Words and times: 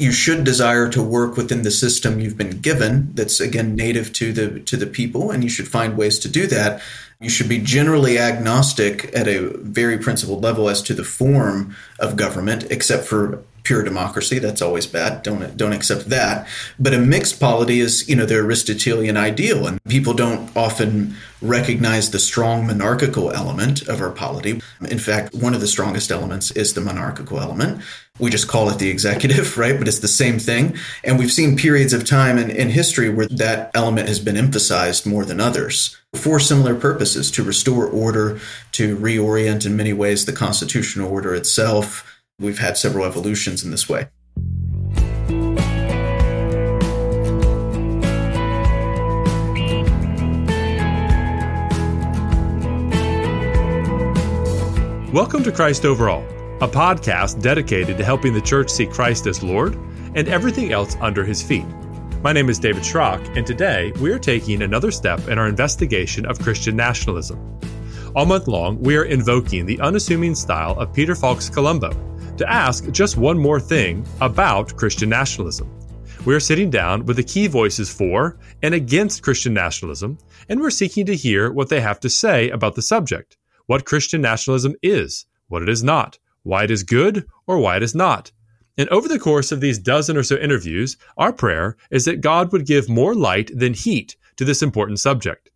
you 0.00 0.12
should 0.12 0.44
desire 0.44 0.88
to 0.90 1.02
work 1.02 1.36
within 1.36 1.62
the 1.62 1.70
system 1.70 2.20
you've 2.20 2.36
been 2.36 2.60
given 2.60 3.10
that's 3.14 3.40
again 3.40 3.74
native 3.74 4.12
to 4.14 4.32
the 4.32 4.60
to 4.60 4.76
the 4.76 4.86
people 4.86 5.30
and 5.30 5.42
you 5.42 5.50
should 5.50 5.68
find 5.68 5.96
ways 5.96 6.18
to 6.20 6.28
do 6.28 6.46
that. 6.46 6.80
You 7.20 7.28
should 7.28 7.48
be 7.48 7.58
generally 7.58 8.18
agnostic 8.18 9.10
at 9.14 9.26
a 9.26 9.48
very 9.58 9.98
principled 9.98 10.42
level 10.42 10.68
as 10.68 10.82
to 10.82 10.94
the 10.94 11.04
form 11.04 11.76
of 11.98 12.16
government 12.16 12.64
except 12.70 13.04
for 13.04 13.42
pure 13.68 13.82
democracy. 13.82 14.38
That's 14.38 14.62
always 14.62 14.86
bad. 14.86 15.22
Don't 15.22 15.54
don't 15.58 15.74
accept 15.74 16.08
that. 16.08 16.48
But 16.78 16.94
a 16.94 16.98
mixed 16.98 17.38
polity 17.38 17.80
is, 17.80 18.08
you 18.08 18.16
know, 18.16 18.24
the 18.24 18.36
Aristotelian 18.36 19.18
ideal, 19.18 19.66
and 19.66 19.78
people 19.84 20.14
don't 20.14 20.50
often 20.56 21.14
recognize 21.42 22.10
the 22.10 22.18
strong 22.18 22.66
monarchical 22.66 23.30
element 23.30 23.86
of 23.86 24.00
our 24.00 24.10
polity. 24.10 24.62
In 24.88 24.98
fact, 24.98 25.34
one 25.34 25.52
of 25.52 25.60
the 25.60 25.66
strongest 25.66 26.10
elements 26.10 26.50
is 26.52 26.72
the 26.72 26.80
monarchical 26.80 27.40
element. 27.40 27.82
We 28.18 28.30
just 28.30 28.48
call 28.48 28.70
it 28.70 28.78
the 28.78 28.88
executive, 28.88 29.58
right? 29.62 29.78
But 29.78 29.86
it's 29.86 29.98
the 29.98 30.08
same 30.08 30.38
thing. 30.38 30.74
And 31.04 31.18
we've 31.18 31.30
seen 31.30 31.54
periods 31.54 31.92
of 31.92 32.06
time 32.06 32.38
in, 32.38 32.50
in 32.50 32.70
history 32.70 33.10
where 33.10 33.28
that 33.28 33.70
element 33.74 34.08
has 34.08 34.18
been 34.18 34.38
emphasized 34.38 35.04
more 35.04 35.26
than 35.26 35.40
others 35.40 35.94
for 36.14 36.40
similar 36.40 36.74
purposes 36.74 37.30
to 37.32 37.44
restore 37.44 37.86
order, 37.86 38.40
to 38.72 38.96
reorient 38.96 39.66
in 39.66 39.76
many 39.76 39.92
ways 39.92 40.24
the 40.24 40.32
constitutional 40.32 41.12
order 41.12 41.34
itself 41.34 42.17
We've 42.40 42.60
had 42.60 42.78
several 42.78 43.04
evolutions 43.04 43.64
in 43.64 43.72
this 43.72 43.88
way. 43.88 44.06
Welcome 55.12 55.42
to 55.42 55.50
Christ 55.52 55.84
Over 55.84 56.08
All, 56.08 56.22
a 56.60 56.68
podcast 56.68 57.42
dedicated 57.42 57.98
to 57.98 58.04
helping 58.04 58.32
the 58.32 58.40
church 58.40 58.70
see 58.70 58.86
Christ 58.86 59.26
as 59.26 59.42
Lord 59.42 59.74
and 60.14 60.28
everything 60.28 60.70
else 60.70 60.96
under 61.00 61.24
his 61.24 61.42
feet. 61.42 61.66
My 62.22 62.32
name 62.32 62.48
is 62.48 62.60
David 62.60 62.84
Schrock, 62.84 63.36
and 63.36 63.44
today 63.44 63.90
we 64.00 64.12
are 64.12 64.18
taking 64.20 64.62
another 64.62 64.92
step 64.92 65.26
in 65.26 65.40
our 65.40 65.48
investigation 65.48 66.24
of 66.24 66.38
Christian 66.38 66.76
nationalism. 66.76 67.58
All 68.14 68.26
month 68.26 68.46
long, 68.46 68.80
we 68.80 68.96
are 68.96 69.06
invoking 69.06 69.66
the 69.66 69.80
unassuming 69.80 70.36
style 70.36 70.78
of 70.78 70.94
Peter 70.94 71.16
Falk's 71.16 71.50
Columbo 71.50 71.90
to 72.38 72.50
ask 72.50 72.90
just 72.90 73.16
one 73.16 73.38
more 73.38 73.60
thing 73.60 74.06
about 74.20 74.76
Christian 74.76 75.08
nationalism. 75.08 75.68
We 76.24 76.34
are 76.34 76.40
sitting 76.40 76.70
down 76.70 77.06
with 77.06 77.16
the 77.16 77.22
key 77.22 77.46
voices 77.46 77.92
for 77.92 78.38
and 78.62 78.74
against 78.74 79.22
Christian 79.22 79.54
nationalism, 79.54 80.18
and 80.48 80.60
we're 80.60 80.70
seeking 80.70 81.06
to 81.06 81.14
hear 81.14 81.52
what 81.52 81.68
they 81.68 81.80
have 81.80 82.00
to 82.00 82.10
say 82.10 82.50
about 82.50 82.74
the 82.74 82.82
subject 82.82 83.36
what 83.66 83.84
Christian 83.84 84.22
nationalism 84.22 84.74
is, 84.82 85.26
what 85.48 85.62
it 85.62 85.68
is 85.68 85.82
not, 85.82 86.18
why 86.42 86.64
it 86.64 86.70
is 86.70 86.82
good, 86.82 87.26
or 87.46 87.58
why 87.58 87.76
it 87.76 87.82
is 87.82 87.94
not. 87.94 88.32
And 88.78 88.88
over 88.88 89.08
the 89.08 89.18
course 89.18 89.52
of 89.52 89.60
these 89.60 89.78
dozen 89.78 90.16
or 90.16 90.22
so 90.22 90.36
interviews, 90.36 90.96
our 91.18 91.32
prayer 91.32 91.76
is 91.90 92.06
that 92.06 92.22
God 92.22 92.50
would 92.52 92.64
give 92.64 92.88
more 92.88 93.14
light 93.14 93.50
than 93.54 93.74
heat 93.74 94.16
to 94.36 94.44
this 94.44 94.62
important 94.62 95.00
subject. 95.00 95.50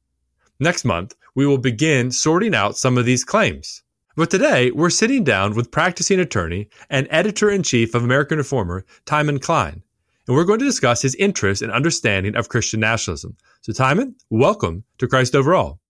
Next 0.60 0.84
month, 0.84 1.14
we 1.34 1.47
will 1.47 1.58
begin 1.58 2.10
sorting 2.10 2.55
out 2.55 2.77
some 2.77 2.98
of 2.98 3.06
these 3.06 3.25
claims. 3.25 3.83
But 4.14 4.30
today, 4.30 4.70
we're 4.70 4.91
sitting 4.91 5.24
down 5.24 5.55
with 5.55 5.70
practicing 5.70 6.20
attorney 6.20 6.68
and 6.91 7.06
editor 7.08 7.50
in 7.50 7.62
chief 7.62 7.94
of 7.94 8.05
American 8.05 8.36
Reformer, 8.36 8.84
Timon 9.06 9.38
Cline, 9.38 9.82
and 10.27 10.36
we're 10.36 10.44
going 10.44 10.58
to 10.58 10.66
discuss 10.66 11.00
his 11.00 11.14
interest 11.14 11.62
and 11.62 11.72
understanding 11.72 12.36
of 12.36 12.50
Christian 12.50 12.80
nationalism. 12.80 13.38
So, 13.62 13.72
Timon, 13.72 14.14
welcome 14.28 14.84
to 14.98 15.08
Christ 15.08 15.34
Over 15.34 15.54
All. 15.54 15.80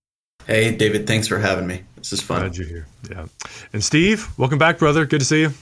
Hey, 0.47 0.73
David, 0.73 1.05
thanks 1.05 1.27
for 1.27 1.37
having 1.37 1.67
me. 1.67 1.83
This 1.97 2.13
is 2.13 2.21
fun. 2.21 2.39
Glad 2.39 2.55
you're 2.55 2.67
here. 2.67 2.87
Yeah. 3.11 3.25
And 3.73 3.83
Steve, 3.83 4.29
welcome 4.37 4.57
back, 4.57 4.77
brother. 4.77 5.05
Good 5.05 5.19
to 5.19 5.25
see 5.25 5.41
you. 5.41 5.53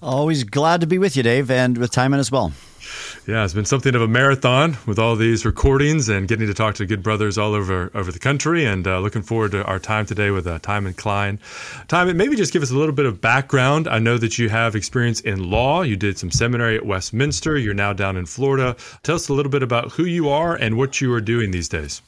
Always 0.00 0.44
glad 0.44 0.80
to 0.80 0.86
be 0.86 0.96
with 0.96 1.14
you, 1.14 1.22
Dave, 1.22 1.50
and 1.50 1.76
with 1.76 1.90
Timon 1.90 2.20
as 2.20 2.32
well. 2.32 2.52
Yeah, 3.28 3.44
it's 3.44 3.52
been 3.52 3.66
something 3.66 3.94
of 3.94 4.00
a 4.00 4.08
marathon 4.08 4.78
with 4.86 4.98
all 4.98 5.14
these 5.14 5.44
recordings 5.44 6.08
and 6.08 6.26
getting 6.26 6.46
to 6.46 6.54
talk 6.54 6.76
to 6.76 6.86
good 6.86 7.02
brothers 7.02 7.36
all 7.36 7.52
over 7.52 7.90
over 7.92 8.10
the 8.10 8.18
country. 8.18 8.64
And 8.64 8.86
uh, 8.86 9.00
looking 9.00 9.20
forward 9.20 9.50
to 9.50 9.62
our 9.64 9.78
time 9.78 10.06
today 10.06 10.30
with 10.30 10.46
uh, 10.46 10.60
Timon 10.60 10.94
Cline. 10.94 11.38
Timon, 11.88 12.16
maybe 12.16 12.36
just 12.36 12.54
give 12.54 12.62
us 12.62 12.70
a 12.70 12.74
little 12.74 12.94
bit 12.94 13.04
of 13.04 13.20
background. 13.20 13.86
I 13.86 13.98
know 13.98 14.16
that 14.16 14.38
you 14.38 14.48
have 14.48 14.74
experience 14.74 15.20
in 15.20 15.50
law. 15.50 15.82
You 15.82 15.94
did 15.94 16.16
some 16.16 16.30
seminary 16.30 16.76
at 16.78 16.86
Westminster. 16.86 17.58
You're 17.58 17.74
now 17.74 17.92
down 17.92 18.16
in 18.16 18.24
Florida. 18.24 18.74
Tell 19.02 19.16
us 19.16 19.28
a 19.28 19.34
little 19.34 19.52
bit 19.52 19.62
about 19.62 19.92
who 19.92 20.06
you 20.06 20.30
are 20.30 20.56
and 20.56 20.78
what 20.78 21.02
you 21.02 21.12
are 21.12 21.20
doing 21.20 21.50
these 21.50 21.68
days. 21.68 22.00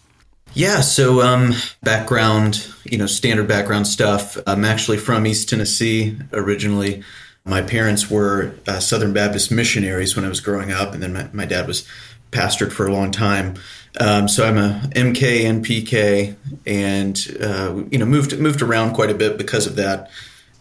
Yeah, 0.54 0.80
so 0.80 1.20
um, 1.20 1.52
background, 1.82 2.66
you 2.84 2.96
know, 2.96 3.06
standard 3.06 3.46
background 3.46 3.86
stuff. 3.86 4.38
I'm 4.46 4.64
actually 4.64 4.96
from 4.96 5.26
East 5.26 5.50
Tennessee 5.50 6.16
originally. 6.32 7.04
My 7.44 7.62
parents 7.62 8.10
were 8.10 8.54
uh, 8.66 8.80
Southern 8.80 9.12
Baptist 9.12 9.50
missionaries 9.50 10.14
when 10.14 10.24
I 10.24 10.28
was 10.28 10.40
growing 10.40 10.72
up, 10.72 10.92
and 10.92 11.02
then 11.02 11.12
my, 11.12 11.28
my 11.32 11.46
dad 11.46 11.66
was 11.66 11.86
pastored 12.30 12.72
for 12.72 12.86
a 12.86 12.92
long 12.92 13.10
time. 13.10 13.54
Um, 13.98 14.28
so 14.28 14.46
I'm 14.46 14.58
a 14.58 14.80
MK 14.94 15.44
and 15.44 16.36
and 16.66 17.42
uh, 17.42 17.82
you 17.90 17.98
know 17.98 18.06
moved 18.06 18.38
moved 18.38 18.62
around 18.62 18.94
quite 18.94 19.10
a 19.10 19.14
bit 19.14 19.36
because 19.36 19.66
of 19.66 19.76
that. 19.76 20.10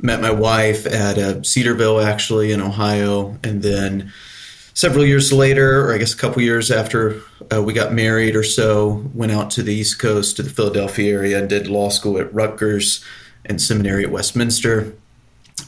Met 0.02 0.22
my 0.22 0.32
wife 0.32 0.86
at 0.86 1.18
uh, 1.18 1.44
Cedarville, 1.44 2.00
actually 2.00 2.54
in 2.54 2.62
Ohio, 2.62 3.38
and 3.44 3.62
then 3.62 4.14
several 4.74 5.06
years 5.06 5.34
later, 5.34 5.86
or 5.86 5.94
I 5.94 5.98
guess 5.98 6.14
a 6.14 6.18
couple 6.18 6.42
years 6.42 6.72
after 6.72 7.22
uh, 7.54 7.62
we 7.62 7.74
got 7.74 7.92
married 7.92 8.36
or 8.36 8.44
so, 8.44 9.06
went 9.14 9.34
out 9.34 9.52
to 9.52 9.64
the 9.64 9.74
East 9.74 10.00
Coast 10.00 10.38
to 10.38 10.44
the 10.44 10.50
Philadelphia 10.50 11.14
area 11.14 11.38
and 11.38 11.50
did 11.50 11.68
law 11.68 11.90
school 11.90 12.18
at 12.18 12.34
Rutgers 12.34 13.04
and 13.46 13.62
seminary 13.62 14.06
at 14.06 14.12
Westminster 14.12 14.96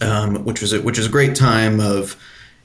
um, 0.01 0.43
which 0.45 0.61
was 0.61 0.73
a, 0.73 0.81
which 0.81 0.97
was 0.97 1.07
a 1.07 1.11
great 1.11 1.35
time 1.35 1.79
of, 1.79 2.15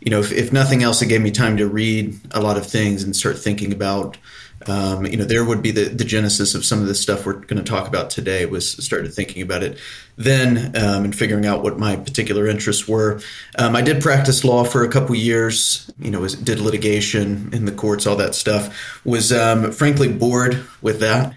you 0.01 0.11
know, 0.11 0.21
if, 0.21 0.33
if, 0.33 0.53
nothing 0.53 0.83
else, 0.83 1.03
it 1.03 1.07
gave 1.07 1.23
me 1.23 1.31
time 1.31 1.57
to 1.57 1.67
read 1.67 2.19
a 2.33 2.41
lot 2.41 2.57
of 2.57 2.67
things 2.67 3.03
and 3.03 3.17
start 3.17 3.39
thinking 3.39 3.73
about. 3.73 4.19
Um, 4.69 5.05
you 5.05 5.19
know, 5.19 5.25
there 5.25 5.45
would 5.45 5.63
be 5.63 5.71
the, 5.71 5.85
the 5.85 6.05
genesis 6.05 6.55
of 6.55 6.65
some 6.65 6.81
of 6.81 6.87
the 6.87 6.95
stuff 6.95 7.27
we're 7.27 7.35
going 7.35 7.63
to 7.63 7.71
talk 7.71 7.87
about 7.87 8.09
today. 8.09 8.47
Was 8.47 8.73
started 8.85 9.13
thinking 9.13 9.43
about 9.43 9.63
it 9.63 9.79
then 10.17 10.75
um, 10.77 11.05
and 11.05 11.15
figuring 11.15 11.45
out 11.45 11.63
what 11.63 11.79
my 11.79 11.97
particular 11.97 12.47
interests 12.47 12.89
were. 12.89 13.21
Um, 13.59 13.77
I 13.77 13.83
did 13.83 14.03
practice 14.03 14.45
law 14.45 14.65
for 14.65 14.83
a 14.83 14.89
couple 14.89 15.15
years. 15.15 15.91
You 15.99 16.11
know, 16.11 16.21
was, 16.21 16.35
did 16.35 16.59
litigation 16.59 17.51
in 17.53 17.67
the 17.67 17.73
courts, 17.73 18.07
all 18.07 18.17
that 18.17 18.35
stuff. 18.35 19.03
Was 19.05 19.31
um, 19.31 19.73
frankly 19.73 20.11
bored 20.11 20.65
with 20.81 21.01
that 21.01 21.37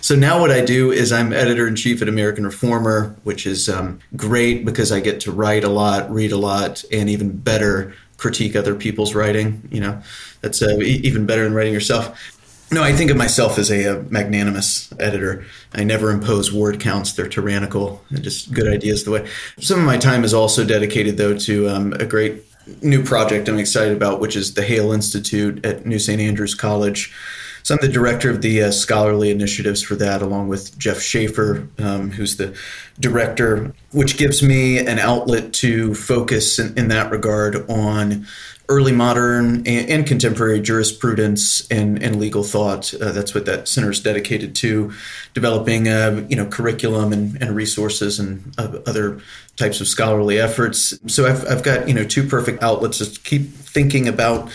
so 0.00 0.14
now 0.14 0.40
what 0.40 0.50
I 0.50 0.64
do 0.64 0.90
is 0.90 1.12
I'm 1.12 1.32
editor 1.32 1.66
in 1.66 1.76
chief 1.76 2.02
at 2.02 2.08
American 2.08 2.44
Reformer, 2.44 3.14
which 3.24 3.46
is 3.46 3.68
um, 3.68 4.00
great 4.16 4.64
because 4.64 4.92
I 4.92 5.00
get 5.00 5.20
to 5.20 5.32
write 5.32 5.64
a 5.64 5.68
lot, 5.68 6.10
read 6.10 6.32
a 6.32 6.36
lot, 6.36 6.84
and 6.92 7.08
even 7.08 7.36
better 7.36 7.94
critique 8.16 8.54
other 8.54 8.74
people's 8.74 9.14
writing. 9.14 9.66
You 9.70 9.80
know, 9.80 10.02
that's 10.40 10.62
uh, 10.62 10.76
even 10.78 11.26
better 11.26 11.44
than 11.44 11.54
writing 11.54 11.72
yourself. 11.72 12.36
No, 12.72 12.84
I 12.84 12.92
think 12.92 13.10
of 13.10 13.16
myself 13.16 13.58
as 13.58 13.68
a, 13.70 13.84
a, 13.86 14.02
magnanimous 14.04 14.92
editor. 15.00 15.44
I 15.74 15.82
never 15.82 16.10
impose 16.10 16.52
word 16.52 16.78
counts; 16.78 17.12
they're 17.12 17.28
tyrannical. 17.28 18.04
They're 18.10 18.22
just 18.22 18.52
good 18.52 18.68
ideas. 18.68 19.04
The 19.04 19.10
way 19.10 19.28
some 19.58 19.80
of 19.80 19.84
my 19.84 19.98
time 19.98 20.22
is 20.22 20.32
also 20.32 20.64
dedicated, 20.64 21.16
though, 21.16 21.36
to 21.36 21.68
um, 21.68 21.92
a 21.94 22.06
great 22.06 22.44
new 22.82 23.02
project 23.02 23.48
I'm 23.48 23.58
excited 23.58 23.96
about, 23.96 24.20
which 24.20 24.36
is 24.36 24.54
the 24.54 24.62
Hale 24.62 24.92
Institute 24.92 25.64
at 25.66 25.84
New 25.84 25.98
St. 25.98 26.20
Andrews 26.20 26.54
College 26.54 27.12
so 27.62 27.74
I'm 27.74 27.80
the 27.80 27.92
director 27.92 28.30
of 28.30 28.42
the 28.42 28.64
uh, 28.64 28.70
scholarly 28.70 29.30
initiatives 29.30 29.82
for 29.82 29.94
that, 29.96 30.22
along 30.22 30.48
with 30.48 30.76
Jeff 30.78 31.00
Schaefer, 31.00 31.68
um, 31.78 32.10
who's 32.10 32.36
the 32.36 32.56
director, 32.98 33.72
which 33.92 34.16
gives 34.16 34.42
me 34.42 34.78
an 34.78 34.98
outlet 34.98 35.52
to 35.54 35.94
focus 35.94 36.58
in, 36.58 36.76
in 36.78 36.88
that 36.88 37.10
regard 37.10 37.68
on 37.70 38.26
early 38.70 38.92
modern 38.92 39.56
and, 39.66 39.90
and 39.90 40.06
contemporary 40.06 40.60
jurisprudence 40.60 41.68
and, 41.72 42.00
and 42.02 42.20
legal 42.20 42.44
thought. 42.44 42.94
Uh, 42.94 43.10
that's 43.10 43.34
what 43.34 43.44
that 43.44 43.66
center 43.66 43.90
is 43.90 44.00
dedicated 44.00 44.54
to, 44.54 44.92
developing 45.34 45.88
uh, 45.88 46.24
you 46.28 46.36
know 46.36 46.46
curriculum 46.46 47.12
and, 47.12 47.42
and 47.42 47.54
resources 47.54 48.18
and 48.20 48.54
uh, 48.56 48.78
other 48.86 49.20
types 49.56 49.80
of 49.80 49.88
scholarly 49.88 50.38
efforts. 50.38 50.98
So 51.12 51.26
I've, 51.26 51.44
I've 51.48 51.62
got 51.64 51.88
you 51.88 51.94
know 51.94 52.04
two 52.04 52.26
perfect 52.26 52.62
outlets 52.62 52.98
to 52.98 53.20
keep 53.20 53.50
thinking 53.50 54.06
about 54.06 54.48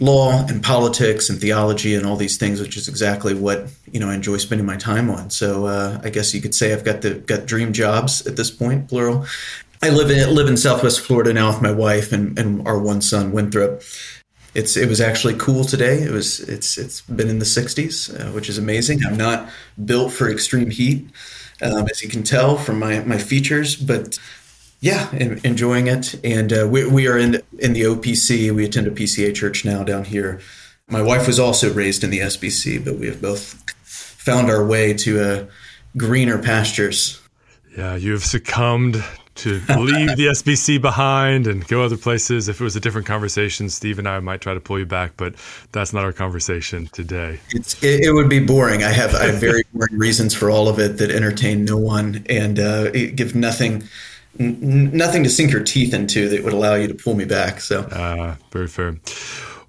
law 0.00 0.44
and 0.48 0.62
politics 0.62 1.30
and 1.30 1.40
theology 1.40 1.94
and 1.94 2.04
all 2.06 2.16
these 2.16 2.36
things, 2.36 2.60
which 2.60 2.76
is 2.76 2.88
exactly 2.88 3.34
what 3.34 3.68
you 3.90 4.00
know 4.00 4.08
I 4.08 4.14
enjoy 4.14 4.38
spending 4.38 4.66
my 4.66 4.76
time 4.76 5.10
on. 5.10 5.30
So 5.30 5.66
uh, 5.66 6.00
I 6.02 6.10
guess 6.10 6.34
you 6.34 6.40
could 6.40 6.54
say 6.54 6.72
I've 6.72 6.84
got 6.84 7.02
the 7.02 7.14
got 7.14 7.46
dream 7.46 7.72
jobs 7.72 8.26
at 8.26 8.36
this 8.36 8.50
point, 8.50 8.88
plural. 8.88 9.26
I 9.82 9.90
live 9.90 10.10
in 10.10 10.34
live 10.34 10.48
in 10.48 10.56
Southwest 10.56 11.00
Florida 11.00 11.32
now 11.32 11.48
with 11.48 11.62
my 11.62 11.70
wife 11.70 12.12
and, 12.12 12.38
and 12.38 12.66
our 12.66 12.78
one 12.78 13.02
son 13.02 13.32
Winthrop. 13.32 13.82
It's 14.54 14.76
it 14.76 14.88
was 14.88 15.00
actually 15.00 15.34
cool 15.34 15.64
today. 15.64 16.02
It 16.02 16.10
was 16.10 16.40
it's 16.40 16.78
it's 16.78 17.00
been 17.02 17.28
in 17.28 17.38
the 17.38 17.44
60s, 17.44 18.20
uh, 18.20 18.32
which 18.32 18.48
is 18.48 18.56
amazing. 18.56 19.00
I'm 19.04 19.16
not 19.16 19.48
built 19.84 20.12
for 20.12 20.30
extreme 20.30 20.70
heat, 20.70 21.08
um, 21.60 21.88
as 21.88 22.02
you 22.02 22.08
can 22.08 22.22
tell 22.22 22.56
from 22.56 22.78
my 22.78 23.00
my 23.00 23.18
features, 23.18 23.76
but 23.76 24.18
yeah, 24.84 25.10
enjoying 25.44 25.86
it. 25.86 26.14
And 26.22 26.52
uh, 26.52 26.68
we, 26.70 26.86
we 26.86 27.08
are 27.08 27.16
in 27.16 27.40
in 27.58 27.72
the 27.72 27.82
OPC. 27.84 28.54
We 28.54 28.66
attend 28.66 28.86
a 28.86 28.90
PCA 28.90 29.34
church 29.34 29.64
now 29.64 29.82
down 29.82 30.04
here. 30.04 30.40
My 30.88 31.00
wife 31.00 31.26
was 31.26 31.40
also 31.40 31.72
raised 31.72 32.04
in 32.04 32.10
the 32.10 32.18
SBC, 32.18 32.84
but 32.84 32.96
we 32.96 33.06
have 33.06 33.22
both 33.22 33.64
found 33.82 34.50
our 34.50 34.62
way 34.62 34.92
to 34.92 35.20
uh, 35.22 35.46
greener 35.96 36.36
pastures. 36.36 37.18
Yeah, 37.74 37.96
you 37.96 38.12
have 38.12 38.24
succumbed 38.24 39.02
to 39.36 39.52
leave 39.54 40.18
the 40.18 40.26
SBC 40.36 40.82
behind 40.82 41.46
and 41.46 41.66
go 41.66 41.82
other 41.82 41.96
places. 41.96 42.50
If 42.50 42.60
it 42.60 42.64
was 42.64 42.76
a 42.76 42.80
different 42.80 43.06
conversation, 43.06 43.70
Steve 43.70 43.98
and 43.98 44.06
I 44.06 44.20
might 44.20 44.42
try 44.42 44.52
to 44.52 44.60
pull 44.60 44.78
you 44.78 44.84
back, 44.84 45.12
but 45.16 45.34
that's 45.72 45.94
not 45.94 46.04
our 46.04 46.12
conversation 46.12 46.88
today. 46.92 47.40
It, 47.52 47.82
it, 47.82 48.12
would 48.12 48.28
be 48.28 48.38
boring. 48.38 48.84
I 48.84 48.90
have 48.90 49.14
I 49.14 49.28
have 49.28 49.36
very 49.36 49.62
boring 49.72 49.96
reasons 49.96 50.34
for 50.34 50.50
all 50.50 50.68
of 50.68 50.78
it 50.78 50.98
that 50.98 51.10
entertain 51.10 51.64
no 51.64 51.78
one 51.78 52.26
and 52.28 52.58
uh, 52.60 52.90
give 52.90 53.34
nothing 53.34 53.84
nothing 54.38 55.24
to 55.24 55.30
sink 55.30 55.52
your 55.52 55.62
teeth 55.62 55.94
into 55.94 56.28
that 56.28 56.44
would 56.44 56.52
allow 56.52 56.74
you 56.74 56.88
to 56.88 56.94
pull 56.94 57.14
me 57.14 57.24
back. 57.24 57.60
So, 57.60 57.80
uh, 57.82 58.36
very 58.50 58.68
fair. 58.68 58.96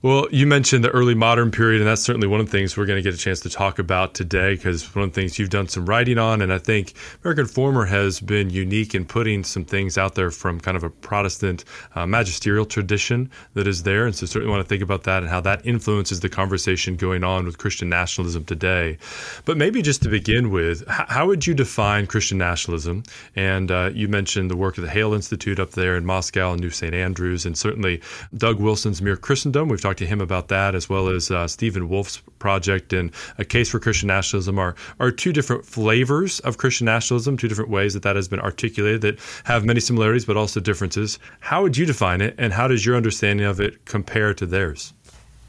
Well, 0.05 0.27
you 0.29 0.45
mentioned 0.45 0.83
the 0.83 0.91
early 0.91 1.15
modern 1.15 1.49
period, 1.49 1.81
and 1.81 1.89
that's 1.89 2.03
certainly 2.03 2.27
one 2.27 2.39
of 2.39 2.45
the 2.45 2.51
things 2.51 2.77
we're 2.77 2.85
going 2.85 2.97
to 2.97 3.01
get 3.01 3.15
a 3.15 3.17
chance 3.17 3.39
to 3.39 3.49
talk 3.49 3.79
about 3.79 4.13
today 4.13 4.53
because 4.53 4.93
one 4.95 5.05
of 5.05 5.11
the 5.11 5.19
things 5.19 5.39
you've 5.39 5.49
done 5.49 5.67
some 5.67 5.87
writing 5.87 6.19
on, 6.19 6.43
and 6.43 6.53
I 6.53 6.59
think 6.59 6.93
American 7.23 7.45
Reformer 7.45 7.85
has 7.85 8.19
been 8.19 8.51
unique 8.51 8.93
in 8.93 9.05
putting 9.05 9.43
some 9.43 9.65
things 9.65 9.97
out 9.97 10.13
there 10.13 10.29
from 10.29 10.59
kind 10.59 10.77
of 10.77 10.83
a 10.83 10.91
Protestant 10.91 11.65
uh, 11.95 12.05
magisterial 12.05 12.67
tradition 12.67 13.31
that 13.55 13.65
is 13.65 13.81
there. 13.81 14.05
And 14.05 14.15
so, 14.15 14.27
certainly 14.27 14.51
want 14.51 14.63
to 14.63 14.69
think 14.69 14.83
about 14.83 15.05
that 15.05 15.23
and 15.23 15.27
how 15.27 15.41
that 15.41 15.65
influences 15.65 16.19
the 16.19 16.29
conversation 16.29 16.97
going 16.97 17.23
on 17.23 17.43
with 17.43 17.57
Christian 17.57 17.89
nationalism 17.89 18.45
today. 18.45 18.99
But 19.45 19.57
maybe 19.57 19.81
just 19.81 20.03
to 20.03 20.09
begin 20.09 20.51
with, 20.51 20.87
how 20.87 21.25
would 21.25 21.47
you 21.47 21.55
define 21.55 22.05
Christian 22.05 22.37
nationalism? 22.37 23.01
And 23.35 23.71
uh, 23.71 23.89
you 23.91 24.07
mentioned 24.07 24.51
the 24.51 24.55
work 24.55 24.77
of 24.77 24.83
the 24.83 24.89
Hale 24.91 25.15
Institute 25.15 25.59
up 25.59 25.71
there 25.71 25.97
in 25.97 26.05
Moscow 26.05 26.51
and 26.51 26.61
New 26.61 26.69
St. 26.69 26.93
Andrews, 26.93 27.43
and 27.43 27.57
certainly 27.57 28.03
Doug 28.37 28.59
Wilson's 28.59 29.01
Mere 29.01 29.17
Christendom. 29.17 29.67
We've 29.67 29.81
talked 29.81 29.94
to 29.97 30.05
him 30.05 30.21
about 30.21 30.47
that, 30.49 30.75
as 30.75 30.89
well 30.89 31.07
as 31.07 31.31
uh, 31.31 31.47
Stephen 31.47 31.89
Wolfe's 31.89 32.21
project 32.39 32.93
and 32.93 33.11
A 33.37 33.45
Case 33.45 33.69
for 33.69 33.79
Christian 33.79 34.07
Nationalism 34.07 34.59
are, 34.59 34.75
are 34.99 35.11
two 35.11 35.33
different 35.33 35.65
flavors 35.65 36.39
of 36.41 36.57
Christian 36.57 36.85
nationalism, 36.85 37.37
two 37.37 37.47
different 37.47 37.69
ways 37.69 37.93
that 37.93 38.03
that 38.03 38.15
has 38.15 38.27
been 38.27 38.39
articulated 38.39 39.01
that 39.01 39.19
have 39.45 39.65
many 39.65 39.79
similarities 39.79 40.25
but 40.25 40.37
also 40.37 40.59
differences. 40.59 41.19
How 41.39 41.63
would 41.63 41.77
you 41.77 41.85
define 41.85 42.21
it, 42.21 42.35
and 42.37 42.53
how 42.53 42.67
does 42.67 42.85
your 42.85 42.95
understanding 42.95 43.45
of 43.45 43.59
it 43.59 43.85
compare 43.85 44.33
to 44.33 44.45
theirs? 44.45 44.93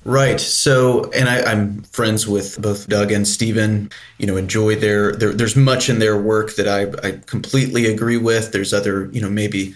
Right. 0.07 0.41
So, 0.41 1.11
and 1.11 1.29
I, 1.29 1.51
am 1.51 1.83
friends 1.83 2.29
with 2.29 2.63
both 2.63 2.89
Doug 2.89 3.11
and 3.11 3.27
Stephen. 3.27 3.91
You 4.19 4.29
know, 4.29 4.37
enjoy 4.37 4.77
their, 4.77 5.17
their. 5.17 5.33
There's 5.33 5.57
much 5.57 5.89
in 5.89 5.99
their 5.99 6.17
work 6.17 6.55
that 6.55 6.69
I, 6.69 7.07
I 7.07 7.21
completely 7.27 7.87
agree 7.87 8.17
with. 8.17 8.53
There's 8.53 8.73
other, 8.73 9.11
you 9.13 9.21
know, 9.21 9.29
maybe 9.29 9.75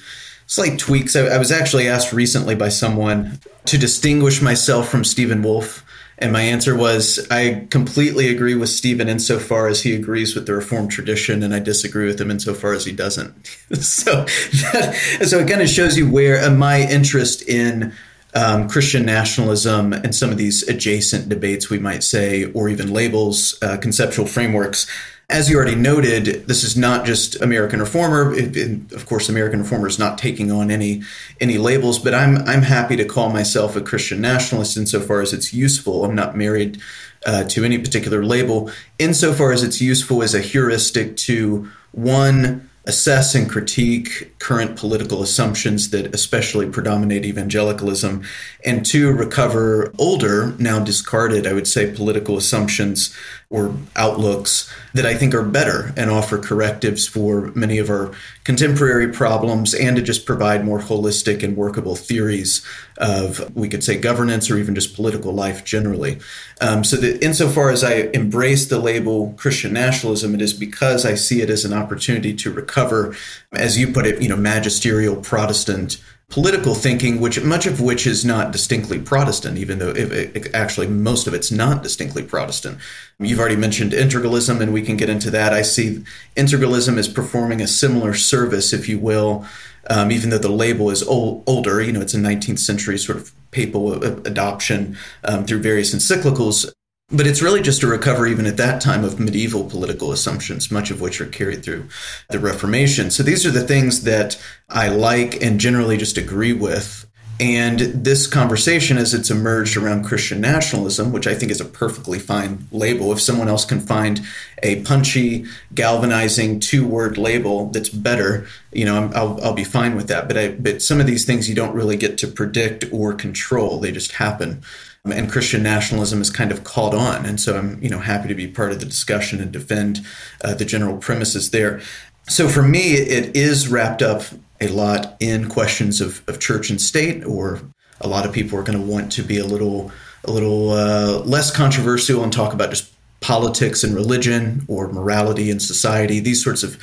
slight 0.50 0.81
tweaks. 0.81 1.14
I, 1.14 1.26
I, 1.26 1.38
was 1.38 1.52
actually 1.52 1.88
asked 1.88 2.12
recently 2.12 2.56
by 2.56 2.70
someone 2.70 3.38
to 3.67 3.79
distinguish 3.79 4.43
myself 4.43 4.88
from 4.88 5.05
Stephen 5.05 5.43
Wolfe. 5.43 5.87
And 6.19 6.32
my 6.32 6.43
answer 6.43 6.76
was 6.76 7.25
I 7.31 7.69
completely 7.70 8.29
agree 8.29 8.56
with 8.56 8.69
Stephen 8.69 9.08
insofar 9.08 9.69
as 9.69 9.82
he 9.82 9.94
agrees 9.94 10.35
with 10.35 10.47
the 10.47 10.55
Reformed 10.55 10.91
tradition, 10.91 11.44
and 11.44 11.55
I 11.55 11.61
disagree 11.61 12.06
with 12.06 12.20
him 12.20 12.32
insofar 12.32 12.75
as 12.75 12.85
he 12.85 12.91
doesn't. 12.93 13.47
so, 13.75 14.25
that, 14.73 15.20
so 15.25 15.38
it 15.38 15.49
kind 15.49 15.62
of 15.62 15.69
shows 15.69 15.97
you 15.97 16.11
where 16.11 16.44
uh, 16.44 16.50
my 16.50 16.81
interest 16.81 17.43
in 17.49 17.94
um, 18.35 18.69
Christian 18.69 19.06
nationalism 19.06 19.93
and 19.93 20.14
some 20.14 20.31
of 20.31 20.37
these 20.37 20.69
adjacent 20.69 21.29
debates, 21.29 21.70
we 21.70 21.79
might 21.79 22.03
say, 22.03 22.50
or 22.53 22.69
even 22.69 22.93
labels, 22.93 23.56
uh, 23.62 23.76
conceptual 23.76 24.26
frameworks, 24.26 24.87
as 25.31 25.49
you 25.49 25.56
already 25.56 25.77
noted, 25.77 26.47
this 26.49 26.65
is 26.65 26.77
not 26.77 27.06
just 27.06 27.41
American 27.41 27.81
Reformer. 27.81 28.35
It, 28.35 28.56
it, 28.56 28.93
of 28.93 29.06
course, 29.06 29.29
American 29.29 29.61
Reformer 29.61 29.87
is 29.87 29.99
not 29.99 30.19
taking 30.19 30.50
on 30.50 30.71
any 30.71 31.03
any 31.41 31.56
labels, 31.56 31.99
but 31.99 32.12
I'm 32.15 32.38
I'm 32.49 32.62
happy 32.62 32.97
to 32.97 33.05
call 33.05 33.31
myself 33.31 33.77
a 33.77 33.81
Christian 33.81 34.21
nationalist 34.21 34.77
insofar 34.77 35.21
as 35.21 35.32
it's 35.32 35.55
useful. 35.55 36.05
I'm 36.05 36.17
not 36.17 36.37
married 36.37 36.81
uh, 37.25 37.44
to 37.44 37.65
any 37.65 37.79
particular 37.79 38.25
label, 38.25 38.71
insofar 38.99 39.53
as 39.53 39.62
it's 39.62 39.81
useful 39.81 40.23
as 40.23 40.35
a 40.35 40.41
heuristic 40.41 41.17
to 41.19 41.71
one 41.93 42.69
assess 42.87 43.35
and 43.35 43.49
critique 43.49 44.35
current 44.38 44.77
political 44.77 45.23
assumptions 45.23 45.91
that 45.91 46.12
especially 46.15 46.69
predominate 46.69 47.25
evangelicalism, 47.25 48.25
and 48.65 48.85
two, 48.85 49.12
recover 49.12 49.93
older, 49.99 50.55
now 50.59 50.81
discarded, 50.81 51.47
I 51.47 51.53
would 51.53 51.69
say, 51.69 51.94
political 51.94 52.37
assumptions 52.37 53.15
or 53.50 53.75
outlooks 53.97 54.73
that 54.94 55.05
I 55.05 55.17
think 55.17 55.35
are 55.35 55.43
better 55.43 55.93
and 55.97 56.08
offer 56.08 56.38
correctives 56.38 57.08
for 57.08 57.50
many 57.56 57.79
of 57.79 57.91
our 57.91 58.12
contemporary 58.44 59.12
problems 59.12 59.75
and 59.75 59.97
to 59.97 60.02
just 60.02 60.25
provide 60.25 60.64
more 60.64 60.79
holistic 60.79 61.43
and 61.43 61.56
workable 61.56 61.97
theories 61.97 62.64
of, 62.99 63.55
we 63.56 63.69
could 63.69 63.82
say, 63.82 63.99
governance 63.99 64.49
or 64.49 64.56
even 64.56 64.76
just 64.76 64.94
political 64.94 65.32
life 65.32 65.64
generally. 65.64 66.20
Um, 66.61 66.85
so 66.85 66.97
that 66.99 67.25
insofar 67.25 67.70
as 67.70 67.82
I 67.82 68.11
embrace 68.14 68.67
the 68.67 68.79
label 68.79 69.35
Christian 69.37 69.73
nationalism, 69.73 70.32
it 70.37 70.43
is 70.43 70.55
because 70.55 71.05
I 71.05 71.17
see 71.17 71.43
it 71.43 71.50
as 71.50 71.64
an 71.64 71.73
opportunity 71.73 72.32
to 72.35 72.53
recover, 72.53 73.17
as 73.53 73.76
you 73.76 73.93
put 73.93 74.06
it, 74.06 74.23
you 74.23 74.29
know, 74.29 74.37
magisterial 74.37 75.17
Protestant 75.17 76.00
political 76.31 76.77
thinking, 76.77 77.21
which 77.21 77.43
much 77.43 77.67
of 77.67 77.81
which 77.81 78.06
is 78.06 78.25
not 78.25 78.53
distinctly 78.53 79.00
Protestant, 79.00 79.59
even 79.59 79.81
though 79.81 79.91
it, 79.91 80.37
it, 80.37 80.55
actually 80.55 80.87
most 80.87 81.27
of 81.27 81.35
it's 81.35 81.50
not 81.50 81.82
distinctly 81.82 82.23
Protestant. 82.23 82.79
You've 83.19 83.41
already 83.41 83.56
mentioned 83.56 83.93
integralism, 83.93 84.61
and 84.61 84.73
we 84.73 84.82
can 84.82 84.97
get 84.97 85.11
into 85.11 85.31
that. 85.32 85.53
I 85.53 85.62
see 85.62 86.05
integralism 86.37 86.97
as 86.97 87.09
performing 87.09 87.61
a 87.61 87.67
similar 87.67 88.15
service, 88.15 88.73
if 88.73 88.88
you 88.88 88.99
will, 88.99 89.44
um, 89.91 90.12
even 90.12 90.31
though 90.31 90.38
the 90.38 90.49
label 90.49 90.88
is 90.91 91.03
old, 91.03 91.43
older. 91.47 91.82
You 91.82 91.93
know, 91.93 92.00
it's 92.00 92.15
a 92.15 92.19
19th 92.19 92.61
century 92.61 92.97
sort 92.97 93.19
of 93.19 93.32
papal 93.50 94.03
adoption 94.03 94.97
um, 95.25 95.44
through 95.44 95.61
various 95.61 95.93
encyclicals. 95.93 96.71
But 97.12 97.27
it's 97.27 97.43
really 97.43 97.61
just 97.61 97.83
a 97.83 97.89
recovery, 97.89 98.31
even 98.31 98.47
at 98.47 98.57
that 98.59 98.81
time, 98.81 99.03
of 99.03 99.19
medieval 99.19 99.65
political 99.65 100.12
assumptions, 100.12 100.71
much 100.71 100.93
of 100.93 101.01
which 101.01 101.21
are 101.21 101.27
carried 101.27 101.65
through 101.65 101.89
the 102.29 102.39
Reformation. 102.39 103.11
So 103.11 103.25
these 103.25 103.45
are 103.45 103.51
the 103.51 103.67
things 103.67 104.05
that 104.05 104.41
I 104.69 104.89
like 104.89 105.43
and 105.43 105.59
generally 105.59 105.97
just 105.97 106.17
agree 106.17 106.53
with. 106.53 107.10
And 107.41 107.81
this 107.81 108.27
conversation, 108.27 108.99
as 108.99 109.15
it's 109.15 109.31
emerged 109.31 109.75
around 109.79 110.05
Christian 110.05 110.43
nationalism, 110.43 111.11
which 111.11 111.27
I 111.27 111.35
think 111.35 111.51
is 111.51 111.61
a 111.61 111.65
perfectly 111.65 112.19
fine 112.19 112.69
label, 112.71 113.13
if 113.13 113.21
someone 113.21 113.49
else 113.49 113.65
can 113.65 113.81
find 113.81 114.21
a 114.63 114.83
punchy, 114.83 115.47
galvanizing 115.75 116.61
two-word 116.61 117.17
label 117.17 117.71
that's 117.71 117.89
better, 117.89 118.47
you 118.73 118.85
know, 118.85 119.11
I'll, 119.15 119.43
I'll 119.43 119.55
be 119.55 119.65
fine 119.65 119.97
with 119.97 120.09
that. 120.09 120.29
But 120.29 120.37
I, 120.37 120.49
but 120.49 120.83
some 120.83 121.01
of 121.01 121.07
these 121.07 121.25
things 121.25 121.49
you 121.49 121.55
don't 121.55 121.75
really 121.75 121.97
get 121.97 122.19
to 122.19 122.29
predict 122.29 122.85
or 122.93 123.15
control; 123.15 123.81
they 123.81 123.91
just 123.91 124.13
happen 124.13 124.63
and 125.07 125.33
Christian 125.33 125.63
nationalism 125.63 126.21
is 126.21 126.29
kind 126.29 126.53
of 126.53 126.63
caught 126.65 126.93
on. 126.93 127.25
And 127.25 127.41
so 127.41 127.57
I'm, 127.57 127.83
you 127.83 127.89
know, 127.89 128.01
happy 128.01 128.29
to 128.29 128.35
be 128.35 128.47
part 128.47 128.71
of 128.71 128.81
the 128.81 128.85
discussion 128.85 129.41
and 129.41 129.51
defend 129.51 130.01
uh, 130.45 130.53
the 130.53 130.67
general 130.67 130.99
premises 130.99 131.53
there. 131.53 131.81
So 132.29 132.49
for 132.49 132.63
me, 132.63 132.93
it 132.93 133.35
is 133.35 133.69
wrapped 133.69 134.03
up 134.03 134.25
a 134.61 134.69
lot 134.69 135.17
in 135.21 135.49
questions 135.49 136.01
of, 136.01 136.23
of 136.29 136.39
church 136.39 136.71
and 136.71 136.81
state, 136.81 137.25
or 137.25 137.61
a 138.01 138.09
lot 138.09 138.27
of 138.27 138.33
people 138.33 138.59
are 138.59 138.62
going 138.62 138.79
to 138.79 138.85
want 138.85 139.12
to 139.12 139.23
be 139.23 139.39
a 139.39 139.45
little 139.45 139.91
a 140.25 140.31
little 140.31 140.71
uh, 140.71 141.20
less 141.20 141.51
controversial 141.51 142.23
and 142.23 142.32
talk 142.32 142.53
about 142.53 142.70
just 142.70 142.93
politics 143.20 143.82
and 143.82 143.94
religion 143.94 144.65
or 144.69 144.93
morality 144.93 145.51
and 145.51 145.63
society. 145.63 146.20
These 146.20 146.43
sorts 146.44 146.63
of 146.63 146.79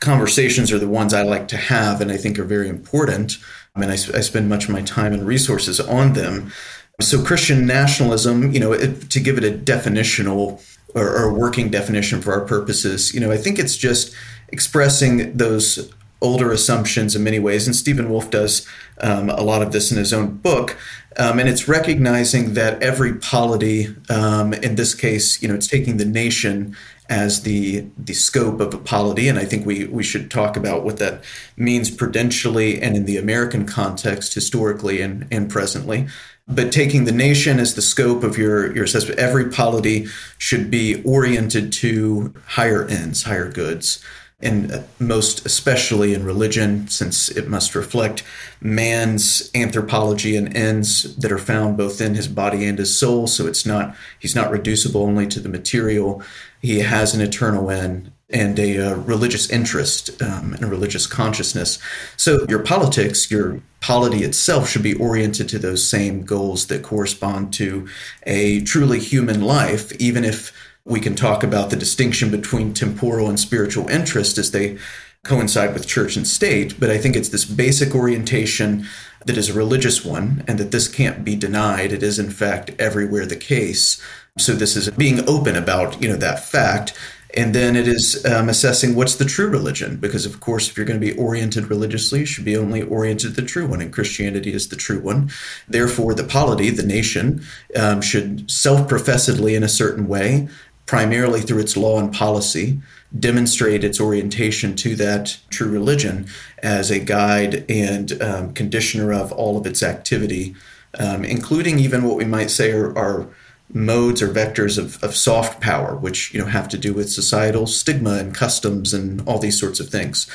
conversations 0.00 0.72
are 0.72 0.78
the 0.78 0.88
ones 0.88 1.14
I 1.14 1.22
like 1.22 1.46
to 1.48 1.56
have 1.56 2.00
and 2.00 2.10
I 2.10 2.16
think 2.16 2.38
are 2.38 2.44
very 2.44 2.68
important. 2.68 3.36
I 3.74 3.80
mean, 3.80 3.90
I, 3.90 3.94
I 3.94 4.20
spend 4.20 4.48
much 4.48 4.64
of 4.64 4.70
my 4.70 4.82
time 4.82 5.12
and 5.12 5.26
resources 5.26 5.78
on 5.78 6.14
them. 6.14 6.52
So 7.00 7.22
Christian 7.24 7.66
nationalism, 7.66 8.52
you 8.52 8.60
know, 8.60 8.72
it, 8.72 9.10
to 9.10 9.20
give 9.20 9.38
it 9.38 9.44
a 9.44 9.56
definitional 9.56 10.62
or, 10.94 11.16
or 11.16 11.32
working 11.32 11.70
definition 11.70 12.20
for 12.20 12.32
our 12.32 12.44
purposes, 12.44 13.14
you 13.14 13.20
know, 13.20 13.30
I 13.30 13.36
think 13.36 13.58
it's 13.58 13.76
just 13.76 14.14
expressing 14.48 15.36
those 15.36 15.92
older 16.20 16.52
assumptions 16.52 17.16
in 17.16 17.24
many 17.24 17.38
ways, 17.38 17.66
and 17.66 17.74
Stephen 17.74 18.10
Wolfe 18.10 18.30
does 18.30 18.66
um, 19.00 19.30
a 19.30 19.42
lot 19.42 19.62
of 19.62 19.72
this 19.72 19.90
in 19.90 19.98
his 19.98 20.12
own 20.12 20.36
book. 20.36 20.76
Um, 21.16 21.38
and 21.38 21.48
it's 21.48 21.66
recognizing 21.66 22.54
that 22.54 22.82
every 22.82 23.14
polity, 23.14 23.94
um, 24.08 24.52
in 24.52 24.76
this 24.76 24.94
case, 24.94 25.42
you 25.42 25.48
know, 25.48 25.54
it's 25.54 25.66
taking 25.66 25.96
the 25.96 26.04
nation 26.04 26.76
as 27.08 27.42
the 27.42 27.86
the 27.98 28.14
scope 28.14 28.60
of 28.60 28.72
a 28.72 28.78
polity, 28.78 29.26
and 29.26 29.36
I 29.36 29.44
think 29.44 29.66
we 29.66 29.86
we 29.86 30.04
should 30.04 30.30
talk 30.30 30.56
about 30.56 30.84
what 30.84 30.98
that 30.98 31.24
means 31.56 31.90
prudentially 31.90 32.80
and 32.80 32.96
in 32.96 33.04
the 33.04 33.16
American 33.16 33.66
context, 33.66 34.34
historically 34.34 35.00
and 35.00 35.26
and 35.30 35.50
presently 35.50 36.06
but 36.50 36.72
taking 36.72 37.04
the 37.04 37.12
nation 37.12 37.60
as 37.60 37.74
the 37.74 37.82
scope 37.82 38.24
of 38.24 38.36
your, 38.36 38.74
your 38.74 38.84
assessment, 38.84 39.18
every 39.18 39.48
polity 39.48 40.06
should 40.36 40.70
be 40.70 41.00
oriented 41.04 41.72
to 41.72 42.34
higher 42.46 42.86
ends, 42.86 43.22
higher 43.22 43.50
goods, 43.50 44.04
and 44.42 44.84
most 44.98 45.44
especially 45.44 46.14
in 46.14 46.24
religion, 46.24 46.88
since 46.88 47.28
it 47.28 47.48
must 47.48 47.74
reflect 47.74 48.22
man's 48.60 49.50
anthropology 49.54 50.36
and 50.36 50.56
ends 50.56 51.14
that 51.16 51.32
are 51.32 51.38
found 51.38 51.76
both 51.76 52.00
in 52.00 52.14
his 52.14 52.28
body 52.28 52.64
and 52.64 52.78
his 52.78 52.98
soul. 52.98 53.26
So 53.26 53.46
it's 53.46 53.66
not 53.66 53.94
he's 54.18 54.34
not 54.34 54.50
reducible 54.50 55.02
only 55.02 55.26
to 55.28 55.40
the 55.40 55.48
material. 55.48 56.22
He 56.60 56.80
has 56.80 57.14
an 57.14 57.20
eternal 57.20 57.70
end 57.70 58.12
and 58.32 58.58
a 58.58 58.78
uh, 58.78 58.94
religious 58.94 59.50
interest 59.50 60.22
um, 60.22 60.54
and 60.54 60.64
a 60.64 60.68
religious 60.68 61.06
consciousness. 61.06 61.78
So 62.16 62.46
your 62.48 62.60
politics, 62.60 63.30
your 63.30 63.60
polity 63.80 64.22
itself 64.22 64.68
should 64.68 64.82
be 64.82 64.94
oriented 64.94 65.48
to 65.48 65.58
those 65.58 65.86
same 65.86 66.22
goals 66.22 66.66
that 66.66 66.82
correspond 66.82 67.52
to 67.54 67.88
a 68.24 68.60
truly 68.62 69.00
human 69.00 69.40
life, 69.40 69.92
even 70.00 70.24
if 70.24 70.52
we 70.84 71.00
can 71.00 71.14
talk 71.14 71.42
about 71.42 71.70
the 71.70 71.76
distinction 71.76 72.30
between 72.30 72.72
temporal 72.72 73.28
and 73.28 73.38
spiritual 73.38 73.88
interest 73.88 74.38
as 74.38 74.50
they 74.50 74.78
coincide 75.22 75.74
with 75.74 75.86
church 75.86 76.16
and 76.16 76.26
state, 76.26 76.80
but 76.80 76.90
I 76.90 76.98
think 76.98 77.14
it's 77.14 77.28
this 77.28 77.44
basic 77.44 77.94
orientation 77.94 78.86
that 79.26 79.36
is 79.36 79.50
a 79.50 79.54
religious 79.54 80.02
one 80.04 80.42
and 80.48 80.58
that 80.58 80.70
this 80.70 80.88
can't 80.88 81.24
be 81.24 81.36
denied. 81.36 81.92
It 81.92 82.02
is, 82.02 82.18
in 82.18 82.30
fact, 82.30 82.70
everywhere 82.78 83.26
the 83.26 83.36
case. 83.36 84.02
So 84.38 84.54
this 84.54 84.76
is 84.76 84.88
being 84.90 85.28
open 85.28 85.56
about, 85.56 86.00
you 86.00 86.08
know, 86.08 86.16
that 86.16 86.42
fact. 86.44 86.94
And 87.34 87.54
then 87.54 87.76
it 87.76 87.86
is 87.86 88.24
um, 88.24 88.48
assessing 88.48 88.96
what's 88.96 89.14
the 89.14 89.24
true 89.24 89.48
religion, 89.48 89.98
because 89.98 90.26
of 90.26 90.40
course, 90.40 90.68
if 90.68 90.76
you're 90.76 90.86
going 90.86 91.00
to 91.00 91.06
be 91.06 91.16
oriented 91.16 91.68
religiously, 91.68 92.20
you 92.20 92.26
should 92.26 92.44
be 92.44 92.56
only 92.56 92.82
oriented 92.82 93.36
the 93.36 93.42
true 93.42 93.68
one, 93.68 93.80
and 93.80 93.92
Christianity 93.92 94.52
is 94.52 94.68
the 94.68 94.74
true 94.76 95.00
one. 95.00 95.30
Therefore, 95.68 96.14
the 96.14 96.24
polity, 96.24 96.70
the 96.70 96.82
nation, 96.82 97.44
um, 97.76 98.00
should 98.00 98.50
self-professedly, 98.50 99.54
in 99.54 99.62
a 99.62 99.68
certain 99.68 100.08
way, 100.08 100.48
primarily 100.90 101.40
through 101.40 101.60
its 101.60 101.76
law 101.76 102.00
and 102.00 102.12
policy, 102.12 102.80
demonstrate 103.16 103.84
its 103.84 104.00
orientation 104.00 104.74
to 104.74 104.96
that 104.96 105.38
true 105.48 105.70
religion 105.70 106.26
as 106.64 106.90
a 106.90 106.98
guide 106.98 107.64
and 107.70 108.20
um, 108.20 108.52
conditioner 108.54 109.12
of 109.12 109.30
all 109.30 109.56
of 109.56 109.64
its 109.66 109.84
activity, 109.84 110.52
um, 110.98 111.24
including 111.24 111.78
even 111.78 112.02
what 112.02 112.16
we 112.16 112.24
might 112.24 112.50
say 112.50 112.72
are, 112.72 112.92
are 112.98 113.28
modes 113.72 114.20
or 114.20 114.34
vectors 114.34 114.78
of, 114.78 115.00
of 115.04 115.14
soft 115.14 115.60
power, 115.60 115.94
which 115.94 116.34
you 116.34 116.40
know 116.40 116.46
have 116.46 116.68
to 116.68 116.76
do 116.76 116.92
with 116.92 117.08
societal 117.08 117.68
stigma 117.68 118.14
and 118.14 118.34
customs 118.34 118.92
and 118.92 119.22
all 119.28 119.38
these 119.38 119.60
sorts 119.60 119.78
of 119.78 119.90
things. 119.90 120.28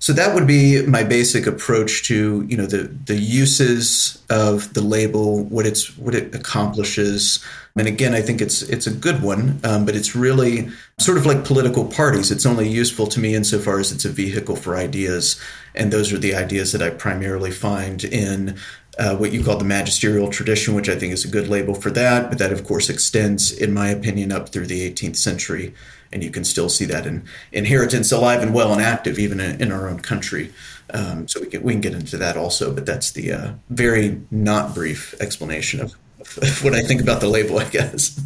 So 0.00 0.12
that 0.12 0.34
would 0.34 0.46
be 0.46 0.86
my 0.86 1.02
basic 1.02 1.46
approach 1.46 2.04
to 2.04 2.44
you 2.48 2.56
know 2.56 2.66
the 2.66 2.84
the 3.06 3.16
uses 3.16 4.22
of 4.30 4.72
the 4.74 4.82
label, 4.82 5.44
what 5.44 5.66
it's 5.66 5.96
what 5.98 6.14
it 6.14 6.34
accomplishes, 6.34 7.44
and 7.78 7.86
again, 7.86 8.14
I 8.14 8.20
think 8.20 8.40
it's 8.40 8.62
it's 8.62 8.86
a 8.86 8.92
good 8.92 9.22
one, 9.22 9.60
um, 9.62 9.84
but 9.84 9.94
it's 9.94 10.16
really 10.16 10.68
sort 10.98 11.16
of 11.16 11.26
like 11.26 11.44
political 11.44 11.84
parties. 11.84 12.30
It's 12.30 12.44
only 12.44 12.68
useful 12.68 13.06
to 13.08 13.20
me 13.20 13.34
insofar 13.34 13.78
as 13.78 13.92
it's 13.92 14.04
a 14.04 14.08
vehicle 14.08 14.56
for 14.56 14.76
ideas, 14.76 15.40
and 15.74 15.92
those 15.92 16.12
are 16.12 16.18
the 16.18 16.34
ideas 16.34 16.72
that 16.72 16.82
I 16.82 16.90
primarily 16.90 17.52
find 17.52 18.02
in 18.02 18.56
uh, 18.98 19.16
what 19.16 19.32
you 19.32 19.44
call 19.44 19.58
the 19.58 19.64
magisterial 19.64 20.28
tradition, 20.28 20.74
which 20.74 20.88
I 20.88 20.96
think 20.96 21.12
is 21.12 21.24
a 21.24 21.28
good 21.28 21.48
label 21.48 21.74
for 21.74 21.90
that. 21.90 22.28
But 22.28 22.38
that, 22.38 22.52
of 22.52 22.64
course, 22.64 22.90
extends, 22.90 23.52
in 23.52 23.72
my 23.72 23.88
opinion, 23.88 24.32
up 24.32 24.48
through 24.48 24.66
the 24.66 24.90
18th 24.90 25.16
century. 25.16 25.72
And 26.12 26.24
you 26.24 26.30
can 26.30 26.44
still 26.44 26.68
see 26.68 26.84
that 26.86 27.06
in 27.06 27.24
inheritance 27.52 28.12
alive 28.12 28.42
and 28.42 28.54
well 28.54 28.72
and 28.72 28.80
active, 28.80 29.18
even 29.18 29.40
in, 29.40 29.60
in 29.60 29.72
our 29.72 29.88
own 29.88 30.00
country. 30.00 30.52
Um, 30.94 31.28
so 31.28 31.40
we 31.40 31.46
can, 31.46 31.62
we 31.62 31.72
can 31.74 31.80
get 31.80 31.94
into 31.94 32.16
that 32.16 32.36
also. 32.36 32.72
But 32.72 32.86
that's 32.86 33.12
the 33.12 33.32
uh, 33.32 33.52
very 33.70 34.20
not 34.30 34.74
brief 34.74 35.14
explanation 35.20 35.80
of, 35.80 35.94
of 36.20 36.64
what 36.64 36.74
I 36.74 36.82
think 36.82 37.00
about 37.00 37.20
the 37.20 37.28
label, 37.28 37.58
I 37.58 37.68
guess. 37.68 38.20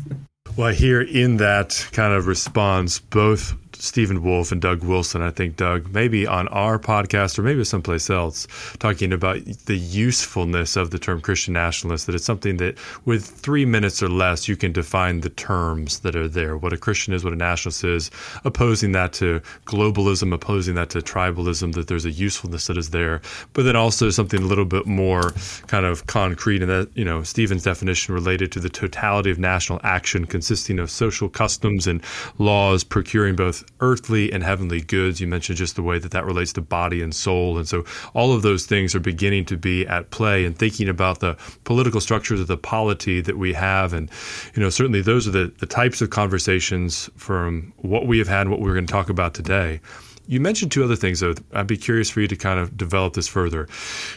Well, 0.56 0.68
I 0.68 0.74
hear 0.74 1.00
in 1.00 1.38
that 1.38 1.88
kind 1.92 2.12
of 2.12 2.26
response 2.26 2.98
both 2.98 3.54
Stephen 3.82 4.22
Wolfe 4.22 4.52
and 4.52 4.62
Doug 4.62 4.84
Wilson. 4.84 5.22
I 5.22 5.30
think 5.30 5.56
Doug, 5.56 5.92
maybe 5.92 6.24
on 6.24 6.46
our 6.48 6.78
podcast 6.78 7.36
or 7.36 7.42
maybe 7.42 7.64
someplace 7.64 8.08
else, 8.08 8.46
talking 8.78 9.12
about 9.12 9.44
the 9.66 9.76
usefulness 9.76 10.76
of 10.76 10.92
the 10.92 11.00
term 11.00 11.20
Christian 11.20 11.54
nationalist. 11.54 12.06
That 12.06 12.14
it's 12.14 12.24
something 12.24 12.58
that 12.58 12.78
with 13.06 13.26
three 13.26 13.64
minutes 13.64 14.00
or 14.00 14.08
less, 14.08 14.46
you 14.46 14.56
can 14.56 14.70
define 14.70 15.20
the 15.20 15.30
terms 15.30 15.98
that 16.00 16.14
are 16.14 16.28
there. 16.28 16.56
What 16.56 16.72
a 16.72 16.76
Christian 16.76 17.12
is, 17.12 17.24
what 17.24 17.32
a 17.32 17.36
nationalist 17.36 17.82
is, 17.82 18.10
opposing 18.44 18.92
that 18.92 19.12
to 19.14 19.40
globalism, 19.66 20.32
opposing 20.32 20.76
that 20.76 20.90
to 20.90 21.00
tribalism. 21.00 21.74
That 21.74 21.88
there's 21.88 22.04
a 22.04 22.10
usefulness 22.10 22.68
that 22.68 22.78
is 22.78 22.90
there, 22.90 23.20
but 23.52 23.64
then 23.64 23.74
also 23.74 24.10
something 24.10 24.40
a 24.42 24.46
little 24.46 24.64
bit 24.64 24.86
more 24.86 25.32
kind 25.66 25.86
of 25.86 26.06
concrete, 26.06 26.62
and 26.62 26.70
that 26.70 26.88
you 26.94 27.04
know 27.04 27.24
Stephen's 27.24 27.64
definition 27.64 28.14
related 28.14 28.52
to 28.52 28.60
the 28.60 28.70
totality 28.70 29.32
of 29.32 29.40
national 29.40 29.80
action 29.82 30.24
consisting 30.24 30.78
of 30.78 30.88
social 30.88 31.28
customs 31.28 31.88
and 31.88 32.00
laws 32.38 32.84
procuring 32.84 33.34
both 33.34 33.64
earthly 33.82 34.32
and 34.32 34.42
heavenly 34.42 34.80
goods. 34.80 35.20
You 35.20 35.26
mentioned 35.26 35.58
just 35.58 35.76
the 35.76 35.82
way 35.82 35.98
that 35.98 36.12
that 36.12 36.24
relates 36.24 36.54
to 36.54 36.62
body 36.62 37.02
and 37.02 37.14
soul. 37.14 37.58
And 37.58 37.68
so 37.68 37.84
all 38.14 38.32
of 38.32 38.40
those 38.40 38.64
things 38.64 38.94
are 38.94 39.00
beginning 39.00 39.44
to 39.46 39.56
be 39.58 39.86
at 39.86 40.10
play 40.10 40.46
and 40.46 40.56
thinking 40.56 40.88
about 40.88 41.20
the 41.20 41.36
political 41.64 42.00
structures 42.00 42.40
of 42.40 42.46
the 42.46 42.56
polity 42.56 43.20
that 43.20 43.36
we 43.36 43.52
have. 43.52 43.92
And, 43.92 44.08
you 44.54 44.62
know, 44.62 44.70
certainly 44.70 45.02
those 45.02 45.28
are 45.28 45.32
the, 45.32 45.52
the 45.58 45.66
types 45.66 46.00
of 46.00 46.08
conversations 46.08 47.10
from 47.16 47.74
what 47.78 48.06
we 48.06 48.18
have 48.18 48.28
had 48.28 48.48
what 48.48 48.60
we're 48.60 48.72
going 48.72 48.86
to 48.86 48.92
talk 48.92 49.10
about 49.10 49.34
today. 49.34 49.80
You 50.26 50.40
mentioned 50.40 50.70
two 50.70 50.84
other 50.84 50.96
things, 50.96 51.20
though. 51.20 51.34
I'd 51.52 51.66
be 51.66 51.76
curious 51.76 52.08
for 52.08 52.20
you 52.20 52.28
to 52.28 52.36
kind 52.36 52.60
of 52.60 52.76
develop 52.76 53.14
this 53.14 53.26
further. 53.26 53.68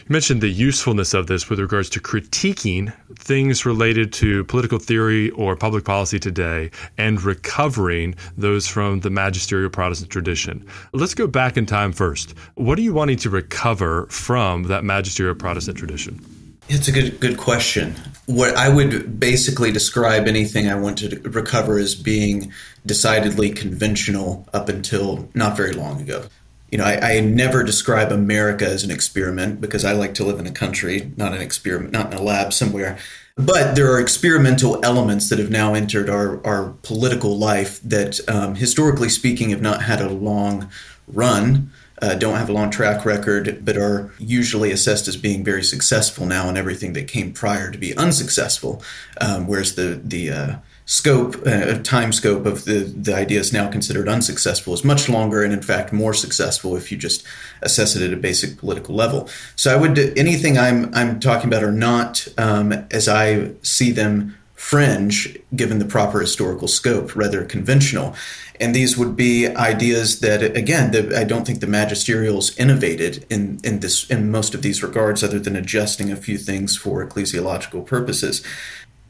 You 0.06 0.12
mentioned 0.12 0.40
the 0.40 0.48
usefulness 0.48 1.14
of 1.14 1.26
this 1.26 1.50
with 1.50 1.58
regards 1.58 1.90
to 1.90 2.00
critiquing 2.00 2.92
things 3.18 3.66
related 3.66 4.12
to 4.14 4.44
political 4.44 4.78
theory 4.78 5.30
or 5.30 5.56
public 5.56 5.84
policy 5.84 6.18
today 6.18 6.70
and 6.96 7.20
recovering 7.22 8.14
those 8.36 8.68
from 8.68 9.00
the 9.00 9.10
magisterial 9.10 9.70
Protestant 9.70 10.10
tradition. 10.10 10.64
Let's 10.92 11.14
go 11.14 11.26
back 11.26 11.56
in 11.56 11.66
time 11.66 11.92
first. 11.92 12.34
What 12.54 12.78
are 12.78 12.82
you 12.82 12.94
wanting 12.94 13.18
to 13.18 13.30
recover 13.30 14.06
from 14.06 14.64
that 14.64 14.84
magisterial 14.84 15.34
Protestant 15.34 15.76
tradition? 15.76 16.35
It's 16.68 16.88
a 16.88 16.92
good 16.92 17.20
good 17.20 17.38
question. 17.38 17.94
What 18.26 18.56
I 18.56 18.68
would 18.68 19.20
basically 19.20 19.70
describe 19.70 20.26
anything 20.26 20.68
I 20.68 20.74
want 20.74 20.98
to 20.98 21.20
recover 21.20 21.78
as 21.78 21.94
being 21.94 22.52
decidedly 22.84 23.50
conventional 23.50 24.48
up 24.52 24.68
until 24.68 25.28
not 25.34 25.56
very 25.56 25.72
long 25.72 26.00
ago. 26.00 26.24
You 26.72 26.78
know, 26.78 26.84
I, 26.84 27.18
I, 27.18 27.20
never 27.20 27.62
describe 27.62 28.10
America 28.10 28.66
as 28.66 28.82
an 28.82 28.90
experiment 28.90 29.60
because 29.60 29.84
I 29.84 29.92
like 29.92 30.14
to 30.14 30.24
live 30.24 30.40
in 30.40 30.48
a 30.48 30.52
country, 30.52 31.12
not 31.16 31.32
an 31.32 31.40
experiment, 31.40 31.92
not 31.92 32.12
in 32.12 32.18
a 32.18 32.22
lab 32.22 32.52
somewhere. 32.52 32.98
But 33.36 33.76
there 33.76 33.92
are 33.92 34.00
experimental 34.00 34.84
elements 34.84 35.28
that 35.28 35.38
have 35.38 35.50
now 35.50 35.74
entered 35.74 36.10
our, 36.10 36.44
our 36.44 36.74
political 36.82 37.38
life 37.38 37.80
that, 37.82 38.18
um, 38.28 38.56
historically 38.56 39.10
speaking, 39.10 39.50
have 39.50 39.62
not 39.62 39.82
had 39.82 40.00
a 40.00 40.08
long 40.08 40.68
run 41.06 41.70
uh, 42.02 42.14
don't 42.14 42.36
have 42.36 42.48
a 42.48 42.52
long 42.52 42.70
track 42.70 43.04
record, 43.04 43.64
but 43.64 43.76
are 43.76 44.12
usually 44.18 44.70
assessed 44.70 45.08
as 45.08 45.16
being 45.16 45.44
very 45.44 45.62
successful 45.62 46.26
now, 46.26 46.48
and 46.48 46.58
everything 46.58 46.92
that 46.92 47.08
came 47.08 47.32
prior 47.32 47.70
to 47.70 47.78
be 47.78 47.96
unsuccessful. 47.96 48.82
Um, 49.20 49.46
whereas 49.46 49.74
the 49.74 50.00
the 50.04 50.30
uh, 50.30 50.56
scope, 50.84 51.36
uh, 51.46 51.78
time 51.82 52.12
scope 52.12 52.46
of 52.46 52.64
the 52.64 52.80
the 52.80 53.14
ideas 53.14 53.52
now 53.52 53.70
considered 53.70 54.08
unsuccessful 54.08 54.74
is 54.74 54.84
much 54.84 55.08
longer, 55.08 55.42
and 55.42 55.52
in 55.52 55.62
fact 55.62 55.92
more 55.92 56.14
successful 56.14 56.76
if 56.76 56.92
you 56.92 56.98
just 56.98 57.24
assess 57.62 57.96
it 57.96 58.02
at 58.02 58.12
a 58.12 58.20
basic 58.20 58.58
political 58.58 58.94
level. 58.94 59.28
So 59.56 59.72
I 59.72 59.76
would 59.76 59.98
anything 60.18 60.58
I'm 60.58 60.94
I'm 60.94 61.18
talking 61.18 61.48
about 61.48 61.64
are 61.64 61.72
not 61.72 62.28
um, 62.36 62.72
as 62.90 63.08
I 63.08 63.52
see 63.62 63.90
them 63.90 64.36
fringe 64.70 65.38
given 65.54 65.78
the 65.78 65.84
proper 65.84 66.20
historical 66.20 66.66
scope, 66.66 67.14
rather 67.14 67.44
conventional. 67.44 68.16
And 68.58 68.74
these 68.74 68.98
would 68.98 69.14
be 69.14 69.46
ideas 69.46 70.18
that, 70.20 70.42
again, 70.56 70.90
the, 70.90 71.16
I 71.16 71.22
don't 71.22 71.46
think 71.46 71.60
the 71.60 71.68
magisterials 71.68 72.58
innovated 72.58 73.24
in, 73.30 73.60
in 73.62 73.78
this 73.78 74.10
in 74.10 74.28
most 74.28 74.56
of 74.56 74.62
these 74.62 74.82
regards, 74.82 75.22
other 75.22 75.38
than 75.38 75.54
adjusting 75.54 76.10
a 76.10 76.16
few 76.16 76.36
things 76.36 76.76
for 76.76 77.06
ecclesiological 77.06 77.86
purposes. 77.86 78.42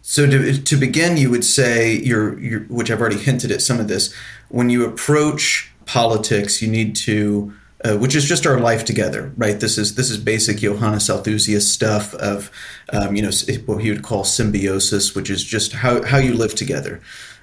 So 0.02 0.26
to, 0.26 0.62
to 0.62 0.76
begin, 0.76 1.16
you 1.16 1.30
would 1.30 1.44
say, 1.44 1.96
you're, 2.04 2.38
you're, 2.38 2.64
which 2.64 2.90
I've 2.90 3.00
already 3.00 3.18
hinted 3.18 3.50
at 3.50 3.62
some 3.62 3.80
of 3.80 3.88
this, 3.88 4.12
when 4.50 4.68
you 4.68 4.84
approach 4.84 5.72
politics, 5.86 6.60
you 6.60 6.68
need 6.68 6.94
to 6.96 7.54
uh, 7.87 7.97
which 7.97 8.16
is 8.16 8.25
just 8.25 8.47
our 8.47 8.59
life 8.59 8.85
together, 8.85 9.33
right? 9.37 9.61
This 9.61 9.78
is 9.78 9.95
this 9.95 10.11
is 10.11 10.19
basic 10.19 10.59
Johannes 10.59 11.09
Althusius 11.09 11.73
stuff 11.73 12.14
of, 12.14 12.50
um, 12.93 13.14
you 13.14 13.23
know, 13.23 13.31
what 13.66 13.83
he 13.83 13.90
would 13.90 14.02
call 14.02 14.25
symbiosis, 14.25 15.14
which 15.14 15.31
is 15.31 15.45
just 15.45 15.73
how 15.73 16.02
how 16.02 16.19
you 16.19 16.35
live 16.35 16.55
together. 16.55 17.00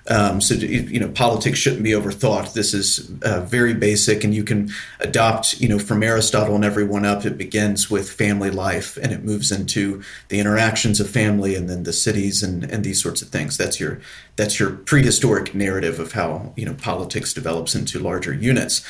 Um, 0.10 0.42
so 0.42 0.56
you 0.56 1.00
know, 1.00 1.08
politics 1.08 1.58
shouldn't 1.58 1.84
be 1.84 1.92
overthought. 1.92 2.54
This 2.54 2.74
is 2.74 3.10
uh, 3.22 3.42
very 3.42 3.74
basic, 3.74 4.26
and 4.26 4.36
you 4.36 4.44
can 4.44 4.70
adopt, 5.00 5.62
you 5.62 5.70
know, 5.70 5.80
from 5.80 6.04
Aristotle 6.04 6.56
and 6.56 6.66
everyone 6.66 7.06
up. 7.06 7.26
It 7.26 7.38
begins 7.38 7.90
with 7.90 8.12
family 8.12 8.50
life, 8.50 8.98
and 8.98 9.14
it 9.14 9.24
moves 9.24 9.50
into 9.50 10.04
the 10.28 10.42
interactions 10.42 11.00
of 11.00 11.10
family, 11.10 11.56
and 11.56 11.70
then 11.70 11.84
the 11.84 11.94
cities 11.94 12.44
and 12.44 12.66
and 12.66 12.84
these 12.84 13.02
sorts 13.02 13.22
of 13.22 13.30
things. 13.30 13.56
That's 13.56 13.80
your 13.80 14.02
that's 14.36 14.60
your 14.60 14.72
prehistoric 14.72 15.56
narrative 15.56 16.02
of 16.02 16.12
how 16.12 16.52
you 16.58 16.66
know 16.66 16.74
politics 16.74 17.34
develops 17.34 17.74
into 17.74 17.98
larger 17.98 18.34
units. 18.34 18.86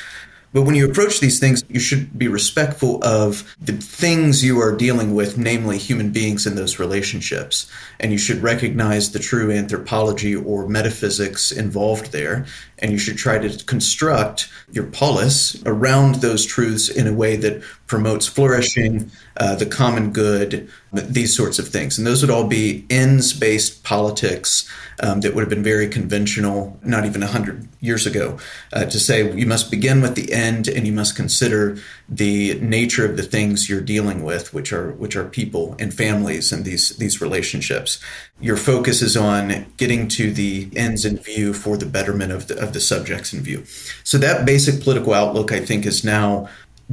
But 0.54 0.62
when 0.62 0.76
you 0.76 0.88
approach 0.88 1.18
these 1.18 1.40
things, 1.40 1.64
you 1.68 1.80
should 1.80 2.16
be 2.16 2.28
respectful 2.28 3.04
of 3.04 3.56
the 3.60 3.72
things 3.72 4.44
you 4.44 4.60
are 4.60 4.76
dealing 4.76 5.12
with, 5.12 5.36
namely 5.36 5.78
human 5.78 6.12
beings 6.12 6.46
in 6.46 6.54
those 6.54 6.78
relationships. 6.78 7.68
And 7.98 8.12
you 8.12 8.18
should 8.18 8.40
recognize 8.40 9.10
the 9.10 9.18
true 9.18 9.50
anthropology 9.50 10.36
or 10.36 10.68
metaphysics 10.68 11.50
involved 11.50 12.12
there. 12.12 12.46
And 12.80 12.90
you 12.90 12.98
should 12.98 13.16
try 13.16 13.38
to 13.38 13.64
construct 13.64 14.48
your 14.72 14.84
polis 14.84 15.62
around 15.64 16.16
those 16.16 16.44
truths 16.44 16.88
in 16.88 17.06
a 17.06 17.12
way 17.12 17.36
that 17.36 17.62
promotes 17.86 18.26
flourishing, 18.26 19.10
uh, 19.36 19.54
the 19.54 19.66
common 19.66 20.12
good, 20.12 20.68
these 20.92 21.36
sorts 21.36 21.58
of 21.58 21.68
things. 21.68 21.98
And 21.98 22.06
those 22.06 22.22
would 22.22 22.30
all 22.30 22.46
be 22.46 22.86
ends 22.90 23.32
based 23.32 23.84
politics 23.84 24.68
um, 25.00 25.20
that 25.20 25.34
would 25.34 25.42
have 25.42 25.50
been 25.50 25.62
very 25.62 25.88
conventional, 25.88 26.78
not 26.82 27.04
even 27.04 27.20
100 27.20 27.68
years 27.80 28.06
ago, 28.06 28.38
uh, 28.72 28.84
to 28.86 28.98
say 28.98 29.32
you 29.36 29.46
must 29.46 29.70
begin 29.70 30.00
with 30.00 30.14
the 30.14 30.32
end 30.32 30.68
and 30.68 30.86
you 30.86 30.92
must 30.92 31.16
consider 31.16 31.76
the 32.08 32.54
nature 32.60 33.08
of 33.08 33.16
the 33.16 33.22
things 33.22 33.68
you're 33.68 33.80
dealing 33.80 34.22
with, 34.22 34.52
which 34.52 34.72
are 34.72 34.92
which 34.92 35.16
are 35.16 35.24
people 35.24 35.74
and 35.78 35.94
families 35.94 36.52
and 36.52 36.64
these 36.64 36.90
these 36.96 37.20
relationships. 37.20 37.98
Your 38.40 38.56
focus 38.56 39.00
is 39.00 39.16
on 39.16 39.66
getting 39.76 40.08
to 40.08 40.32
the 40.32 40.68
ends 40.76 41.04
in 41.04 41.16
view 41.18 41.54
for 41.54 41.76
the 41.76 41.86
betterment 41.86 42.32
of 42.32 42.48
the, 42.48 42.58
of 42.62 42.72
the 42.72 42.80
subjects 42.80 43.32
in 43.32 43.40
view. 43.40 43.64
So 44.02 44.18
that 44.18 44.44
basic 44.44 44.82
political 44.82 45.14
outlook, 45.14 45.50
I 45.50 45.60
think, 45.60 45.86
is 45.86 46.04
now 46.04 46.48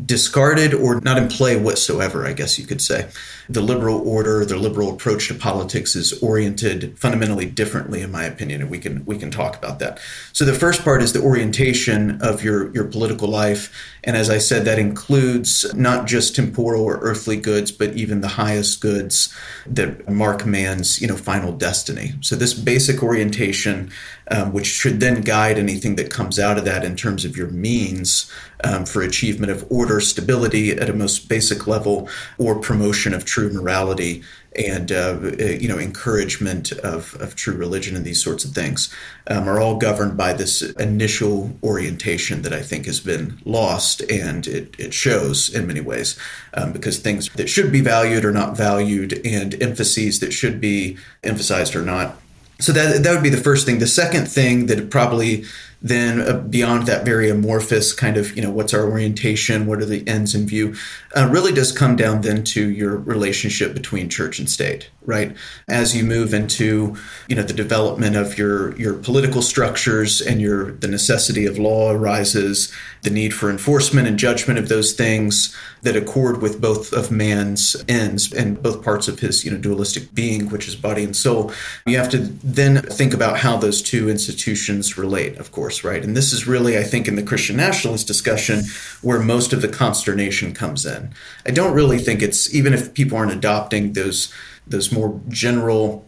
discarded 0.06 0.74
or 0.74 1.01
not 1.01 1.18
in 1.18 1.27
play 1.27 1.60
whatsoever, 1.60 2.25
I 2.25 2.34
guess 2.34 2.58
you 2.58 2.65
could 2.65 2.82
say. 2.82 3.10
The 3.51 3.62
liberal 3.62 4.08
order, 4.08 4.46
the 4.46 4.55
liberal 4.55 4.89
approach 4.93 5.27
to 5.27 5.34
politics 5.34 5.96
is 5.96 6.13
oriented 6.24 6.98
fundamentally 6.98 7.46
differently, 7.46 8.01
in 8.01 8.12
my 8.12 8.24
opinion, 8.24 8.62
and 8.62 8.70
we 8.70 8.79
can 8.79 9.03
we 9.05 9.17
can 9.17 9.29
talk 9.29 9.58
about 9.58 9.79
that. 9.79 10.00
So 10.31 10.46
the 10.46 10.53
first 10.53 10.84
part 10.84 11.01
is 11.01 11.12
the 11.12 11.22
orientation 11.22 12.22
of 12.22 12.43
your 12.43 12.74
your 12.74 12.86
political 12.86 13.27
life, 13.27 13.74
and 14.03 14.15
as 14.15 14.29
I 14.29 14.38
said, 14.38 14.65
that 14.65 14.79
includes 14.79 15.72
not 15.74 16.08
just 16.08 16.36
temporal 16.36 16.84
or 16.84 17.00
earthly 17.01 17.36
goods, 17.36 17.72
but 17.72 17.93
even 17.93 18.22
the 18.22 18.29
highest 18.29 18.81
goods 18.81 19.34
that 19.67 20.10
mark 20.10 20.46
man's 20.46 21.01
you 21.01 21.08
know 21.08 21.17
final 21.17 21.51
destiny. 21.51 22.13
So 22.22 22.36
this 22.36 22.53
basic 22.53 23.03
orientation, 23.03 23.91
um, 24.29 24.53
which 24.53 24.67
should 24.67 25.00
then 25.00 25.22
guide 25.22 25.60
anything 25.60 25.98
that 25.98 26.10
comes 26.10 26.39
out 26.39 26.58
of 26.58 26.65
that 26.65 26.84
in 26.84 26.96
terms 26.96 27.25
of 27.25 27.36
your 27.36 27.50
means 27.50 28.31
um, 28.63 28.86
for 28.86 29.01
achievement 29.01 29.51
of 29.51 29.65
order, 29.70 30.00
stability 30.00 30.72
at 30.72 30.89
a 30.89 30.93
most 30.93 31.27
basic 31.29 31.67
level, 31.67 32.08
or 32.38 32.60
promotion 32.60 33.13
of 33.13 33.25
true 33.41 33.51
morality 33.51 34.21
and 34.55 34.91
uh, 34.91 35.17
you 35.39 35.67
know 35.67 35.79
encouragement 35.79 36.71
of, 36.74 37.15
of 37.19 37.36
true 37.36 37.55
religion 37.55 37.95
and 37.95 38.05
these 38.05 38.21
sorts 38.21 38.45
of 38.45 38.51
things 38.51 38.93
um, 39.27 39.48
are 39.48 39.60
all 39.60 39.77
governed 39.77 40.15
by 40.15 40.31
this 40.31 40.62
initial 40.74 41.57
orientation 41.63 42.43
that 42.43 42.53
I 42.53 42.62
think 42.62 42.86
has 42.86 43.00
been 43.00 43.39
lost 43.45 44.01
and 44.12 44.45
it, 44.45 44.75
it 44.77 44.93
shows 44.93 45.50
in 45.50 45.65
many 45.65 45.81
ways 45.81 46.19
um, 46.53 46.71
because 46.71 47.00
things 47.00 47.29
that 47.29 47.50
should 47.50 47.71
be 47.71 47.81
valued 47.81 48.25
are 48.25 48.33
not 48.33 48.55
valued 48.55 49.25
and 49.25 49.60
emphases 49.60 50.19
that 50.19 50.33
should 50.33 50.62
be 50.62 50.98
emphasized 51.24 51.75
are 51.75 51.81
not. 51.81 52.17
So 52.60 52.74
that 52.74 53.01
that 53.01 53.12
would 53.12 53.24
be 53.24 53.29
the 53.29 53.38
first 53.38 53.65
thing. 53.65 53.79
The 53.79 53.88
second 53.88 54.27
thing 54.27 54.67
that 54.67 54.91
probably 54.91 55.45
then 55.81 56.21
uh, 56.21 56.38
beyond 56.38 56.85
that 56.88 57.03
very 57.03 57.29
amorphous 57.29 57.93
kind 57.93 58.17
of 58.17 58.35
you 58.35 58.41
know 58.41 58.51
what's 58.51 58.73
our 58.73 58.85
orientation 58.85 59.65
what 59.65 59.79
are 59.79 59.85
the 59.85 60.07
ends 60.07 60.35
in 60.35 60.45
view 60.45 60.75
uh, 61.15 61.27
really 61.31 61.51
does 61.51 61.71
come 61.71 61.95
down 61.95 62.21
then 62.21 62.43
to 62.43 62.69
your 62.69 62.97
relationship 62.97 63.73
between 63.73 64.09
church 64.09 64.39
and 64.39 64.50
state 64.50 64.89
right? 65.05 65.35
As 65.67 65.95
you 65.95 66.03
move 66.03 66.33
into 66.33 66.95
you 67.27 67.35
know 67.35 67.43
the 67.43 67.53
development 67.53 68.15
of 68.15 68.38
your 68.38 68.75
your 68.77 68.93
political 68.93 69.41
structures 69.41 70.21
and 70.21 70.41
your 70.41 70.73
the 70.73 70.88
necessity 70.88 71.45
of 71.45 71.57
law 71.57 71.91
arises 71.91 72.71
the 73.01 73.09
need 73.09 73.33
for 73.33 73.50
enforcement 73.50 74.07
and 74.07 74.17
judgment 74.19 74.59
of 74.59 74.69
those 74.69 74.93
things 74.93 75.55
that 75.81 75.95
accord 75.95 76.41
with 76.41 76.61
both 76.61 76.93
of 76.93 77.09
man's 77.09 77.75
ends 77.88 78.31
and 78.31 78.61
both 78.61 78.83
parts 78.83 79.07
of 79.07 79.19
his 79.19 79.43
you 79.43 79.51
know 79.51 79.57
dualistic 79.57 80.13
being 80.13 80.50
which 80.50 80.67
is 80.67 80.75
body 80.75 81.03
and 81.03 81.15
soul 81.15 81.51
you 81.88 81.97
have 81.97 82.09
to 82.09 82.17
then 82.17 82.81
think 82.83 83.13
about 83.13 83.38
how 83.38 83.57
those 83.57 83.81
two 83.81 84.09
institutions 84.09 84.97
relate 84.97 85.38
of 85.38 85.51
course 85.51 85.70
right? 85.83 86.03
And 86.03 86.15
this 86.15 86.33
is 86.33 86.47
really, 86.47 86.77
I 86.77 86.83
think, 86.83 87.07
in 87.07 87.15
the 87.15 87.23
Christian 87.23 87.57
nationalist 87.57 88.07
discussion 88.07 88.63
where 89.01 89.19
most 89.19 89.53
of 89.53 89.61
the 89.61 89.67
consternation 89.67 90.53
comes 90.53 90.85
in. 90.85 91.13
I 91.45 91.51
don't 91.51 91.73
really 91.73 91.97
think 91.97 92.21
it's 92.21 92.53
even 92.53 92.73
if 92.73 92.93
people 92.93 93.17
aren't 93.17 93.31
adopting 93.33 93.93
those 93.93 94.33
those 94.67 94.91
more 94.91 95.19
general 95.27 96.05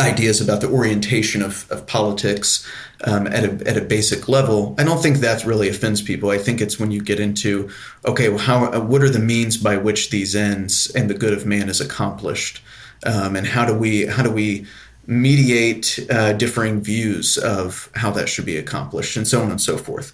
ideas 0.00 0.40
about 0.40 0.60
the 0.60 0.68
orientation 0.68 1.42
of, 1.42 1.70
of 1.70 1.86
politics 1.86 2.66
um, 3.04 3.26
at, 3.26 3.44
a, 3.44 3.68
at 3.68 3.76
a 3.76 3.84
basic 3.84 4.28
level, 4.28 4.74
I 4.78 4.84
don't 4.84 5.02
think 5.02 5.18
that 5.18 5.44
really 5.44 5.68
offends 5.68 6.02
people. 6.02 6.30
I 6.30 6.38
think 6.38 6.60
it's 6.60 6.78
when 6.78 6.90
you 6.90 7.02
get 7.02 7.20
into, 7.20 7.68
okay, 8.04 8.28
well, 8.28 8.38
how, 8.38 8.80
what 8.80 9.02
are 9.02 9.10
the 9.10 9.18
means 9.18 9.56
by 9.56 9.76
which 9.76 10.10
these 10.10 10.36
ends 10.36 10.90
and 10.94 11.10
the 11.10 11.14
good 11.14 11.32
of 11.32 11.46
man 11.46 11.68
is 11.68 11.80
accomplished? 11.80 12.62
Um, 13.04 13.36
and 13.36 13.46
how 13.46 13.64
do 13.64 13.74
we, 13.74 14.06
how 14.06 14.22
do 14.22 14.30
we 14.30 14.66
mediate 15.08 15.98
uh, 16.10 16.34
differing 16.34 16.80
views 16.80 17.38
of 17.38 17.90
how 17.94 18.10
that 18.10 18.28
should 18.28 18.44
be 18.44 18.58
accomplished, 18.58 19.16
and 19.16 19.26
so 19.26 19.42
on 19.42 19.50
and 19.50 19.60
so 19.60 19.76
forth. 19.76 20.12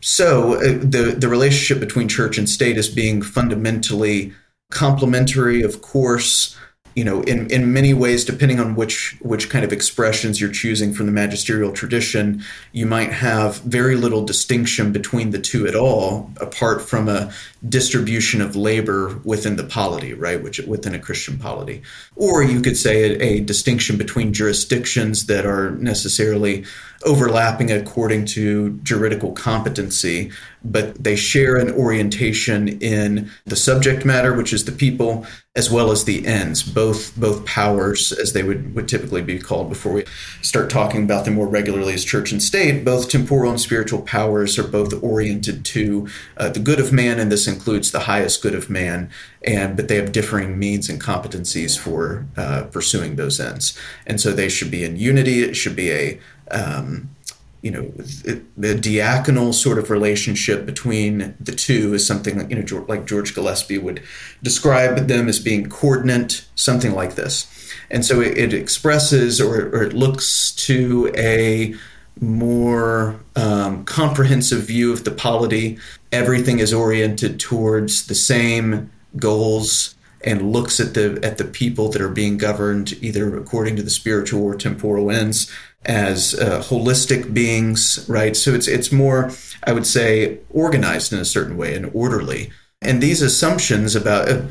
So 0.00 0.54
uh, 0.54 0.78
the 0.78 1.16
the 1.18 1.28
relationship 1.28 1.80
between 1.80 2.08
church 2.08 2.38
and 2.38 2.48
state 2.48 2.76
is 2.76 2.88
being 2.88 3.22
fundamentally 3.22 4.32
complementary, 4.70 5.62
of 5.62 5.80
course, 5.80 6.56
you 6.94 7.04
know, 7.04 7.22
in, 7.22 7.50
in 7.50 7.72
many 7.72 7.92
ways, 7.92 8.24
depending 8.24 8.60
on 8.60 8.76
which 8.76 9.16
which 9.20 9.50
kind 9.50 9.64
of 9.64 9.72
expressions 9.72 10.40
you're 10.40 10.50
choosing 10.50 10.94
from 10.94 11.06
the 11.06 11.12
magisterial 11.12 11.72
tradition, 11.72 12.42
you 12.72 12.86
might 12.86 13.12
have 13.12 13.58
very 13.58 13.96
little 13.96 14.24
distinction 14.24 14.92
between 14.92 15.30
the 15.30 15.40
two 15.40 15.66
at 15.66 15.74
all, 15.74 16.30
apart 16.40 16.80
from 16.82 17.08
a 17.08 17.32
distribution 17.68 18.40
of 18.40 18.54
labor 18.54 19.20
within 19.24 19.56
the 19.56 19.64
polity, 19.64 20.14
right, 20.14 20.42
which 20.42 20.60
within 20.60 20.94
a 20.94 20.98
Christian 20.98 21.38
polity. 21.38 21.82
Or 22.14 22.42
you 22.42 22.60
could 22.60 22.76
say 22.76 23.10
a, 23.10 23.22
a 23.22 23.40
distinction 23.40 23.98
between 23.98 24.32
jurisdictions 24.32 25.26
that 25.26 25.44
are 25.44 25.72
necessarily 25.72 26.64
overlapping 27.04 27.70
according 27.70 28.24
to 28.24 28.78
juridical 28.82 29.32
competency, 29.32 30.30
but 30.64 31.02
they 31.02 31.14
share 31.14 31.56
an 31.56 31.70
orientation 31.72 32.68
in 32.68 33.30
the 33.44 33.56
subject 33.56 34.04
matter, 34.04 34.32
which 34.32 34.52
is 34.52 34.64
the 34.64 34.72
people, 34.72 35.26
as 35.54 35.70
well 35.70 35.92
as 35.92 36.04
the 36.04 36.26
ends, 36.26 36.62
both 36.62 37.14
both 37.16 37.44
powers, 37.44 38.10
as 38.12 38.32
they 38.32 38.42
would, 38.42 38.74
would 38.74 38.88
typically 38.88 39.20
be 39.20 39.38
called 39.38 39.68
before 39.68 39.92
we 39.92 40.04
start 40.40 40.70
talking 40.70 41.04
about 41.04 41.26
them 41.26 41.34
more 41.34 41.46
regularly 41.46 41.92
as 41.92 42.04
church 42.04 42.32
and 42.32 42.42
state. 42.42 42.84
Both 42.84 43.10
temporal 43.10 43.50
and 43.50 43.60
spiritual 43.60 44.02
powers 44.02 44.58
are 44.58 44.66
both 44.66 44.94
oriented 45.02 45.64
to 45.66 46.08
uh, 46.38 46.48
the 46.48 46.60
good 46.60 46.80
of 46.80 46.92
man, 46.92 47.20
and 47.20 47.30
this 47.30 47.46
includes 47.46 47.92
the 47.92 48.00
highest 48.00 48.42
good 48.42 48.54
of 48.54 48.70
man. 48.70 49.10
And 49.42 49.76
but 49.76 49.88
they 49.88 49.96
have 49.96 50.12
differing 50.12 50.58
means 50.58 50.88
and 50.88 51.00
competencies 51.00 51.78
for 51.78 52.26
uh, 52.36 52.64
pursuing 52.72 53.16
those 53.16 53.38
ends, 53.38 53.78
and 54.06 54.18
so 54.18 54.32
they 54.32 54.48
should 54.48 54.70
be 54.70 54.82
in 54.82 54.96
unity. 54.96 55.42
It 55.42 55.54
should 55.54 55.76
be 55.76 55.92
a 55.92 56.20
um, 56.50 57.13
you 57.64 57.70
know, 57.70 57.90
the 58.58 58.74
diaconal 58.74 59.54
sort 59.54 59.78
of 59.78 59.88
relationship 59.88 60.66
between 60.66 61.34
the 61.40 61.50
two 61.50 61.94
is 61.94 62.06
something 62.06 62.50
you 62.50 62.62
know, 62.62 62.84
like 62.88 63.06
George 63.06 63.34
Gillespie 63.34 63.78
would 63.78 64.02
describe 64.42 65.08
them 65.08 65.28
as 65.28 65.40
being 65.40 65.70
coordinate, 65.70 66.44
something 66.56 66.92
like 66.92 67.14
this. 67.14 67.50
And 67.90 68.04
so 68.04 68.20
it, 68.20 68.36
it 68.36 68.52
expresses 68.52 69.40
or, 69.40 69.68
or, 69.68 69.82
it 69.82 69.94
looks 69.94 70.52
to 70.66 71.10
a 71.16 71.74
more 72.20 73.18
um, 73.34 73.86
comprehensive 73.86 74.64
view 74.64 74.92
of 74.92 75.04
the 75.04 75.10
polity. 75.10 75.78
Everything 76.12 76.58
is 76.58 76.74
oriented 76.74 77.40
towards 77.40 78.08
the 78.08 78.14
same 78.14 78.90
goals 79.16 79.94
and 80.22 80.52
looks 80.52 80.80
at 80.80 80.94
the 80.94 81.18
at 81.22 81.38
the 81.38 81.44
people 81.44 81.90
that 81.90 82.02
are 82.02 82.08
being 82.08 82.36
governed 82.36 82.94
either 83.02 83.36
according 83.36 83.76
to 83.76 83.82
the 83.82 83.90
spiritual 83.90 84.42
or 84.42 84.54
temporal 84.54 85.10
ends 85.10 85.50
as 85.86 86.34
uh, 86.34 86.62
holistic 86.62 87.34
beings, 87.34 88.04
right? 88.08 88.36
So 88.36 88.54
it's 88.54 88.68
it's 88.68 88.92
more, 88.92 89.30
I 89.64 89.72
would 89.72 89.86
say, 89.86 90.38
organized 90.50 91.12
in 91.12 91.18
a 91.18 91.24
certain 91.24 91.56
way 91.56 91.74
and 91.74 91.90
orderly. 91.94 92.50
And 92.82 93.02
these 93.02 93.22
assumptions 93.22 93.96
about 93.96 94.28
uh, 94.28 94.42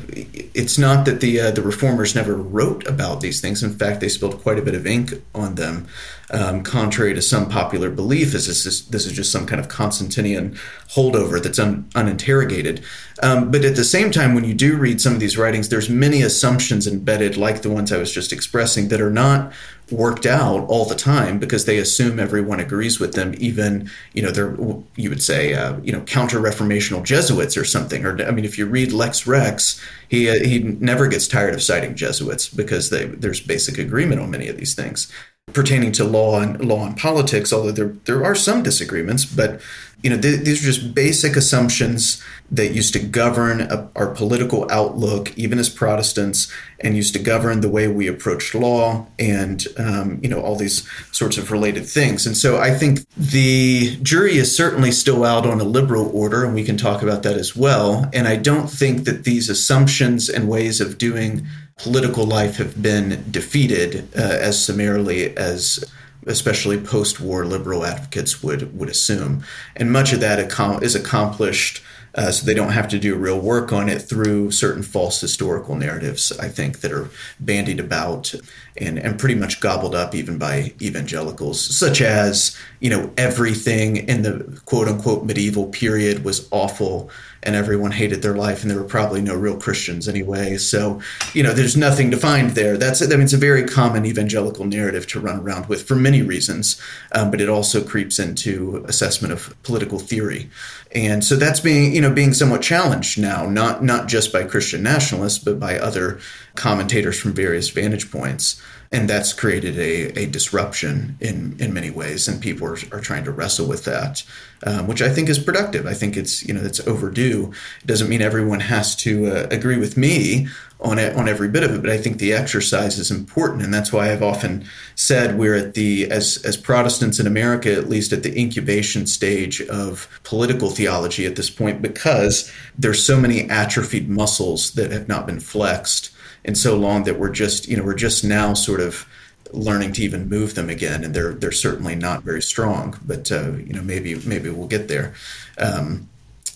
it's 0.54 0.76
not 0.76 1.04
that 1.06 1.20
the 1.20 1.40
uh, 1.40 1.50
the 1.52 1.62
reformers 1.62 2.14
never 2.14 2.34
wrote 2.34 2.86
about 2.86 3.20
these 3.20 3.40
things. 3.40 3.62
In 3.62 3.74
fact, 3.74 4.00
they 4.00 4.08
spilled 4.08 4.42
quite 4.42 4.58
a 4.58 4.62
bit 4.62 4.74
of 4.74 4.86
ink 4.86 5.12
on 5.34 5.54
them, 5.54 5.86
um, 6.34 6.62
contrary 6.62 7.14
to 7.14 7.22
some 7.22 7.48
popular 7.48 7.90
belief. 7.90 8.32
This 8.32 8.48
is 8.48 8.86
this 8.88 9.06
is 9.06 9.12
just 9.12 9.30
some 9.30 9.46
kind 9.46 9.60
of 9.60 9.68
Constantinian 9.68 10.58
holdover 10.88 11.42
that's 11.42 11.58
un, 11.58 11.88
uninterrogated. 11.94 12.82
Um, 13.22 13.50
but 13.50 13.64
at 13.64 13.76
the 13.76 13.84
same 13.84 14.10
time, 14.10 14.34
when 14.34 14.44
you 14.44 14.54
do 14.54 14.76
read 14.76 15.00
some 15.00 15.14
of 15.14 15.20
these 15.20 15.38
writings, 15.38 15.68
there's 15.68 15.88
many 15.88 16.22
assumptions 16.22 16.86
embedded, 16.86 17.36
like 17.36 17.62
the 17.62 17.70
ones 17.70 17.92
I 17.92 17.98
was 17.98 18.12
just 18.12 18.32
expressing, 18.32 18.88
that 18.88 19.00
are 19.00 19.10
not 19.10 19.52
worked 19.90 20.26
out 20.26 20.66
all 20.68 20.86
the 20.86 20.94
time 20.94 21.38
because 21.38 21.66
they 21.66 21.78
assume 21.78 22.18
everyone 22.18 22.58
agrees 22.58 22.98
with 22.98 23.12
them 23.12 23.34
even 23.36 23.88
you 24.14 24.22
know 24.22 24.30
they're 24.30 24.56
you 24.96 25.10
would 25.10 25.22
say 25.22 25.52
uh, 25.52 25.78
you 25.80 25.92
know 25.92 26.00
counter 26.00 26.40
reformational 26.40 27.04
jesuits 27.04 27.54
or 27.54 27.64
something 27.66 28.02
or 28.06 28.18
i 28.26 28.30
mean 28.30 28.46
if 28.46 28.56
you 28.56 28.64
read 28.64 28.92
lex 28.92 29.26
rex 29.26 29.78
he 30.08 30.30
uh, 30.30 30.42
he 30.42 30.60
never 30.60 31.06
gets 31.06 31.28
tired 31.28 31.52
of 31.52 31.62
citing 31.62 31.94
jesuits 31.94 32.48
because 32.48 32.88
they, 32.88 33.04
there's 33.04 33.40
basic 33.40 33.76
agreement 33.76 34.22
on 34.22 34.30
many 34.30 34.48
of 34.48 34.56
these 34.56 34.74
things 34.74 35.12
pertaining 35.52 35.92
to 35.92 36.04
law 36.04 36.40
and 36.40 36.64
law 36.64 36.86
and 36.86 36.96
politics 36.96 37.52
although 37.52 37.70
there 37.70 37.94
there 38.06 38.24
are 38.24 38.34
some 38.34 38.62
disagreements 38.62 39.24
but 39.24 39.60
you 40.04 40.10
know, 40.10 40.20
th- 40.20 40.40
these 40.40 40.62
are 40.62 40.70
just 40.70 40.94
basic 40.94 41.34
assumptions 41.34 42.22
that 42.50 42.74
used 42.74 42.92
to 42.92 42.98
govern 42.98 43.62
a, 43.62 43.88
our 43.96 44.08
political 44.08 44.70
outlook, 44.70 45.36
even 45.38 45.58
as 45.58 45.70
Protestants, 45.70 46.52
and 46.80 46.94
used 46.94 47.14
to 47.14 47.18
govern 47.18 47.62
the 47.62 47.70
way 47.70 47.88
we 47.88 48.06
approached 48.06 48.54
law 48.54 49.06
and, 49.18 49.66
um, 49.78 50.20
you 50.22 50.28
know, 50.28 50.42
all 50.42 50.56
these 50.56 50.86
sorts 51.10 51.38
of 51.38 51.50
related 51.50 51.86
things. 51.86 52.26
And 52.26 52.36
so 52.36 52.58
I 52.58 52.74
think 52.74 53.08
the 53.16 53.96
jury 54.02 54.36
is 54.36 54.54
certainly 54.54 54.92
still 54.92 55.24
out 55.24 55.46
on 55.46 55.58
a 55.58 55.64
liberal 55.64 56.10
order, 56.14 56.44
and 56.44 56.54
we 56.54 56.64
can 56.64 56.76
talk 56.76 57.02
about 57.02 57.22
that 57.22 57.38
as 57.38 57.56
well. 57.56 58.06
And 58.12 58.28
I 58.28 58.36
don't 58.36 58.68
think 58.68 59.04
that 59.04 59.24
these 59.24 59.48
assumptions 59.48 60.28
and 60.28 60.50
ways 60.50 60.82
of 60.82 60.98
doing 60.98 61.46
political 61.76 62.24
life 62.24 62.56
have 62.56 62.80
been 62.80 63.24
defeated 63.30 64.08
uh, 64.16 64.22
as 64.22 64.62
summarily 64.62 65.36
as 65.36 65.84
especially 66.26 66.80
post-war 66.80 67.44
liberal 67.44 67.84
advocates 67.84 68.42
would 68.42 68.78
would 68.78 68.88
assume, 68.88 69.44
and 69.76 69.92
much 69.92 70.12
of 70.12 70.20
that 70.20 70.38
is 70.82 70.94
accomplished 70.94 71.82
uh, 72.16 72.30
so 72.30 72.46
they 72.46 72.54
don't 72.54 72.72
have 72.72 72.88
to 72.88 72.98
do 72.98 73.16
real 73.16 73.40
work 73.40 73.72
on 73.72 73.88
it 73.88 74.00
through 74.00 74.50
certain 74.50 74.82
false 74.82 75.20
historical 75.20 75.74
narratives, 75.74 76.30
I 76.38 76.48
think, 76.48 76.80
that 76.80 76.92
are 76.92 77.10
bandied 77.40 77.80
about 77.80 78.32
and, 78.76 78.98
and 78.98 79.18
pretty 79.18 79.34
much 79.34 79.60
gobbled 79.60 79.94
up 79.94 80.14
even 80.14 80.38
by 80.38 80.72
evangelicals, 80.80 81.60
such 81.60 82.00
as, 82.00 82.56
you 82.78 82.88
know, 82.88 83.12
everything 83.16 83.96
in 83.96 84.22
the 84.22 84.60
quote 84.64 84.86
unquote 84.86 85.24
medieval 85.24 85.66
period 85.66 86.24
was 86.24 86.48
awful 86.52 87.10
and 87.44 87.54
everyone 87.54 87.92
hated 87.92 88.22
their 88.22 88.34
life 88.34 88.62
and 88.62 88.70
there 88.70 88.78
were 88.78 88.88
probably 88.88 89.20
no 89.20 89.34
real 89.36 89.56
Christians 89.56 90.08
anyway. 90.08 90.56
So, 90.56 91.00
you 91.34 91.42
know, 91.42 91.52
there's 91.52 91.76
nothing 91.76 92.10
to 92.10 92.16
find 92.16 92.50
there. 92.50 92.76
That's, 92.76 93.02
I 93.02 93.06
mean, 93.06 93.22
it's 93.22 93.32
a 93.32 93.38
very 93.38 93.64
common 93.64 94.06
evangelical 94.06 94.64
narrative 94.64 95.06
to 95.08 95.20
run 95.20 95.40
around 95.40 95.68
with 95.68 95.86
for 95.86 95.94
many 95.94 96.22
reasons, 96.22 96.80
um, 97.12 97.30
but 97.30 97.40
it 97.40 97.48
also 97.48 97.84
creeps 97.84 98.18
into 98.18 98.84
assessment 98.88 99.32
of 99.32 99.54
political 99.62 99.98
theory. 99.98 100.50
And 100.92 101.24
so 101.24 101.36
that's 101.36 101.60
being, 101.60 101.94
you 101.94 102.00
know, 102.00 102.12
being 102.12 102.32
somewhat 102.32 102.62
challenged 102.62 103.20
now, 103.20 103.46
not, 103.46 103.84
not 103.84 104.08
just 104.08 104.32
by 104.32 104.44
Christian 104.44 104.82
nationalists, 104.82 105.38
but 105.38 105.60
by 105.60 105.78
other 105.78 106.20
commentators 106.54 107.20
from 107.20 107.32
various 107.32 107.68
vantage 107.68 108.10
points 108.10 108.60
and 108.94 109.10
that's 109.10 109.32
created 109.32 109.76
a, 109.78 110.18
a 110.18 110.26
disruption 110.26 111.16
in, 111.20 111.56
in 111.58 111.74
many 111.74 111.90
ways 111.90 112.28
and 112.28 112.40
people 112.40 112.66
are, 112.66 112.78
are 112.92 113.00
trying 113.00 113.24
to 113.24 113.32
wrestle 113.32 113.66
with 113.66 113.84
that 113.84 114.22
um, 114.66 114.86
which 114.86 115.02
i 115.02 115.08
think 115.08 115.28
is 115.28 115.38
productive. 115.38 115.86
I 115.86 115.94
think 115.94 116.16
it's 116.16 116.44
you 116.46 116.54
know 116.54 116.62
it's 116.62 116.80
overdue. 116.86 117.52
It 117.82 117.86
doesn't 117.86 118.08
mean 118.08 118.22
everyone 118.22 118.60
has 118.60 118.96
to 118.96 119.26
uh, 119.26 119.46
agree 119.50 119.78
with 119.78 119.96
me 119.96 120.48
on 120.80 120.98
it, 120.98 121.16
on 121.16 121.28
every 121.28 121.48
bit 121.48 121.62
of 121.62 121.72
it 121.72 121.80
but 121.80 121.90
i 121.90 121.96
think 121.96 122.18
the 122.18 122.32
exercise 122.32 122.98
is 122.98 123.10
important 123.10 123.62
and 123.62 123.72
that's 123.72 123.92
why 123.92 124.10
i've 124.10 124.22
often 124.22 124.64
said 124.96 125.38
we're 125.38 125.54
at 125.54 125.74
the 125.74 126.10
as 126.10 126.44
as 126.44 126.56
protestants 126.56 127.18
in 127.18 127.26
america 127.26 127.72
at 127.72 127.88
least 127.88 128.12
at 128.12 128.22
the 128.22 128.38
incubation 128.38 129.06
stage 129.06 129.62
of 129.62 130.08
political 130.24 130.70
theology 130.70 131.24
at 131.24 131.36
this 131.36 131.48
point 131.48 131.80
because 131.80 132.52
there's 132.76 133.04
so 133.04 133.18
many 133.18 133.48
atrophied 133.48 134.08
muscles 134.10 134.72
that 134.72 134.90
have 134.90 135.08
not 135.08 135.26
been 135.26 135.40
flexed 135.40 136.10
in 136.44 136.54
so 136.54 136.76
long 136.76 137.04
that 137.04 137.18
we're 137.18 137.30
just 137.30 137.68
you 137.68 137.76
know 137.76 137.84
we're 137.84 137.94
just 137.94 138.24
now 138.24 138.54
sort 138.54 138.80
of 138.80 139.06
learning 139.52 139.92
to 139.92 140.02
even 140.02 140.28
move 140.28 140.54
them 140.54 140.68
again, 140.68 141.04
and 141.04 141.14
they're 141.14 141.34
they're 141.34 141.52
certainly 141.52 141.94
not 141.94 142.22
very 142.22 142.42
strong. 142.42 142.98
But 143.04 143.30
uh, 143.32 143.52
you 143.52 143.72
know 143.72 143.82
maybe 143.82 144.16
maybe 144.26 144.50
we'll 144.50 144.68
get 144.68 144.88
there. 144.88 145.14
Um, 145.58 146.08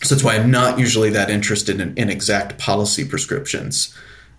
so 0.02 0.14
that's 0.14 0.24
why 0.24 0.36
I'm 0.36 0.50
not 0.50 0.78
usually 0.78 1.10
that 1.10 1.28
interested 1.28 1.80
in, 1.80 1.96
in 1.96 2.08
exact 2.08 2.58
policy 2.58 3.04
prescriptions. 3.04 3.94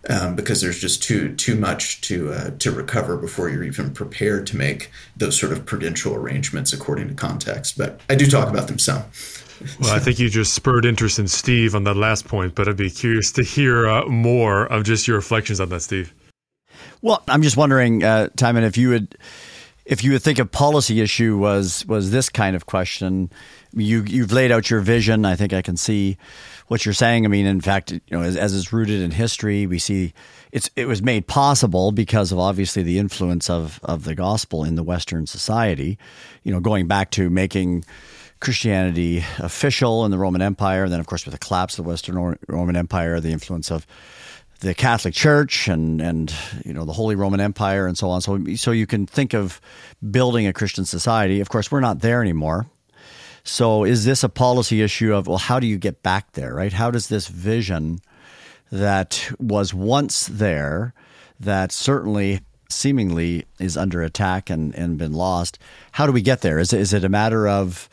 Um, 0.10 0.34
because 0.34 0.62
there's 0.62 0.80
just 0.80 1.04
too 1.04 1.36
too 1.36 1.56
much 1.56 2.00
to 2.02 2.32
uh, 2.32 2.52
to 2.60 2.72
recover 2.72 3.18
before 3.18 3.50
you're 3.50 3.66
even 3.66 3.92
prepared 3.92 4.48
to 4.48 4.58
make 4.58 4.92
those 5.18 5.38
sort 5.38 5.52
of 5.52 5.66
prudential 5.66 6.16
arrangements 6.16 6.72
according 6.72 7.10
to 7.10 7.14
context. 7.16 7.78
But 7.78 8.00
I 8.10 8.16
do 8.16 8.26
talk 8.26 8.48
about 8.48 8.68
them 8.68 8.80
some. 8.80 9.04
Well, 9.80 9.94
I 9.94 10.00
think 10.00 10.20
you 10.20 10.30
just 10.30 10.54
spurred 10.54 10.86
interest 10.86 11.20
in 11.20 11.28
Steve 11.28 11.76
on 11.76 11.84
that 11.84 11.98
last 11.98 12.28
point, 12.28 12.56
but 12.56 12.68
I'd 12.68 12.78
be 12.78 12.90
curious 12.90 13.32
to 13.34 13.44
hear 13.44 13.88
uh, 13.88 14.06
more 14.06 14.66
of 14.66 14.84
just 14.84 15.08
your 15.08 15.18
reflections 15.18 15.60
on 15.60 15.70
that, 15.70 15.82
Steve. 15.82 16.14
Well, 17.02 17.24
I'm 17.28 17.42
just 17.42 17.58
wondering, 17.58 18.04
uh, 18.04 18.30
Timon, 18.36 18.64
if 18.64 18.78
you 18.78 18.90
would, 18.90 19.18
if 19.86 20.04
you 20.04 20.12
would 20.12 20.22
think 20.22 20.40
a 20.40 20.46
policy 20.46 21.02
issue 21.02 21.38
was 21.38 21.86
was 21.88 22.12
this 22.12 22.30
kind 22.30 22.56
of 22.56 22.66
question. 22.66 23.32
You 23.74 24.04
you've 24.04 24.32
laid 24.32 24.52
out 24.52 24.70
your 24.70 24.82
vision. 24.82 25.26
I 25.26 25.36
think 25.36 25.54
I 25.54 25.62
can 25.62 25.78
see 25.78 26.18
what 26.68 26.86
you're 26.86 26.94
saying. 26.94 27.26
I 27.26 27.28
mean, 27.28 27.46
in 27.46 27.60
fact, 27.62 27.92
you 27.92 28.02
know, 28.12 28.22
as, 28.22 28.38
as 28.38 28.56
it's 28.56 28.72
rooted 28.72 29.02
in 29.02 29.12
history, 29.12 29.66
we 29.66 29.80
see 29.80 30.14
it's 30.52 30.70
it 30.76 30.88
was 30.88 31.02
made 31.02 31.28
possible 31.28 31.92
because 31.92 32.32
of 32.32 32.40
obviously 32.40 32.84
the 32.84 33.00
influence 33.00 33.50
of 33.50 33.80
of 33.84 34.04
the 34.04 34.16
gospel 34.16 34.64
in 34.64 34.76
the 34.76 34.84
Western 34.84 35.26
society. 35.26 35.98
You 36.44 36.52
know, 36.52 36.60
going 36.60 36.88
back 36.88 37.12
to 37.12 37.30
making 37.30 37.84
Christianity 38.40 39.24
official 39.40 40.06
in 40.06 40.12
the 40.12 40.18
Roman 40.18 40.42
Empire, 40.42 40.86
and 40.86 40.94
then, 40.94 41.00
of 41.00 41.08
course, 41.08 41.26
with 41.26 41.34
the 41.34 41.40
collapse 41.40 41.78
of 41.78 41.84
the 41.84 41.90
Western 41.90 42.38
Roman 42.48 42.76
Empire, 42.76 43.20
the 43.20 43.32
influence 43.32 43.72
of 43.72 43.86
the 44.62 44.74
Catholic 44.74 45.14
Church 45.14 45.68
and 45.68 46.02
and 46.02 46.34
you 46.66 46.74
know 46.74 46.86
the 46.86 46.94
Holy 46.94 47.16
Roman 47.16 47.40
Empire 47.40 47.88
and 47.88 47.98
so 47.98 48.10
on. 48.10 48.22
So 48.22 48.56
so 48.56 48.72
you 48.72 48.86
can 48.86 49.06
think 49.06 49.34
of 49.34 49.62
building 50.12 50.48
a 50.48 50.54
Christian 50.54 50.86
society. 50.86 51.40
Of 51.40 51.50
course, 51.50 51.72
we're 51.72 51.80
not 51.80 52.00
there 52.00 52.22
anymore. 52.22 52.68
So 53.44 53.84
is 53.84 54.06
this 54.06 54.24
a 54.24 54.30
policy 54.30 54.82
issue 54.82 55.14
of 55.14 55.28
well, 55.28 55.38
how 55.38 55.60
do 55.60 55.68
you 55.68 55.78
get 55.78 56.04
back 56.04 56.34
there, 56.34 56.54
right? 56.54 56.74
How 56.74 56.92
does 56.92 57.08
this 57.08 57.28
vision 57.28 58.00
that 58.72 59.32
was 59.40 59.74
once 59.74 60.28
there, 60.28 60.94
that 61.40 61.72
certainly 61.72 62.42
seemingly 62.70 63.46
is 63.60 63.76
under 63.76 64.04
attack 64.04 64.50
and, 64.50 64.76
and 64.76 64.98
been 64.98 65.14
lost, 65.14 65.58
how 65.92 66.06
do 66.06 66.12
we 66.12 66.22
get 66.22 66.42
there? 66.42 66.60
Is 66.60 66.74
is 66.74 66.94
it 66.94 67.04
a 67.04 67.10
matter 67.10 67.48
of 67.48 67.90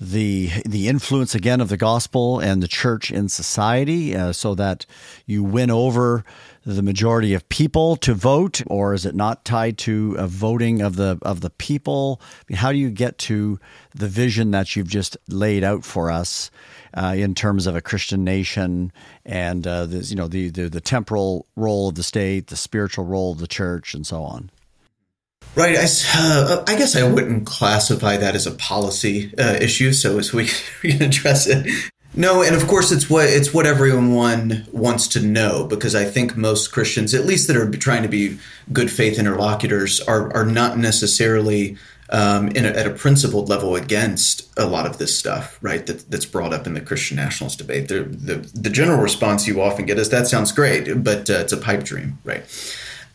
the 0.00 0.50
the 0.64 0.88
influence 0.88 1.34
again 1.34 1.60
of 1.60 1.68
the 1.68 1.76
gospel 1.76 2.40
and 2.40 2.62
the 2.62 2.68
church 2.68 3.10
in 3.10 3.28
society, 3.28 4.16
uh, 4.16 4.32
so 4.32 4.54
that 4.54 4.86
you 5.26 5.44
win 5.44 5.70
over 5.70 6.24
the 6.64 6.82
majority 6.82 7.34
of 7.34 7.48
people 7.50 7.96
to 7.96 8.14
vote, 8.14 8.62
or 8.66 8.94
is 8.94 9.04
it 9.04 9.14
not 9.14 9.44
tied 9.44 9.76
to 9.76 10.14
a 10.18 10.26
voting 10.26 10.80
of 10.80 10.96
the 10.96 11.18
of 11.20 11.42
the 11.42 11.50
people? 11.50 12.20
How 12.54 12.72
do 12.72 12.78
you 12.78 12.90
get 12.90 13.18
to 13.18 13.60
the 13.94 14.08
vision 14.08 14.52
that 14.52 14.74
you've 14.74 14.88
just 14.88 15.18
laid 15.28 15.64
out 15.64 15.84
for 15.84 16.10
us 16.10 16.50
uh, 16.94 17.14
in 17.16 17.34
terms 17.34 17.66
of 17.66 17.76
a 17.76 17.82
Christian 17.82 18.24
nation 18.24 18.92
and 19.26 19.66
uh, 19.66 19.86
you 19.90 20.16
know 20.16 20.28
the, 20.28 20.48
the 20.48 20.70
the 20.70 20.80
temporal 20.80 21.46
role 21.56 21.88
of 21.88 21.94
the 21.94 22.02
state, 22.02 22.46
the 22.46 22.56
spiritual 22.56 23.04
role 23.04 23.32
of 23.32 23.38
the 23.38 23.46
church, 23.46 23.92
and 23.92 24.06
so 24.06 24.22
on? 24.22 24.50
Right. 25.54 25.76
I, 25.76 25.86
uh, 26.16 26.64
I, 26.66 26.76
guess 26.76 26.96
I 26.96 27.02
wouldn't 27.02 27.44
classify 27.46 28.16
that 28.16 28.34
as 28.34 28.46
a 28.46 28.52
policy 28.52 29.32
uh, 29.36 29.58
issue. 29.60 29.92
So 29.92 30.18
as 30.18 30.32
we, 30.32 30.46
can 30.82 31.02
address 31.02 31.46
it. 31.46 31.66
No, 32.14 32.42
and 32.42 32.56
of 32.56 32.66
course 32.66 32.90
it's 32.90 33.08
what 33.08 33.26
it's 33.28 33.54
what 33.54 33.66
everyone 33.66 34.66
wants 34.72 35.06
to 35.08 35.20
know 35.20 35.64
because 35.64 35.94
I 35.94 36.04
think 36.04 36.36
most 36.36 36.72
Christians, 36.72 37.14
at 37.14 37.24
least 37.24 37.46
that 37.46 37.56
are 37.56 37.70
trying 37.70 38.02
to 38.02 38.08
be 38.08 38.38
good 38.72 38.90
faith 38.90 39.16
interlocutors, 39.16 40.00
are 40.00 40.34
are 40.34 40.44
not 40.44 40.76
necessarily 40.76 41.76
um, 42.10 42.48
a, 42.56 42.58
at 42.58 42.86
a 42.86 42.90
principled 42.90 43.48
level 43.48 43.76
against 43.76 44.50
a 44.58 44.66
lot 44.66 44.86
of 44.86 44.98
this 44.98 45.16
stuff, 45.16 45.58
right? 45.62 45.86
That, 45.86 46.10
that's 46.10 46.26
brought 46.26 46.52
up 46.52 46.66
in 46.66 46.74
the 46.74 46.80
Christian 46.80 47.16
nationalist 47.16 47.58
debate. 47.58 47.88
The, 47.88 48.02
the, 48.02 48.34
the 48.54 48.70
general 48.70 49.00
response 49.00 49.46
you 49.46 49.60
often 49.60 49.86
get 49.86 49.98
is 49.98 50.10
that 50.10 50.26
sounds 50.26 50.52
great, 50.52 51.04
but 51.04 51.30
uh, 51.30 51.34
it's 51.34 51.52
a 51.52 51.56
pipe 51.56 51.84
dream, 51.84 52.18
right? 52.24 52.42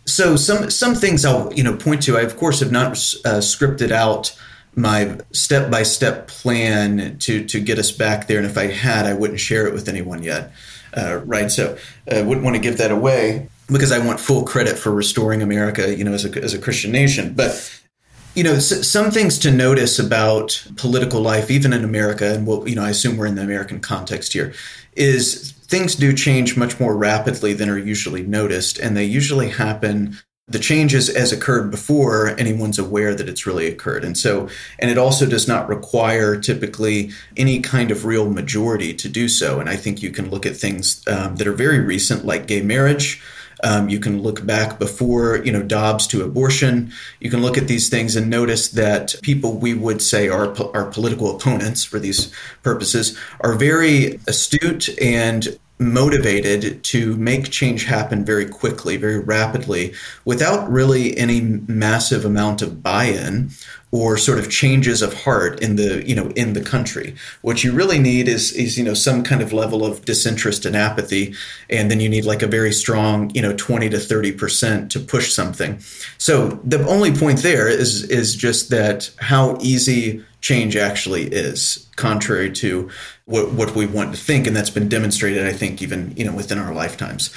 So 0.05 0.35
some 0.35 0.69
some 0.69 0.95
things 0.95 1.25
I'll 1.25 1.51
you 1.53 1.63
know 1.63 1.75
point 1.75 2.03
to. 2.03 2.17
I 2.17 2.21
of 2.21 2.37
course 2.37 2.59
have 2.59 2.71
not 2.71 2.91
uh, 2.91 3.41
scripted 3.41 3.91
out 3.91 4.37
my 4.75 5.17
step 5.31 5.71
by 5.71 5.83
step 5.83 6.27
plan 6.27 7.17
to 7.19 7.43
to 7.45 7.59
get 7.59 7.79
us 7.79 7.91
back 7.91 8.27
there, 8.27 8.37
and 8.37 8.45
if 8.45 8.57
I 8.57 8.67
had, 8.67 9.05
I 9.05 9.13
wouldn't 9.13 9.39
share 9.39 9.67
it 9.67 9.73
with 9.73 9.87
anyone 9.87 10.21
yet. 10.21 10.51
Uh, 10.95 11.17
right, 11.25 11.51
so 11.51 11.77
I 12.09 12.19
uh, 12.19 12.25
wouldn't 12.25 12.43
want 12.43 12.55
to 12.55 12.61
give 12.61 12.77
that 12.77 12.91
away 12.91 13.49
because 13.67 13.91
I 13.91 13.99
want 13.99 14.19
full 14.19 14.43
credit 14.43 14.77
for 14.77 14.91
restoring 14.93 15.41
America, 15.41 15.95
you 15.95 16.03
know, 16.03 16.13
as 16.13 16.25
a 16.25 16.43
as 16.43 16.53
a 16.53 16.59
Christian 16.59 16.91
nation. 16.91 17.33
But 17.33 17.81
you 18.35 18.43
know, 18.43 18.59
some 18.59 19.11
things 19.11 19.39
to 19.39 19.51
notice 19.51 19.97
about 19.97 20.67
political 20.75 21.21
life, 21.21 21.49
even 21.49 21.71
in 21.71 21.85
America, 21.85 22.33
and 22.33 22.45
we'll, 22.45 22.67
you 22.67 22.75
know, 22.75 22.83
I 22.83 22.89
assume 22.89 23.15
we're 23.15 23.27
in 23.27 23.35
the 23.35 23.41
American 23.41 23.79
context 23.79 24.33
here, 24.33 24.53
is 24.97 25.53
things 25.67 25.95
do 25.95 26.13
change 26.13 26.57
much 26.57 26.79
more 26.79 26.95
rapidly 26.95 27.53
than 27.53 27.69
are 27.69 27.77
usually 27.77 28.23
noticed, 28.23 28.77
and 28.77 28.95
they 28.95 29.05
usually 29.05 29.49
happen. 29.49 30.17
The 30.47 30.59
changes 30.59 31.09
as 31.09 31.31
occurred 31.31 31.71
before 31.71 32.27
anyone's 32.37 32.77
aware 32.77 33.15
that 33.15 33.27
it's 33.27 33.47
really 33.47 33.65
occurred. 33.65 34.05
And 34.05 34.15
so, 34.15 34.47
and 34.77 34.91
it 34.91 34.97
also 34.97 35.25
does 35.25 35.47
not 35.47 35.67
require 35.67 36.39
typically 36.39 37.09
any 37.35 37.61
kind 37.61 37.89
of 37.89 38.05
real 38.05 38.29
majority 38.29 38.93
to 38.93 39.09
do 39.09 39.27
so. 39.27 39.59
And 39.59 39.67
I 39.67 39.75
think 39.75 40.03
you 40.03 40.11
can 40.11 40.29
look 40.29 40.45
at 40.45 40.55
things 40.55 41.01
um, 41.07 41.37
that 41.37 41.47
are 41.47 41.53
very 41.53 41.79
recent, 41.79 42.25
like 42.25 42.45
gay 42.45 42.61
marriage, 42.61 43.23
um, 43.65 43.89
you 43.89 43.99
can 43.99 44.21
look 44.21 44.45
back 44.45 44.77
before, 44.77 45.37
you 45.43 45.51
know, 45.51 45.63
Dobbs 45.63 46.05
to 46.07 46.23
abortion. 46.23 46.93
You 47.19 47.31
can 47.31 47.41
look 47.41 47.57
at 47.57 47.67
these 47.67 47.89
things 47.89 48.15
and 48.15 48.29
notice 48.29 48.69
that 48.69 49.15
people 49.23 49.57
we 49.57 49.73
would 49.73 50.03
say 50.03 50.29
are 50.29 50.55
our 50.75 50.85
political 50.85 51.35
opponents 51.35 51.83
for 51.83 51.97
these 51.97 52.31
purposes 52.61 53.17
are 53.41 53.55
very 53.55 54.19
astute 54.27 54.89
and 55.01 55.57
motivated 55.79 56.83
to 56.83 57.17
make 57.17 57.49
change 57.49 57.85
happen 57.85 58.23
very 58.23 58.45
quickly, 58.45 58.97
very 58.97 59.19
rapidly, 59.19 59.93
without 60.23 60.71
really 60.71 61.17
any 61.17 61.41
massive 61.41 62.23
amount 62.23 62.61
of 62.61 62.81
buy-in 62.83 63.49
or 63.95 64.17
sort 64.17 64.37
of 64.37 64.49
changes 64.49 65.01
of 65.01 65.13
heart 65.13 65.61
in 65.61 65.77
the 65.77 66.05
you 66.05 66.13
know 66.13 66.27
in 66.35 66.51
the 66.51 66.59
country. 66.59 67.15
What 67.43 67.63
you 67.63 67.71
really 67.71 67.97
need 67.97 68.27
is 68.27 68.51
is 68.51 68.77
you 68.77 68.83
know 68.83 68.93
some 68.93 69.23
kind 69.23 69.41
of 69.41 69.53
level 69.53 69.85
of 69.85 70.03
disinterest 70.03 70.65
and 70.65 70.75
apathy, 70.75 71.33
and 71.69 71.89
then 71.89 72.01
you 72.01 72.09
need 72.09 72.25
like 72.25 72.41
a 72.41 72.47
very 72.47 72.73
strong 72.73 73.29
you 73.33 73.41
know 73.41 73.53
twenty 73.55 73.89
to 73.89 73.99
thirty 73.99 74.33
percent 74.33 74.91
to 74.91 74.99
push 74.99 75.31
something. 75.31 75.79
So 76.17 76.59
the 76.65 76.85
only 76.87 77.13
point 77.13 77.39
there 77.41 77.69
is 77.69 78.03
is 78.03 78.35
just 78.35 78.69
that 78.69 79.09
how 79.19 79.57
easy 79.61 80.25
change 80.41 80.75
actually 80.75 81.27
is, 81.27 81.87
contrary 81.95 82.51
to 82.51 82.89
what 83.23 83.53
what 83.53 83.75
we 83.75 83.85
want 83.85 84.13
to 84.13 84.21
think, 84.21 84.45
and 84.45 84.53
that's 84.53 84.69
been 84.69 84.89
demonstrated, 84.89 85.47
I 85.47 85.53
think, 85.53 85.81
even 85.81 86.13
you 86.17 86.25
know 86.25 86.35
within 86.35 86.59
our 86.59 86.73
lifetimes. 86.73 87.33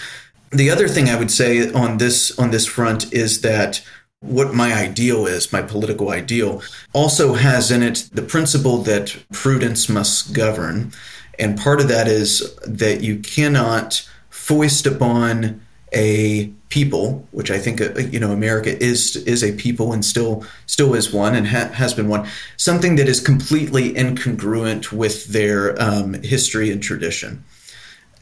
The 0.50 0.70
other 0.70 0.88
thing 0.88 1.08
I 1.08 1.16
would 1.16 1.30
say 1.30 1.70
on 1.72 1.98
this 1.98 2.36
on 2.36 2.50
this 2.50 2.66
front 2.66 3.12
is 3.12 3.42
that 3.42 3.80
what 4.28 4.54
my 4.54 4.74
ideal 4.74 5.26
is, 5.26 5.52
my 5.52 5.62
political 5.62 6.10
ideal, 6.10 6.62
also 6.92 7.34
has 7.34 7.70
in 7.70 7.82
it 7.82 8.08
the 8.12 8.22
principle 8.22 8.78
that 8.78 9.16
prudence 9.32 9.88
must 9.88 10.34
govern. 10.34 10.92
And 11.38 11.58
part 11.58 11.80
of 11.80 11.88
that 11.88 12.08
is 12.08 12.54
that 12.66 13.00
you 13.00 13.18
cannot 13.18 14.08
foist 14.30 14.86
upon 14.86 15.60
a 15.94 16.46
people, 16.68 17.26
which 17.30 17.50
I 17.50 17.58
think 17.58 17.80
uh, 17.80 17.94
you 17.98 18.20
know 18.20 18.32
America 18.32 18.76
is 18.82 19.16
is 19.16 19.42
a 19.42 19.52
people 19.52 19.92
and 19.92 20.04
still 20.04 20.44
still 20.66 20.94
is 20.94 21.12
one 21.12 21.34
and 21.34 21.46
ha- 21.46 21.70
has 21.72 21.94
been 21.94 22.08
one, 22.08 22.28
something 22.58 22.96
that 22.96 23.08
is 23.08 23.20
completely 23.20 23.94
incongruent 23.94 24.92
with 24.92 25.26
their 25.28 25.80
um, 25.80 26.14
history 26.22 26.70
and 26.70 26.82
tradition. 26.82 27.42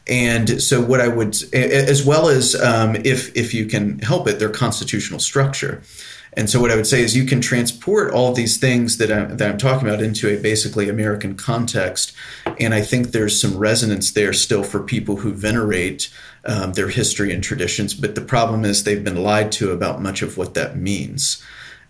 And 0.09 0.61
so, 0.61 0.81
what 0.81 1.01
I 1.01 1.07
would, 1.07 1.35
as 1.53 2.05
well 2.05 2.29
as 2.29 2.55
um, 2.55 2.95
if 3.03 3.35
if 3.35 3.53
you 3.53 3.65
can 3.65 3.99
help 3.99 4.27
it, 4.27 4.39
their 4.39 4.49
constitutional 4.49 5.19
structure. 5.19 5.81
And 6.37 6.49
so, 6.49 6.61
what 6.61 6.71
I 6.71 6.75
would 6.75 6.87
say 6.87 7.01
is 7.01 7.17
you 7.17 7.25
can 7.25 7.41
transport 7.41 8.13
all 8.13 8.31
these 8.31 8.57
things 8.57 8.97
that 8.97 9.11
I'm, 9.11 9.37
that 9.37 9.49
I'm 9.49 9.57
talking 9.57 9.87
about 9.87 10.01
into 10.01 10.29
a 10.29 10.39
basically 10.39 10.87
American 10.87 11.35
context. 11.35 12.13
And 12.59 12.73
I 12.73 12.81
think 12.81 13.07
there's 13.07 13.41
some 13.41 13.57
resonance 13.57 14.11
there 14.11 14.33
still 14.33 14.63
for 14.63 14.81
people 14.81 15.17
who 15.17 15.33
venerate 15.33 16.09
um, 16.45 16.73
their 16.73 16.89
history 16.89 17.33
and 17.33 17.43
traditions. 17.43 17.93
But 17.93 18.15
the 18.15 18.21
problem 18.21 18.65
is 18.65 18.83
they've 18.83 19.03
been 19.03 19.23
lied 19.23 19.51
to 19.53 19.71
about 19.71 20.01
much 20.01 20.21
of 20.21 20.37
what 20.37 20.53
that 20.53 20.77
means. 20.77 21.43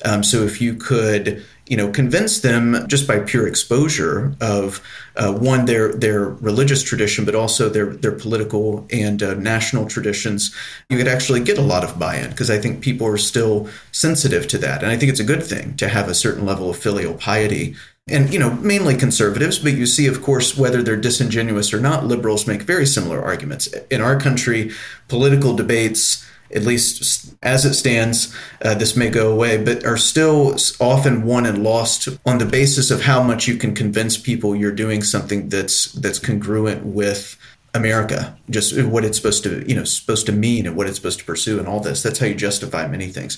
Um, 0.06 0.24
so 0.24 0.44
if 0.44 0.62
you 0.62 0.76
could, 0.76 1.46
you 1.68 1.76
know, 1.76 1.92
convince 1.92 2.40
them 2.40 2.88
just 2.88 3.08
by 3.08 3.20
pure 3.20 3.48
exposure 3.48 4.34
of 4.40 4.82
uh, 5.16 5.34
one 5.34 5.66
their 5.66 5.94
their 5.94 6.26
religious 6.26 6.82
tradition, 6.84 7.26
but 7.26 7.36
also 7.36 7.70
their 7.70 7.88
their 7.88 8.14
political 8.14 8.88
and 8.92 9.22
uh, 9.22 9.34
national 9.34 9.86
traditions, 9.86 10.56
you 10.90 10.98
could 10.98 11.08
actually 11.08 11.42
get 11.42 11.58
a 11.58 11.62
lot 11.62 11.84
of 11.84 12.00
buy-in 12.00 12.30
because 12.30 12.50
I 12.50 12.58
think 12.58 12.82
people 12.82 13.08
are 13.08 13.18
still 13.18 13.70
sensitive 13.92 14.48
to 14.50 14.58
that, 14.60 14.82
and 14.82 14.92
I 14.92 14.98
think 14.98 15.12
it's 15.12 15.20
a 15.20 15.26
good 15.26 15.44
thing 15.44 15.76
to 15.78 15.88
have 15.88 16.08
a 16.08 16.14
certain 16.14 16.46
level 16.46 16.70
of 16.70 16.78
filial 16.78 17.16
piety. 17.16 17.76
And 18.10 18.32
you 18.32 18.40
know, 18.40 18.54
mainly 18.56 18.96
conservatives, 18.96 19.60
but 19.60 19.74
you 19.74 19.86
see, 19.86 20.08
of 20.08 20.22
course, 20.22 20.58
whether 20.58 20.82
they're 20.82 20.96
disingenuous 20.96 21.74
or 21.74 21.82
not, 21.82 22.06
liberals 22.06 22.48
make 22.48 22.62
very 22.62 22.86
similar 22.86 23.22
arguments. 23.22 23.68
In 23.92 24.00
our 24.00 24.18
country, 24.18 24.72
political 25.10 25.54
debates 25.54 26.27
at 26.54 26.64
least 26.64 27.36
as 27.44 27.66
it 27.66 27.74
stands, 27.74 28.36
uh, 28.62 28.74
this 28.76 28.96
may 28.96 29.10
go 29.10 29.32
away, 29.32 29.58
but 29.58 29.86
are 29.86 29.98
still 29.98 30.56
often 30.80 31.24
won 31.24 31.46
and 31.46 31.64
lost 31.64 32.08
on 32.26 32.38
the 32.38 32.46
basis 32.46 32.92
of 32.92 33.02
how 33.02 33.22
much 33.22 33.48
you 33.48 33.56
can 33.56 33.76
convince 33.76 34.18
people 34.18 34.56
you're 34.56 34.72
doing 34.72 35.04
something 35.04 35.50
that's 35.50 35.92
that's 35.94 36.20
congruent 36.20 36.86
with 36.86 37.38
America, 37.74 38.36
just 38.50 38.82
what 38.84 39.06
it's 39.06 39.18
supposed 39.18 39.44
to, 39.44 39.64
you 39.68 39.76
know, 39.76 39.84
supposed 39.84 40.26
to 40.26 40.32
mean 40.32 40.66
and 40.66 40.76
what 40.76 40.88
it's 40.88 40.98
supposed 40.98 41.20
to 41.20 41.26
pursue 41.26 41.60
and 41.60 41.68
all 41.68 41.80
this. 41.80 42.02
That's 42.02 42.20
how 42.20 42.26
you 42.26 42.36
justify 42.36 42.88
many 42.88 43.08
things. 43.08 43.38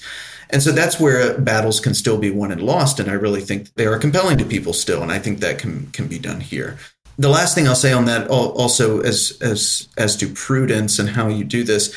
And 0.49 0.63
so 0.63 0.71
that's 0.71 0.99
where 0.99 1.37
battles 1.37 1.79
can 1.79 1.93
still 1.93 2.17
be 2.17 2.31
won 2.31 2.51
and 2.51 2.61
lost. 2.61 2.99
And 2.99 3.09
I 3.09 3.13
really 3.13 3.41
think 3.41 3.73
they 3.75 3.85
are 3.85 3.99
compelling 3.99 4.37
to 4.39 4.45
people 4.45 4.73
still. 4.73 5.03
And 5.03 5.11
I 5.11 5.19
think 5.19 5.39
that 5.39 5.59
can 5.59 5.87
can 5.91 6.07
be 6.07 6.19
done 6.19 6.39
here. 6.39 6.77
The 7.17 7.29
last 7.29 7.53
thing 7.53 7.67
I'll 7.67 7.75
say 7.75 7.91
on 7.91 8.05
that 8.05 8.27
also 8.29 9.01
as 9.01 9.37
as 9.41 9.87
as 9.97 10.15
to 10.17 10.27
prudence 10.27 10.99
and 10.99 11.09
how 11.09 11.27
you 11.27 11.43
do 11.43 11.63
this, 11.63 11.93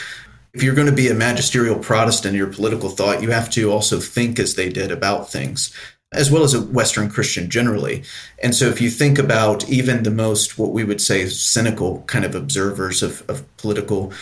if 0.55 0.63
you're 0.63 0.75
going 0.75 0.89
to 0.89 0.93
be 0.93 1.09
a 1.09 1.15
magisterial 1.15 1.79
Protestant 1.79 2.35
in 2.35 2.39
your 2.39 2.53
political 2.53 2.91
thought, 2.91 3.23
you 3.23 3.31
have 3.31 3.51
to 3.51 3.71
also 3.71 3.99
think 4.01 4.39
as 4.39 4.55
they 4.55 4.69
did 4.69 4.91
about 4.91 5.31
things, 5.31 5.73
as 6.13 6.31
well 6.31 6.43
as 6.43 6.53
a 6.53 6.61
Western 6.61 7.09
Christian 7.09 7.49
generally. 7.49 8.03
And 8.43 8.55
so 8.55 8.67
if 8.67 8.81
you 8.81 8.91
think 8.91 9.19
about 9.19 9.69
even 9.69 10.03
the 10.03 10.11
most, 10.11 10.59
what 10.59 10.73
we 10.73 10.85
would 10.85 11.01
say, 11.01 11.27
cynical 11.27 12.03
kind 12.03 12.25
of 12.25 12.35
observers 12.35 13.03
of, 13.03 13.29
of 13.31 13.57
political 13.57 14.13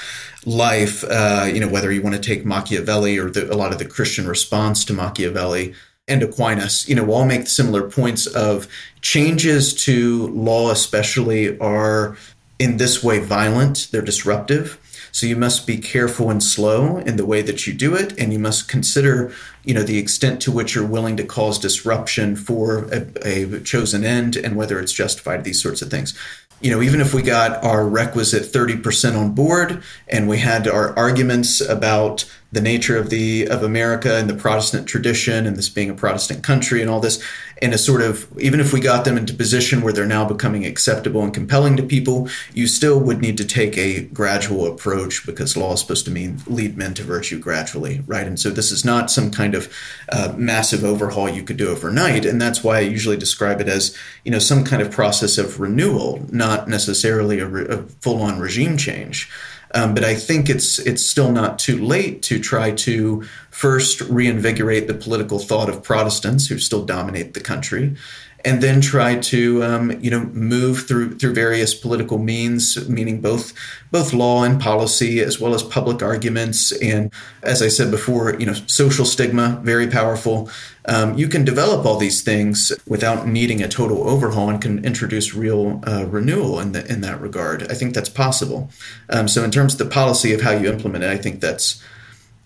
life, 0.46 1.02
uh, 1.04 1.50
you 1.52 1.58
know, 1.58 1.68
whether 1.68 1.90
you 1.90 2.02
want 2.02 2.14
to 2.14 2.22
take 2.22 2.46
Machiavelli 2.46 3.18
or 3.18 3.28
the, 3.28 3.52
a 3.52 3.56
lot 3.56 3.72
of 3.72 3.78
the 3.78 3.84
Christian 3.84 4.28
response 4.28 4.84
to 4.84 4.92
Machiavelli, 4.92 5.74
and 6.06 6.22
Aquinas, 6.24 6.88
you 6.88 6.96
know, 6.96 7.08
all 7.12 7.24
make 7.24 7.46
similar 7.46 7.88
points 7.88 8.26
of 8.26 8.66
changes 9.00 9.72
to 9.84 10.26
law, 10.28 10.70
especially, 10.70 11.56
are 11.60 12.16
in 12.58 12.76
this 12.76 13.02
way 13.02 13.20
violent, 13.20 13.88
they're 13.92 14.02
disruptive. 14.02 14.78
So 15.12 15.26
you 15.26 15.36
must 15.36 15.66
be 15.66 15.78
careful 15.78 16.30
and 16.30 16.42
slow 16.42 16.98
in 16.98 17.16
the 17.16 17.26
way 17.26 17.42
that 17.42 17.66
you 17.66 17.72
do 17.72 17.94
it, 17.94 18.18
and 18.18 18.32
you 18.32 18.38
must 18.38 18.68
consider, 18.68 19.32
you 19.64 19.74
know, 19.74 19.82
the 19.82 19.98
extent 19.98 20.40
to 20.42 20.52
which 20.52 20.74
you're 20.74 20.86
willing 20.86 21.16
to 21.16 21.24
cause 21.24 21.58
disruption 21.58 22.36
for 22.36 22.88
a, 22.92 23.06
a 23.22 23.60
chosen 23.60 24.04
end 24.04 24.36
and 24.36 24.56
whether 24.56 24.78
it's 24.80 24.92
justified. 24.92 25.44
These 25.44 25.62
sorts 25.62 25.82
of 25.82 25.90
things 25.90 26.14
you 26.60 26.70
know, 26.70 26.82
even 26.82 27.00
if 27.00 27.14
we 27.14 27.22
got 27.22 27.64
our 27.64 27.86
requisite 27.86 28.42
30% 28.42 29.18
on 29.18 29.32
board 29.32 29.82
and 30.08 30.28
we 30.28 30.38
had 30.38 30.68
our 30.68 30.96
arguments 30.98 31.60
about 31.60 32.30
the 32.52 32.60
nature 32.60 32.96
of 32.96 33.10
the 33.10 33.46
of 33.46 33.62
America 33.62 34.16
and 34.16 34.28
the 34.28 34.34
Protestant 34.34 34.86
tradition 34.86 35.46
and 35.46 35.56
this 35.56 35.68
being 35.68 35.90
a 35.90 35.94
Protestant 35.94 36.42
country 36.42 36.80
and 36.80 36.90
all 36.90 37.00
this, 37.00 37.22
and 37.62 37.72
a 37.72 37.78
sort 37.78 38.02
of 38.02 38.26
even 38.38 38.58
if 38.58 38.72
we 38.72 38.80
got 38.80 39.04
them 39.04 39.16
into 39.16 39.32
position 39.32 39.82
where 39.82 39.92
they're 39.92 40.06
now 40.06 40.24
becoming 40.24 40.66
acceptable 40.66 41.22
and 41.22 41.32
compelling 41.32 41.76
to 41.76 41.82
people, 41.82 42.28
you 42.52 42.66
still 42.66 42.98
would 42.98 43.20
need 43.20 43.36
to 43.36 43.44
take 43.44 43.78
a 43.78 44.02
gradual 44.06 44.66
approach 44.66 45.24
because 45.24 45.56
law 45.56 45.74
is 45.74 45.80
supposed 45.80 46.04
to 46.04 46.10
mean 46.10 46.40
lead 46.46 46.76
men 46.76 46.92
to 46.94 47.02
virtue 47.02 47.38
gradually, 47.38 48.02
right? 48.06 48.26
And 48.26 48.38
so 48.38 48.50
this 48.50 48.72
is 48.72 48.84
not 48.84 49.10
some 49.10 49.30
kind 49.30 49.54
of 49.54 49.72
uh, 50.10 50.34
massive 50.36 50.82
overhaul 50.82 51.28
you 51.28 51.44
could 51.44 51.56
do 51.56 51.68
overnight, 51.68 52.24
and 52.24 52.42
that's 52.42 52.64
why 52.64 52.78
I 52.78 52.80
usually 52.80 53.16
describe 53.16 53.60
it 53.60 53.68
as 53.68 53.96
you 54.24 54.32
know 54.32 54.40
some 54.40 54.64
kind 54.64 54.82
of 54.82 54.90
process 54.90 55.38
of 55.38 55.60
renewal, 55.60 56.26
not 56.30 56.66
necessarily 56.66 57.38
a, 57.38 57.46
re- 57.46 57.66
a 57.68 57.82
full-on 58.00 58.40
regime 58.40 58.76
change. 58.76 59.30
Um, 59.72 59.94
but 59.94 60.04
I 60.04 60.14
think 60.14 60.50
it's 60.50 60.78
it's 60.80 61.04
still 61.04 61.30
not 61.30 61.58
too 61.58 61.84
late 61.84 62.22
to 62.24 62.40
try 62.40 62.72
to 62.72 63.22
first 63.50 64.00
reinvigorate 64.02 64.88
the 64.88 64.94
political 64.94 65.38
thought 65.38 65.68
of 65.68 65.82
Protestants 65.82 66.48
who 66.48 66.58
still 66.58 66.84
dominate 66.84 67.34
the 67.34 67.40
country, 67.40 67.96
and 68.44 68.62
then 68.62 68.80
try 68.80 69.16
to 69.16 69.62
um, 69.62 70.00
you 70.00 70.10
know 70.10 70.24
move 70.32 70.86
through 70.86 71.16
through 71.18 71.34
various 71.34 71.74
political 71.74 72.18
means, 72.18 72.88
meaning 72.88 73.20
both 73.20 73.52
both 73.90 74.12
law 74.12 74.44
and 74.44 74.60
policy 74.60 75.20
as 75.20 75.40
well 75.40 75.54
as 75.54 75.62
public 75.62 76.02
arguments, 76.02 76.72
and 76.80 77.12
as 77.42 77.62
I 77.62 77.68
said 77.68 77.90
before, 77.90 78.34
you 78.38 78.46
know 78.46 78.54
social 78.66 79.04
stigma 79.04 79.60
very 79.62 79.88
powerful. 79.88 80.50
Um, 80.86 81.16
you 81.16 81.28
can 81.28 81.44
develop 81.44 81.84
all 81.84 81.98
these 81.98 82.22
things 82.22 82.72
without 82.86 83.26
needing 83.26 83.62
a 83.62 83.68
total 83.68 84.08
overhaul 84.08 84.48
and 84.48 84.60
can 84.60 84.84
introduce 84.84 85.34
real 85.34 85.80
uh, 85.86 86.06
renewal 86.06 86.58
in, 86.58 86.72
the, 86.72 86.90
in 86.90 87.02
that 87.02 87.20
regard. 87.20 87.70
I 87.70 87.74
think 87.74 87.94
that's 87.94 88.08
possible. 88.08 88.70
Um, 89.10 89.28
so 89.28 89.44
in 89.44 89.50
terms 89.50 89.74
of 89.74 89.78
the 89.78 89.94
policy 89.94 90.32
of 90.32 90.40
how 90.40 90.52
you 90.52 90.70
implement 90.70 91.04
it, 91.04 91.10
I 91.10 91.18
think 91.18 91.40
that's 91.40 91.82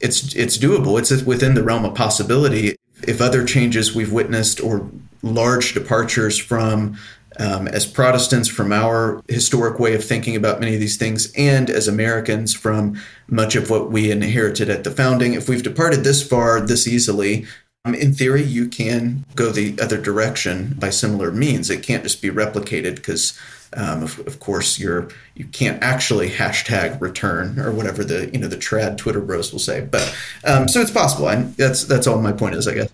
it's 0.01 0.35
it's 0.35 0.59
doable. 0.59 0.99
It's 0.99 1.23
within 1.23 1.55
the 1.55 1.63
realm 1.63 1.85
of 1.85 1.95
possibility. 1.95 2.77
If 3.07 3.21
other 3.21 3.45
changes 3.45 3.95
we've 3.95 4.13
witnessed 4.13 4.61
or 4.61 4.91
large 5.25 5.75
departures 5.75 6.39
from 6.39 6.97
um, 7.39 7.67
as 7.67 7.85
Protestants 7.87 8.49
from 8.49 8.73
our 8.73 9.21
historic 9.29 9.81
way 9.81 9.95
of 9.95 10.05
thinking 10.05 10.37
about 10.37 10.61
many 10.61 10.75
of 10.75 10.81
these 10.81 10.97
things, 10.97 11.33
and 11.37 11.69
as 11.69 11.89
Americans 11.89 12.55
from 12.55 13.01
much 13.27 13.57
of 13.57 13.71
what 13.71 13.91
we 13.91 14.11
inherited 14.11 14.71
at 14.71 14.85
the 14.85 14.91
founding. 14.91 15.35
If 15.35 15.49
we've 15.49 15.63
departed 15.63 16.05
this 16.05 16.27
far 16.27 16.61
this 16.61 16.87
easily, 16.87 17.47
um, 17.85 17.95
in 17.95 18.15
theory, 18.15 18.43
you 18.43 18.69
can 18.69 19.25
go 19.35 19.51
the 19.51 19.77
other 19.81 20.01
direction 20.01 20.77
by 20.79 20.91
similar 20.91 21.31
means. 21.31 21.71
It 21.71 21.83
can't 21.83 22.03
just 22.03 22.23
be 22.23 22.31
replicated 22.31 22.97
because, 22.97 23.39
um, 23.77 24.05
of, 24.05 24.21
of, 24.21 24.41
course, 24.41 24.79
you're 24.79 25.09
you 25.35 25.45
can't 25.47 25.83
actually 25.83 26.31
hashtag 26.31 27.01
return 27.01 27.59
or 27.59 27.73
whatever 27.73 28.05
the 28.05 28.31
you 28.33 28.39
know 28.39 28.49
the 28.49 28.57
trad 28.57 28.97
Twitter 28.97 29.21
bros 29.21 29.53
will 29.53 29.59
say. 29.59 29.81
But 29.81 30.17
um, 30.45 30.69
so 30.69 30.81
it's 30.81 30.91
possible. 30.91 31.29
And 31.29 31.55
that's 31.57 31.85
that's 31.85 32.07
all 32.07 32.21
my 32.23 32.33
point 32.33 32.55
is, 32.55 32.69
I 32.69 32.75
guess. 32.75 32.91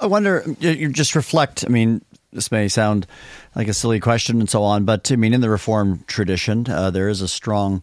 I 0.00 0.06
wonder. 0.06 0.44
You 0.60 0.88
just 0.90 1.14
reflect. 1.14 1.64
I 1.66 1.68
mean, 1.68 2.04
this 2.32 2.50
may 2.50 2.68
sound 2.68 3.06
like 3.54 3.68
a 3.68 3.74
silly 3.74 4.00
question 4.00 4.40
and 4.40 4.48
so 4.48 4.62
on, 4.62 4.84
but 4.84 5.10
I 5.10 5.16
mean, 5.16 5.34
in 5.34 5.40
the 5.40 5.50
Reformed 5.50 6.06
tradition, 6.06 6.66
uh, 6.68 6.90
there 6.90 7.08
is 7.08 7.20
a 7.20 7.28
strong 7.28 7.82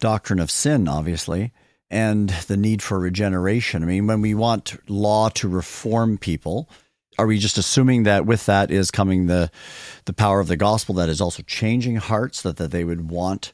doctrine 0.00 0.40
of 0.40 0.50
sin, 0.50 0.88
obviously 0.88 1.52
and 1.92 2.30
the 2.48 2.56
need 2.56 2.82
for 2.82 2.98
regeneration. 2.98 3.82
I 3.82 3.86
mean, 3.86 4.06
when 4.06 4.22
we 4.22 4.32
want 4.32 4.78
law 4.88 5.28
to 5.28 5.46
reform 5.46 6.16
people, 6.16 6.68
are 7.18 7.26
we 7.26 7.38
just 7.38 7.58
assuming 7.58 8.04
that 8.04 8.24
with 8.24 8.46
that 8.46 8.70
is 8.70 8.90
coming 8.90 9.26
the 9.26 9.50
the 10.06 10.14
power 10.14 10.40
of 10.40 10.48
the 10.48 10.56
gospel 10.56 10.94
that 10.94 11.10
is 11.10 11.20
also 11.20 11.42
changing 11.42 11.96
hearts 11.96 12.40
that, 12.42 12.56
that 12.56 12.70
they 12.70 12.82
would 12.82 13.10
want 13.10 13.52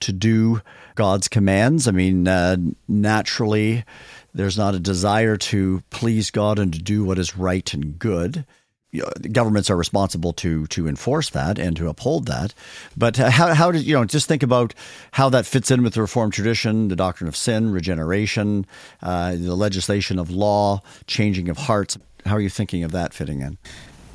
to 0.00 0.12
do 0.12 0.60
God's 0.94 1.28
commands? 1.28 1.88
I 1.88 1.92
mean, 1.92 2.28
uh, 2.28 2.56
naturally, 2.88 3.84
there's 4.34 4.58
not 4.58 4.74
a 4.74 4.80
desire 4.80 5.36
to 5.36 5.82
please 5.90 6.30
God 6.30 6.58
and 6.58 6.72
to 6.72 6.78
do 6.78 7.04
what 7.04 7.18
is 7.18 7.36
right 7.36 7.72
and 7.74 7.98
good 7.98 8.44
governments 9.32 9.70
are 9.70 9.76
responsible 9.76 10.32
to 10.32 10.66
to 10.68 10.88
enforce 10.88 11.30
that 11.30 11.58
and 11.58 11.76
to 11.76 11.88
uphold 11.88 12.26
that. 12.26 12.54
But 12.96 13.16
how 13.16 13.54
how 13.54 13.70
did 13.70 13.82
you 13.82 13.94
know? 13.94 14.04
Just 14.04 14.26
think 14.26 14.42
about 14.42 14.74
how 15.12 15.28
that 15.30 15.46
fits 15.46 15.70
in 15.70 15.82
with 15.82 15.94
the 15.94 16.00
Reformed 16.00 16.32
tradition, 16.32 16.88
the 16.88 16.96
doctrine 16.96 17.28
of 17.28 17.36
sin, 17.36 17.70
regeneration, 17.70 18.66
uh, 19.02 19.32
the 19.32 19.54
legislation 19.54 20.18
of 20.18 20.30
law, 20.30 20.80
changing 21.06 21.48
of 21.48 21.56
hearts. 21.56 21.96
How 22.26 22.36
are 22.36 22.40
you 22.40 22.50
thinking 22.50 22.84
of 22.84 22.92
that 22.92 23.14
fitting 23.14 23.40
in? 23.40 23.58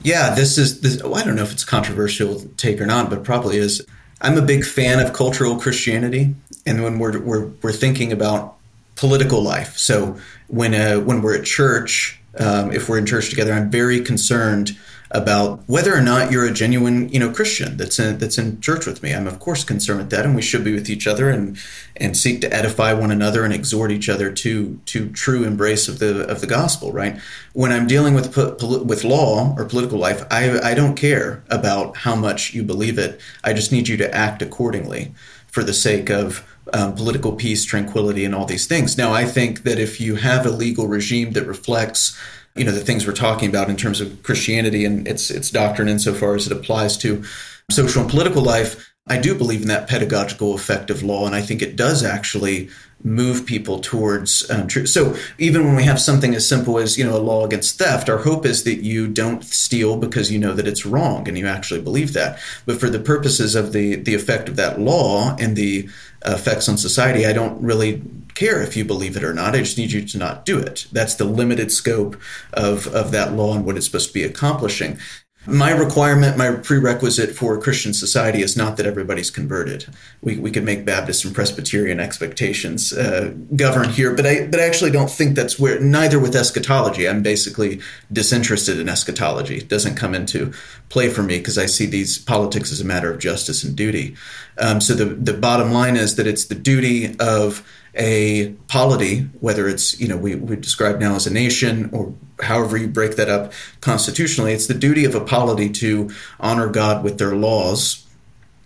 Yeah, 0.03 0.35
this 0.35 0.57
is. 0.57 0.81
This, 0.81 1.01
well, 1.01 1.15
I 1.15 1.23
don't 1.23 1.35
know 1.35 1.43
if 1.43 1.51
it's 1.51 1.63
controversial 1.63 2.41
take 2.57 2.79
or 2.79 2.85
not, 2.85 3.09
but 3.09 3.23
probably 3.23 3.57
is. 3.57 3.85
I'm 4.21 4.37
a 4.37 4.41
big 4.41 4.65
fan 4.65 5.05
of 5.05 5.13
cultural 5.13 5.57
Christianity, 5.57 6.33
and 6.65 6.83
when 6.83 6.99
we're 6.99 7.19
we're, 7.19 7.47
we're 7.61 7.71
thinking 7.71 8.11
about 8.11 8.55
political 8.95 9.41
life. 9.41 9.77
So 9.77 10.17
when 10.47 10.73
uh, 10.73 10.99
when 11.01 11.21
we're 11.21 11.37
at 11.37 11.45
church, 11.45 12.19
um, 12.39 12.71
if 12.71 12.87
we're 12.87 12.97
in 12.97 13.05
church 13.05 13.29
together, 13.29 13.53
I'm 13.53 13.69
very 13.69 14.01
concerned 14.01 14.77
about 15.11 15.61
whether 15.67 15.95
or 15.95 16.01
not 16.01 16.31
you're 16.31 16.45
a 16.45 16.53
genuine, 16.53 17.09
you 17.09 17.19
know, 17.19 17.31
Christian 17.31 17.77
that's 17.77 17.99
in, 17.99 18.17
that's 18.17 18.37
in 18.37 18.59
church 18.61 18.85
with 18.85 19.03
me. 19.03 19.13
I'm 19.13 19.27
of 19.27 19.39
course 19.39 19.63
concerned 19.63 19.99
with 19.99 20.09
that, 20.09 20.25
and 20.25 20.35
we 20.35 20.41
should 20.41 20.63
be 20.63 20.73
with 20.73 20.89
each 20.89 21.07
other 21.07 21.29
and 21.29 21.57
and 21.97 22.17
seek 22.17 22.41
to 22.41 22.53
edify 22.53 22.91
one 22.93 23.11
another 23.11 23.43
and 23.43 23.53
exhort 23.53 23.91
each 23.91 24.09
other 24.09 24.31
to 24.31 24.79
to 24.85 25.09
true 25.09 25.43
embrace 25.43 25.87
of 25.87 25.99
the 25.99 26.27
of 26.27 26.41
the 26.41 26.47
gospel. 26.47 26.91
Right? 26.91 27.19
When 27.53 27.71
I'm 27.71 27.87
dealing 27.87 28.13
with 28.13 28.35
with 28.35 29.03
law 29.03 29.53
or 29.57 29.65
political 29.65 29.99
life, 29.99 30.25
I 30.31 30.59
I 30.59 30.73
don't 30.73 30.95
care 30.95 31.43
about 31.49 31.97
how 31.97 32.15
much 32.15 32.53
you 32.53 32.63
believe 32.63 32.97
it. 32.97 33.19
I 33.43 33.53
just 33.53 33.71
need 33.71 33.87
you 33.87 33.97
to 33.97 34.13
act 34.13 34.41
accordingly 34.41 35.13
for 35.47 35.63
the 35.63 35.73
sake 35.73 36.09
of 36.09 36.45
um, 36.73 36.95
political 36.95 37.33
peace, 37.33 37.63
tranquility, 37.63 38.25
and 38.25 38.33
all 38.33 38.45
these 38.45 38.67
things. 38.67 38.97
Now, 38.97 39.13
I 39.13 39.25
think 39.25 39.63
that 39.63 39.79
if 39.79 40.01
you 40.01 40.15
have 40.15 40.45
a 40.45 40.49
legal 40.49 40.87
regime 40.87 41.31
that 41.33 41.45
reflects 41.45 42.17
you 42.55 42.63
know 42.63 42.71
the 42.71 42.79
things 42.79 43.05
we're 43.05 43.13
talking 43.13 43.49
about 43.49 43.69
in 43.69 43.75
terms 43.75 44.01
of 44.01 44.23
Christianity 44.23 44.85
and 44.85 45.07
its 45.07 45.29
its 45.29 45.51
doctrine 45.51 45.87
insofar 45.87 46.35
as 46.35 46.47
it 46.47 46.53
applies 46.53 46.97
to 46.97 47.23
social 47.69 48.01
and 48.01 48.09
political 48.09 48.41
life. 48.41 48.91
I 49.07 49.19
do 49.19 49.35
believe 49.35 49.61
in 49.61 49.67
that 49.67 49.87
pedagogical 49.87 50.55
effect 50.55 50.89
of 50.89 51.03
law, 51.03 51.27
and 51.27 51.35
I 51.35 51.41
think 51.41 51.61
it 51.61 51.75
does 51.75 52.03
actually 52.03 52.69
move 53.03 53.45
people 53.45 53.79
towards 53.79 54.49
um, 54.49 54.67
truth. 54.67 54.89
So 54.89 55.15
even 55.37 55.63
when 55.63 55.75
we 55.75 55.83
have 55.83 56.01
something 56.01 56.33
as 56.33 56.47
simple 56.47 56.79
as 56.79 56.97
you 56.97 57.03
know 57.03 57.17
a 57.17 57.19
law 57.19 57.45
against 57.45 57.77
theft, 57.77 58.09
our 58.09 58.17
hope 58.17 58.45
is 58.45 58.63
that 58.63 58.83
you 58.83 59.07
don't 59.07 59.43
steal 59.43 59.97
because 59.97 60.31
you 60.31 60.39
know 60.39 60.53
that 60.53 60.67
it's 60.67 60.85
wrong 60.85 61.27
and 61.27 61.37
you 61.37 61.45
actually 61.45 61.81
believe 61.81 62.13
that. 62.13 62.39
But 62.65 62.79
for 62.79 62.89
the 62.89 62.99
purposes 62.99 63.53
of 63.53 63.73
the 63.73 63.95
the 63.97 64.15
effect 64.15 64.47
of 64.49 64.55
that 64.55 64.79
law 64.79 65.35
and 65.37 65.55
the 65.55 65.89
effects 66.25 66.69
on 66.69 66.77
society, 66.77 67.25
I 67.27 67.33
don't 67.33 67.61
really 67.61 68.01
care 68.35 68.61
if 68.61 68.77
you 68.77 68.85
believe 68.85 69.17
it 69.17 69.23
or 69.23 69.33
not. 69.33 69.55
I 69.55 69.59
just 69.59 69.77
need 69.77 69.91
you 69.91 70.05
to 70.05 70.17
not 70.17 70.45
do 70.45 70.59
it. 70.59 70.87
That's 70.91 71.15
the 71.15 71.25
limited 71.25 71.71
scope 71.71 72.17
of, 72.53 72.87
of 72.87 73.11
that 73.11 73.33
law 73.33 73.55
and 73.55 73.65
what 73.65 73.77
it's 73.77 73.85
supposed 73.85 74.09
to 74.09 74.13
be 74.13 74.23
accomplishing. 74.23 74.99
My 75.47 75.69
requirement, 75.69 76.37
my 76.37 76.51
prerequisite 76.51 77.35
for 77.35 77.55
a 77.55 77.61
Christian 77.61 77.93
society 77.93 78.41
is 78.41 78.57
not 78.57 78.77
that 78.77 78.87
everybody's 78.87 79.29
converted. 79.29 79.85
We, 80.21 80.37
we 80.37 80.49
can 80.49 80.65
make 80.65 80.85
Baptist 80.85 81.23
and 81.23 81.35
Presbyterian 81.35 81.99
expectations 81.99 82.91
uh, 82.91 83.31
govern 83.55 83.89
here, 83.89 84.15
but 84.15 84.25
I 84.25 84.47
but 84.47 84.59
I 84.59 84.63
actually 84.63 84.89
don't 84.89 85.09
think 85.09 85.35
that's 85.35 85.59
where. 85.59 85.79
Neither 85.79 86.19
with 86.19 86.35
eschatology. 86.35 87.07
I'm 87.07 87.21
basically 87.21 87.79
disinterested 88.11 88.79
in 88.79 88.89
eschatology. 88.89 89.57
It 89.57 89.69
doesn't 89.69 89.95
come 89.95 90.15
into 90.15 90.51
play 90.89 91.09
for 91.09 91.21
me 91.21 91.37
because 91.37 91.59
I 91.59 91.67
see 91.67 91.85
these 91.85 92.17
politics 92.17 92.71
as 92.71 92.81
a 92.81 92.85
matter 92.85 93.11
of 93.11 93.19
justice 93.19 93.63
and 93.63 93.75
duty. 93.75 94.15
Um, 94.57 94.81
so 94.81 94.95
the 94.95 95.05
the 95.05 95.33
bottom 95.33 95.71
line 95.71 95.95
is 95.95 96.15
that 96.15 96.25
it's 96.25 96.45
the 96.45 96.55
duty 96.55 97.15
of 97.19 97.63
a 97.95 98.49
polity, 98.67 99.21
whether 99.39 99.67
it's, 99.67 99.99
you 99.99 100.07
know, 100.07 100.17
we, 100.17 100.35
we 100.35 100.55
describe 100.55 100.99
now 100.99 101.15
as 101.15 101.25
a 101.25 101.33
nation 101.33 101.89
or 101.93 102.13
however 102.41 102.75
you 102.77 102.87
break 102.87 103.15
that 103.15 103.29
up 103.29 103.53
constitutionally, 103.81 104.51
it's 104.53 104.67
the 104.67 104.73
duty 104.73 105.05
of 105.05 105.15
a 105.15 105.21
polity 105.21 105.69
to 105.69 106.11
honor 106.39 106.67
God 106.67 107.03
with 107.03 107.17
their 107.17 107.35
laws 107.35 108.05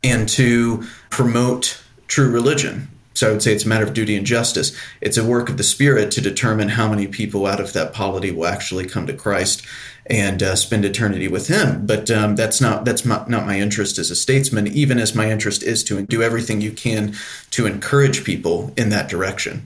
and 0.03 0.27
to 0.29 0.83
promote 1.09 1.81
true 2.07 2.31
religion. 2.31 2.87
So 3.13 3.29
I 3.29 3.31
would 3.31 3.43
say 3.43 3.53
it's 3.53 3.65
a 3.65 3.67
matter 3.67 3.85
of 3.85 3.93
duty 3.93 4.15
and 4.15 4.25
justice. 4.25 4.75
It's 5.01 5.17
a 5.17 5.25
work 5.25 5.49
of 5.49 5.57
the 5.57 5.63
Spirit 5.63 6.11
to 6.11 6.21
determine 6.21 6.69
how 6.69 6.89
many 6.89 7.07
people 7.07 7.45
out 7.45 7.59
of 7.59 7.73
that 7.73 7.93
polity 7.93 8.31
will 8.31 8.47
actually 8.47 8.85
come 8.85 9.07
to 9.07 9.13
Christ 9.13 9.65
and 10.05 10.41
uh, 10.41 10.55
spend 10.55 10.85
eternity 10.85 11.27
with 11.27 11.47
Him. 11.47 11.85
But 11.85 12.09
um, 12.09 12.35
that's 12.35 12.61
not 12.61 12.85
that's 12.85 13.05
not, 13.05 13.29
not 13.29 13.45
my 13.45 13.59
interest 13.59 13.97
as 13.97 14.09
a 14.09 14.15
statesman. 14.15 14.67
Even 14.67 14.99
as 14.99 15.13
my 15.15 15.29
interest 15.29 15.63
is 15.63 15.83
to 15.85 16.05
do 16.05 16.23
everything 16.23 16.61
you 16.61 16.71
can 16.71 17.13
to 17.51 17.65
encourage 17.65 18.23
people 18.23 18.73
in 18.77 18.89
that 18.89 19.09
direction. 19.09 19.65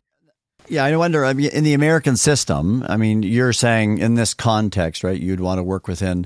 Yeah, 0.69 0.85
I 0.85 0.95
wonder. 0.95 1.25
I 1.25 1.33
mean, 1.33 1.49
in 1.51 1.63
the 1.65 1.73
American 1.73 2.15
system, 2.15 2.85
I 2.87 2.95
mean, 2.95 3.21
you're 3.21 3.53
saying 3.53 3.97
in 3.97 4.15
this 4.15 4.33
context, 4.33 5.03
right? 5.03 5.19
You'd 5.19 5.41
want 5.41 5.59
to 5.59 5.63
work 5.63 5.87
within 5.87 6.25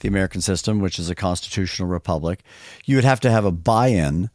the 0.00 0.08
American 0.08 0.40
system, 0.40 0.80
which 0.80 0.98
is 0.98 1.08
a 1.08 1.14
constitutional 1.14 1.88
republic. 1.88 2.42
You 2.84 2.96
would 2.96 3.04
have 3.04 3.20
to 3.20 3.30
have 3.30 3.44
a 3.44 3.52
buy-in 3.52 4.28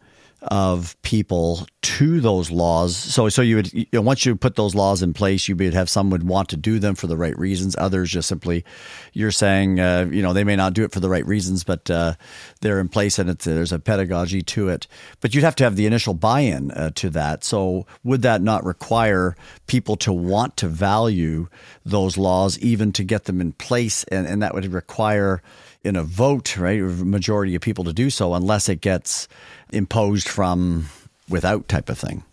of 0.43 0.99
people 1.03 1.67
to 1.83 2.19
those 2.19 2.49
laws. 2.49 2.95
So, 2.95 3.29
so 3.29 3.43
you 3.43 3.57
would 3.57 3.73
you 3.73 3.85
know, 3.93 4.01
once 4.01 4.25
you 4.25 4.35
put 4.35 4.55
those 4.55 4.73
laws 4.73 5.03
in 5.03 5.13
place, 5.13 5.47
you 5.47 5.55
would 5.55 5.73
have 5.73 5.89
some 5.89 6.09
would 6.09 6.23
want 6.23 6.49
to 6.49 6.57
do 6.57 6.79
them 6.79 6.95
for 6.95 7.05
the 7.07 7.17
right 7.17 7.37
reasons. 7.37 7.75
Others 7.77 8.09
just 8.09 8.27
simply, 8.27 8.65
you're 9.13 9.31
saying, 9.31 9.79
uh, 9.79 10.07
you 10.11 10.21
know, 10.21 10.33
they 10.33 10.43
may 10.43 10.55
not 10.55 10.73
do 10.73 10.83
it 10.83 10.91
for 10.91 10.99
the 10.99 11.09
right 11.09 11.25
reasons, 11.25 11.63
but 11.63 11.89
uh, 11.91 12.15
they're 12.61 12.79
in 12.79 12.87
place 12.87 13.19
and 13.19 13.29
there's 13.29 13.71
a 13.71 13.79
pedagogy 13.79 14.41
to 14.41 14.69
it. 14.69 14.87
But 15.19 15.35
you'd 15.35 15.43
have 15.43 15.55
to 15.57 15.63
have 15.63 15.75
the 15.75 15.85
initial 15.85 16.15
buy-in 16.15 16.71
uh, 16.71 16.91
to 16.95 17.11
that. 17.11 17.43
So, 17.43 17.85
would 18.03 18.23
that 18.23 18.41
not 18.41 18.65
require 18.65 19.35
people 19.67 19.95
to 19.97 20.11
want 20.11 20.57
to 20.57 20.67
value 20.67 21.47
those 21.85 22.17
laws, 22.17 22.57
even 22.59 22.91
to 22.93 23.03
get 23.03 23.25
them 23.25 23.41
in 23.41 23.53
place, 23.53 24.03
and, 24.05 24.25
and 24.25 24.41
that 24.41 24.53
would 24.53 24.65
require 24.73 25.41
in 25.83 25.95
a 25.95 26.03
vote, 26.03 26.57
right, 26.57 26.79
majority 26.81 27.55
of 27.55 27.61
people 27.61 27.83
to 27.85 27.93
do 27.93 28.09
so, 28.09 28.33
unless 28.35 28.69
it 28.69 28.81
gets 28.81 29.27
imposed 29.71 30.27
from 30.27 30.87
without 31.29 31.67
type 31.67 31.89
of 31.89 31.97
thing. 31.97 32.23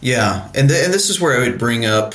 Yeah, 0.00 0.48
and 0.54 0.70
and 0.70 0.92
this 0.92 1.10
is 1.10 1.20
where 1.20 1.36
I 1.36 1.40
would 1.40 1.58
bring 1.58 1.84
up 1.84 2.14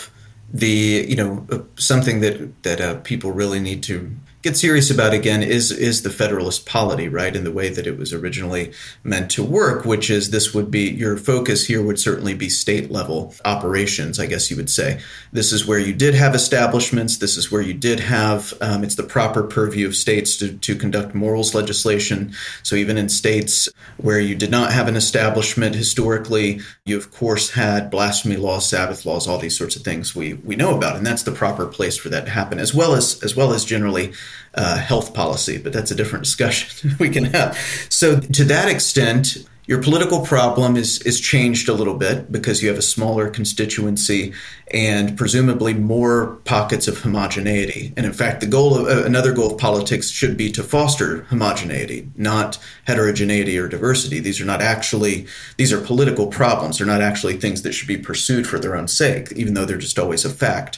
the 0.53 1.05
you 1.07 1.15
know 1.15 1.45
uh, 1.51 1.59
something 1.77 2.21
that 2.21 2.63
that 2.63 2.79
uh, 2.81 2.95
people 3.01 3.31
really 3.31 3.59
need 3.59 3.83
to 3.83 4.11
get 4.43 4.57
serious 4.57 4.91
about 4.91 5.13
again 5.13 5.41
is 5.41 5.71
is 5.71 6.03
the 6.03 6.09
federalist 6.09 6.65
polity, 6.65 7.07
right? 7.07 7.35
In 7.35 7.45
the 7.45 7.51
way 7.51 7.69
that 7.69 7.87
it 7.87 7.97
was 7.97 8.11
originally 8.11 8.73
meant 9.03 9.31
to 9.31 9.43
work, 9.43 9.85
which 9.85 10.09
is 10.09 10.29
this 10.29 10.53
would 10.53 10.69
be 10.69 10.91
your 10.91 11.15
focus 11.15 11.65
here 11.65 11.81
would 11.81 11.97
certainly 11.97 12.33
be 12.33 12.49
state 12.49 12.91
level 12.91 13.33
operations, 13.45 14.19
I 14.19 14.25
guess 14.25 14.51
you 14.51 14.57
would 14.57 14.69
say. 14.69 14.99
This 15.31 15.53
is 15.53 15.65
where 15.65 15.79
you 15.79 15.93
did 15.93 16.13
have 16.13 16.35
establishments. 16.35 17.17
This 17.17 17.37
is 17.37 17.51
where 17.51 17.61
you 17.61 17.73
did 17.73 18.01
have 18.01 18.53
um, 18.59 18.83
it's 18.83 18.95
the 18.95 19.03
proper 19.03 19.43
purview 19.43 19.87
of 19.87 19.95
states 19.95 20.35
to, 20.37 20.57
to 20.57 20.75
conduct 20.75 21.15
morals 21.15 21.55
legislation. 21.55 22.33
So 22.63 22.75
even 22.75 22.97
in 22.97 23.07
states 23.07 23.69
where 23.95 24.19
you 24.19 24.35
did 24.35 24.51
not 24.51 24.73
have 24.73 24.89
an 24.89 24.97
establishment 24.97 25.73
historically, 25.73 26.59
you 26.83 26.97
of 26.97 27.11
course 27.11 27.51
had 27.51 27.89
blasphemy 27.89 28.35
laws, 28.35 28.67
Sabbath 28.67 29.05
laws, 29.05 29.25
all 29.25 29.37
these 29.37 29.57
sorts 29.57 29.77
of 29.77 29.83
things 29.83 30.13
we 30.13 30.33
we 30.33 30.57
know 30.57 30.75
about, 30.75 30.97
and 30.97 31.05
that's 31.05 31.23
the 31.23 31.31
proper 31.31 31.65
place 31.65 31.95
for 31.95 32.09
that 32.09 32.25
to 32.25 32.31
happen, 32.31 32.59
as 32.59 32.73
well 32.73 32.93
as 32.93 33.23
as 33.23 33.37
well 33.37 33.53
as 33.53 33.63
generally 33.63 34.11
uh, 34.55 34.77
health 34.77 35.13
policy, 35.13 35.57
but 35.57 35.73
that's 35.73 35.91
a 35.91 35.95
different 35.95 36.25
discussion 36.25 36.95
we 36.99 37.09
can 37.09 37.25
have. 37.25 37.57
So, 37.89 38.19
to 38.19 38.43
that 38.45 38.69
extent, 38.69 39.37
your 39.65 39.81
political 39.81 40.25
problem 40.25 40.75
is 40.75 41.01
is 41.03 41.21
changed 41.21 41.69
a 41.69 41.73
little 41.73 41.93
bit 41.93 42.31
because 42.31 42.61
you 42.61 42.67
have 42.67 42.77
a 42.77 42.81
smaller 42.81 43.29
constituency 43.29 44.33
and 44.71 45.17
presumably 45.17 45.73
more 45.73 46.35
pockets 46.43 46.87
of 46.87 46.99
homogeneity. 46.99 47.93
And 47.95 48.05
in 48.05 48.11
fact, 48.11 48.41
the 48.41 48.47
goal 48.47 48.75
of 48.77 48.87
uh, 48.87 49.05
another 49.05 49.31
goal 49.31 49.53
of 49.53 49.57
politics 49.57 50.09
should 50.09 50.35
be 50.35 50.51
to 50.51 50.63
foster 50.63 51.23
homogeneity, 51.25 52.09
not 52.17 52.57
heterogeneity 52.85 53.57
or 53.57 53.69
diversity. 53.69 54.19
These 54.19 54.41
are 54.41 54.45
not 54.45 54.61
actually 54.61 55.27
these 55.55 55.71
are 55.71 55.79
political 55.79 56.27
problems. 56.27 56.77
They're 56.77 56.87
not 56.87 57.01
actually 57.01 57.37
things 57.37 57.61
that 57.61 57.71
should 57.71 57.87
be 57.87 57.97
pursued 57.97 58.45
for 58.45 58.59
their 58.59 58.75
own 58.75 58.89
sake, 58.89 59.31
even 59.31 59.53
though 59.53 59.65
they're 59.65 59.77
just 59.77 59.99
always 59.99 60.25
a 60.25 60.29
fact. 60.29 60.77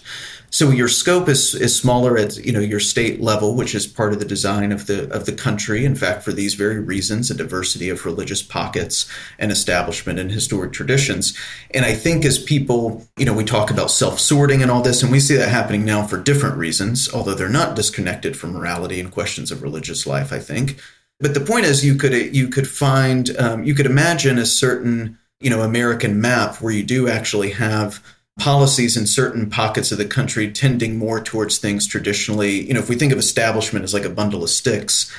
So 0.55 0.69
your 0.69 0.87
scope 0.87 1.27
is, 1.27 1.53
is 1.53 1.75
smaller 1.75 2.17
at 2.17 2.37
you 2.37 2.53
know 2.53 2.61
your 2.61 2.79
state 2.79 3.19
level, 3.19 3.55
which 3.55 3.75
is 3.75 3.85
part 3.85 4.13
of 4.13 4.19
the 4.19 4.25
design 4.25 4.71
of 4.71 4.87
the 4.87 5.13
of 5.13 5.25
the 5.25 5.33
country. 5.33 5.83
In 5.83 5.95
fact, 5.95 6.23
for 6.23 6.31
these 6.31 6.53
very 6.53 6.79
reasons, 6.79 7.29
a 7.29 7.35
diversity 7.35 7.89
of 7.89 8.05
religious 8.05 8.41
pockets 8.41 9.05
and 9.37 9.51
establishment 9.51 10.17
and 10.17 10.31
historic 10.31 10.71
traditions. 10.71 11.37
And 11.71 11.83
I 11.83 11.93
think 11.93 12.23
as 12.23 12.41
people, 12.41 13.05
you 13.17 13.25
know, 13.25 13.33
we 13.33 13.43
talk 13.43 13.69
about 13.69 13.91
self-sorting 13.91 14.61
and 14.61 14.71
all 14.71 14.81
this, 14.81 15.03
and 15.03 15.11
we 15.11 15.19
see 15.19 15.35
that 15.35 15.49
happening 15.49 15.83
now 15.83 16.07
for 16.07 16.17
different 16.17 16.55
reasons, 16.55 17.13
although 17.13 17.35
they're 17.35 17.49
not 17.49 17.75
disconnected 17.75 18.37
from 18.37 18.53
morality 18.53 19.01
and 19.01 19.11
questions 19.11 19.51
of 19.51 19.61
religious 19.61 20.07
life. 20.07 20.31
I 20.31 20.39
think. 20.39 20.79
But 21.19 21.33
the 21.33 21.41
point 21.41 21.65
is, 21.65 21.83
you 21.83 21.95
could 21.95 22.33
you 22.33 22.47
could 22.47 22.69
find 22.69 23.35
um, 23.37 23.65
you 23.65 23.75
could 23.75 23.87
imagine 23.87 24.37
a 24.37 24.45
certain 24.45 25.19
you 25.41 25.49
know 25.49 25.63
American 25.63 26.21
map 26.21 26.61
where 26.61 26.71
you 26.71 26.83
do 26.83 27.09
actually 27.09 27.51
have 27.51 28.01
policies 28.37 28.97
in 28.97 29.07
certain 29.07 29.49
pockets 29.49 29.91
of 29.91 29.97
the 29.97 30.05
country 30.05 30.51
tending 30.51 30.97
more 30.97 31.21
towards 31.21 31.57
things 31.57 31.87
traditionally. 31.87 32.67
You 32.67 32.73
know, 32.73 32.81
if 32.81 32.89
we 32.89 32.95
think 32.95 33.13
of 33.13 33.17
establishment 33.17 33.85
as 33.85 33.93
like 33.93 34.03
a 34.03 34.09
bundle 34.09 34.43
of 34.43 34.49
sticks, 34.49 35.11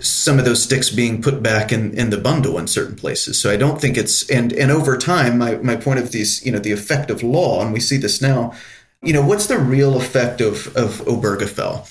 some 0.00 0.38
of 0.38 0.44
those 0.44 0.62
sticks 0.62 0.88
being 0.88 1.20
put 1.20 1.42
back 1.42 1.72
in, 1.72 1.92
in 1.94 2.10
the 2.10 2.18
bundle 2.18 2.58
in 2.58 2.66
certain 2.66 2.96
places. 2.96 3.40
So 3.40 3.50
I 3.50 3.56
don't 3.56 3.80
think 3.80 3.96
it's 3.96 4.28
and 4.30 4.52
and 4.52 4.70
over 4.70 4.96
time, 4.96 5.38
my, 5.38 5.56
my 5.56 5.76
point 5.76 5.98
of 5.98 6.12
these, 6.12 6.44
you 6.46 6.52
know, 6.52 6.58
the 6.58 6.72
effect 6.72 7.10
of 7.10 7.22
law, 7.22 7.62
and 7.62 7.72
we 7.72 7.80
see 7.80 7.96
this 7.96 8.22
now, 8.22 8.54
you 9.02 9.12
know, 9.12 9.26
what's 9.26 9.46
the 9.46 9.58
real 9.58 9.96
effect 9.96 10.40
of 10.40 10.74
of 10.76 11.00
Obergefell? 11.06 11.88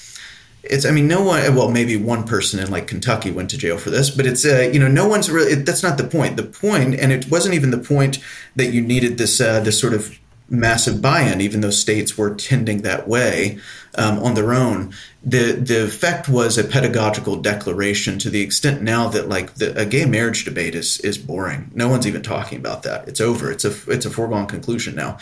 It's, 0.63 0.85
I 0.85 0.91
mean, 0.91 1.07
no 1.07 1.23
one, 1.23 1.55
well, 1.55 1.71
maybe 1.71 1.97
one 1.97 2.23
person 2.23 2.59
in 2.59 2.69
like 2.69 2.85
Kentucky 2.85 3.31
went 3.31 3.49
to 3.49 3.57
jail 3.57 3.79
for 3.79 3.89
this, 3.89 4.11
but 4.11 4.27
it's, 4.27 4.45
uh, 4.45 4.69
you 4.71 4.79
know, 4.79 4.87
no 4.87 5.07
one's 5.07 5.29
really, 5.29 5.53
it, 5.53 5.65
that's 5.65 5.81
not 5.81 5.97
the 5.97 6.03
point. 6.03 6.37
The 6.37 6.43
point, 6.43 6.93
and 6.99 7.11
it 7.11 7.31
wasn't 7.31 7.55
even 7.55 7.71
the 7.71 7.79
point 7.79 8.19
that 8.55 8.71
you 8.71 8.79
needed 8.79 9.17
this, 9.17 9.41
uh, 9.41 9.59
this 9.61 9.79
sort 9.79 9.95
of 9.95 10.15
massive 10.51 11.01
buy-in, 11.01 11.39
even 11.39 11.61
though 11.61 11.71
states 11.71 12.17
were 12.17 12.35
tending 12.35 12.81
that 12.81 13.07
way 13.07 13.57
um, 13.95 14.19
on 14.19 14.35
their 14.35 14.53
own. 14.53 14.93
The 15.23 15.53
the 15.53 15.85
effect 15.85 16.27
was 16.27 16.57
a 16.57 16.63
pedagogical 16.63 17.37
declaration 17.37 18.19
to 18.19 18.29
the 18.29 18.41
extent 18.41 18.81
now 18.81 19.07
that 19.09 19.29
like 19.29 19.55
the, 19.55 19.77
a 19.79 19.85
gay 19.85 20.05
marriage 20.05 20.43
debate 20.45 20.75
is 20.75 20.99
is 20.99 21.17
boring. 21.17 21.71
No 21.73 21.87
one's 21.87 22.05
even 22.05 22.21
talking 22.21 22.57
about 22.57 22.83
that. 22.83 23.07
It's 23.07 23.21
over. 23.21 23.49
It's 23.51 23.65
a 23.65 23.73
it's 23.87 24.05
a 24.05 24.09
foregone 24.09 24.47
conclusion 24.47 24.93
now. 24.95 25.17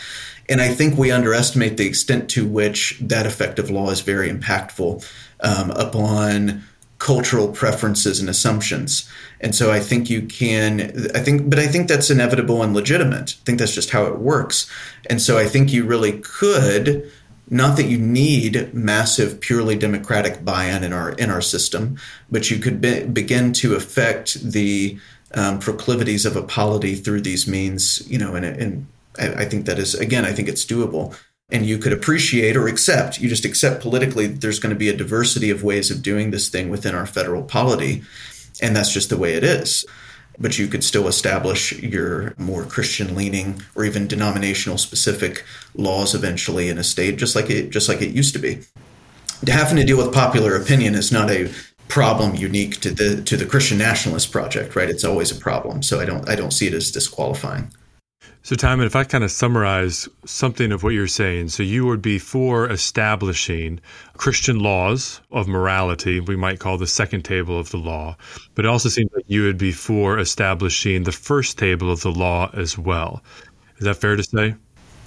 And 0.48 0.60
I 0.60 0.68
think 0.74 0.98
we 0.98 1.12
underestimate 1.12 1.76
the 1.76 1.86
extent 1.86 2.28
to 2.30 2.46
which 2.46 2.98
that 3.00 3.24
effective 3.24 3.70
law 3.70 3.90
is 3.90 4.00
very 4.00 4.28
impactful 4.28 5.08
um, 5.40 5.70
upon 5.70 6.64
cultural 7.00 7.48
preferences 7.48 8.20
and 8.20 8.28
assumptions. 8.28 9.08
And 9.40 9.54
so 9.54 9.72
I 9.72 9.80
think 9.80 10.10
you 10.10 10.22
can, 10.22 11.08
I 11.14 11.20
think, 11.20 11.48
but 11.48 11.58
I 11.58 11.66
think 11.66 11.88
that's 11.88 12.10
inevitable 12.10 12.62
and 12.62 12.74
legitimate. 12.74 13.36
I 13.40 13.44
think 13.44 13.58
that's 13.58 13.74
just 13.74 13.90
how 13.90 14.04
it 14.04 14.18
works. 14.18 14.70
And 15.08 15.20
so 15.20 15.38
I 15.38 15.46
think 15.46 15.72
you 15.72 15.84
really 15.86 16.20
could, 16.20 17.10
not 17.48 17.76
that 17.78 17.86
you 17.86 17.98
need 17.98 18.72
massive, 18.74 19.40
purely 19.40 19.76
democratic 19.76 20.44
buy-in 20.44 20.84
in 20.84 20.92
our 20.92 21.12
in 21.12 21.30
our 21.30 21.40
system, 21.40 21.96
but 22.30 22.50
you 22.50 22.58
could 22.58 22.80
be, 22.80 23.04
begin 23.04 23.52
to 23.54 23.74
affect 23.74 24.34
the 24.52 24.98
um, 25.34 25.58
proclivities 25.58 26.26
of 26.26 26.36
a 26.36 26.42
polity 26.42 26.94
through 26.94 27.22
these 27.22 27.48
means. 27.48 28.06
You 28.08 28.18
know, 28.18 28.34
and, 28.34 28.44
and 28.44 28.86
I, 29.18 29.42
I 29.42 29.44
think 29.46 29.64
that 29.66 29.78
is 29.78 29.94
again, 29.94 30.26
I 30.26 30.32
think 30.32 30.48
it's 30.48 30.66
doable 30.66 31.16
and 31.52 31.66
you 31.66 31.78
could 31.78 31.92
appreciate 31.92 32.56
or 32.56 32.68
accept, 32.68 33.20
you 33.20 33.28
just 33.28 33.44
accept 33.44 33.82
politically 33.82 34.26
that 34.26 34.40
there's 34.40 34.58
going 34.58 34.74
to 34.74 34.78
be 34.78 34.88
a 34.88 34.96
diversity 34.96 35.50
of 35.50 35.62
ways 35.62 35.90
of 35.90 36.02
doing 36.02 36.30
this 36.30 36.48
thing 36.48 36.70
within 36.70 36.94
our 36.94 37.06
federal 37.06 37.42
polity. 37.42 38.02
And 38.62 38.76
that's 38.76 38.92
just 38.92 39.10
the 39.10 39.16
way 39.16 39.34
it 39.34 39.44
is. 39.44 39.84
But 40.38 40.58
you 40.58 40.68
could 40.68 40.84
still 40.84 41.08
establish 41.08 41.72
your 41.72 42.34
more 42.38 42.64
Christian 42.64 43.14
leaning 43.14 43.62
or 43.74 43.84
even 43.84 44.06
denominational 44.06 44.78
specific 44.78 45.44
laws 45.74 46.14
eventually 46.14 46.68
in 46.68 46.78
a 46.78 46.84
state, 46.84 47.16
just 47.16 47.36
like 47.36 47.50
it 47.50 47.70
just 47.70 47.88
like 47.88 48.00
it 48.00 48.14
used 48.14 48.32
to 48.34 48.38
be. 48.38 48.60
Having 49.46 49.76
to 49.76 49.84
deal 49.84 49.98
with 49.98 50.14
popular 50.14 50.56
opinion 50.56 50.94
is 50.94 51.12
not 51.12 51.30
a 51.30 51.52
problem 51.88 52.36
unique 52.36 52.80
to 52.80 52.90
the 52.90 53.22
to 53.22 53.36
the 53.36 53.44
Christian 53.44 53.76
nationalist 53.76 54.32
project, 54.32 54.76
right? 54.76 54.88
It's 54.88 55.04
always 55.04 55.30
a 55.30 55.34
problem. 55.38 55.82
So 55.82 56.00
I 56.00 56.06
don't 56.06 56.26
I 56.26 56.36
don't 56.36 56.52
see 56.52 56.68
it 56.68 56.74
as 56.74 56.90
disqualifying. 56.90 57.70
So, 58.42 58.56
Timon, 58.56 58.86
if 58.86 58.96
I 58.96 59.04
kind 59.04 59.22
of 59.22 59.30
summarize 59.30 60.08
something 60.24 60.72
of 60.72 60.82
what 60.82 60.94
you're 60.94 61.06
saying, 61.06 61.50
so 61.50 61.62
you 61.62 61.84
would 61.86 62.00
be 62.00 62.18
for 62.18 62.68
establishing 62.70 63.80
Christian 64.16 64.58
laws 64.58 65.20
of 65.30 65.46
morality, 65.46 66.20
we 66.20 66.36
might 66.36 66.58
call 66.58 66.78
the 66.78 66.86
second 66.86 67.22
table 67.22 67.60
of 67.60 67.70
the 67.70 67.76
law, 67.76 68.16
but 68.54 68.64
it 68.64 68.68
also 68.68 68.88
seems 68.88 69.10
like 69.14 69.26
you 69.28 69.42
would 69.44 69.58
be 69.58 69.72
for 69.72 70.18
establishing 70.18 71.04
the 71.04 71.12
first 71.12 71.58
table 71.58 71.92
of 71.92 72.00
the 72.00 72.10
law 72.10 72.50
as 72.54 72.78
well. 72.78 73.22
Is 73.78 73.84
that 73.84 73.98
fair 73.98 74.16
to 74.16 74.22
say? 74.22 74.54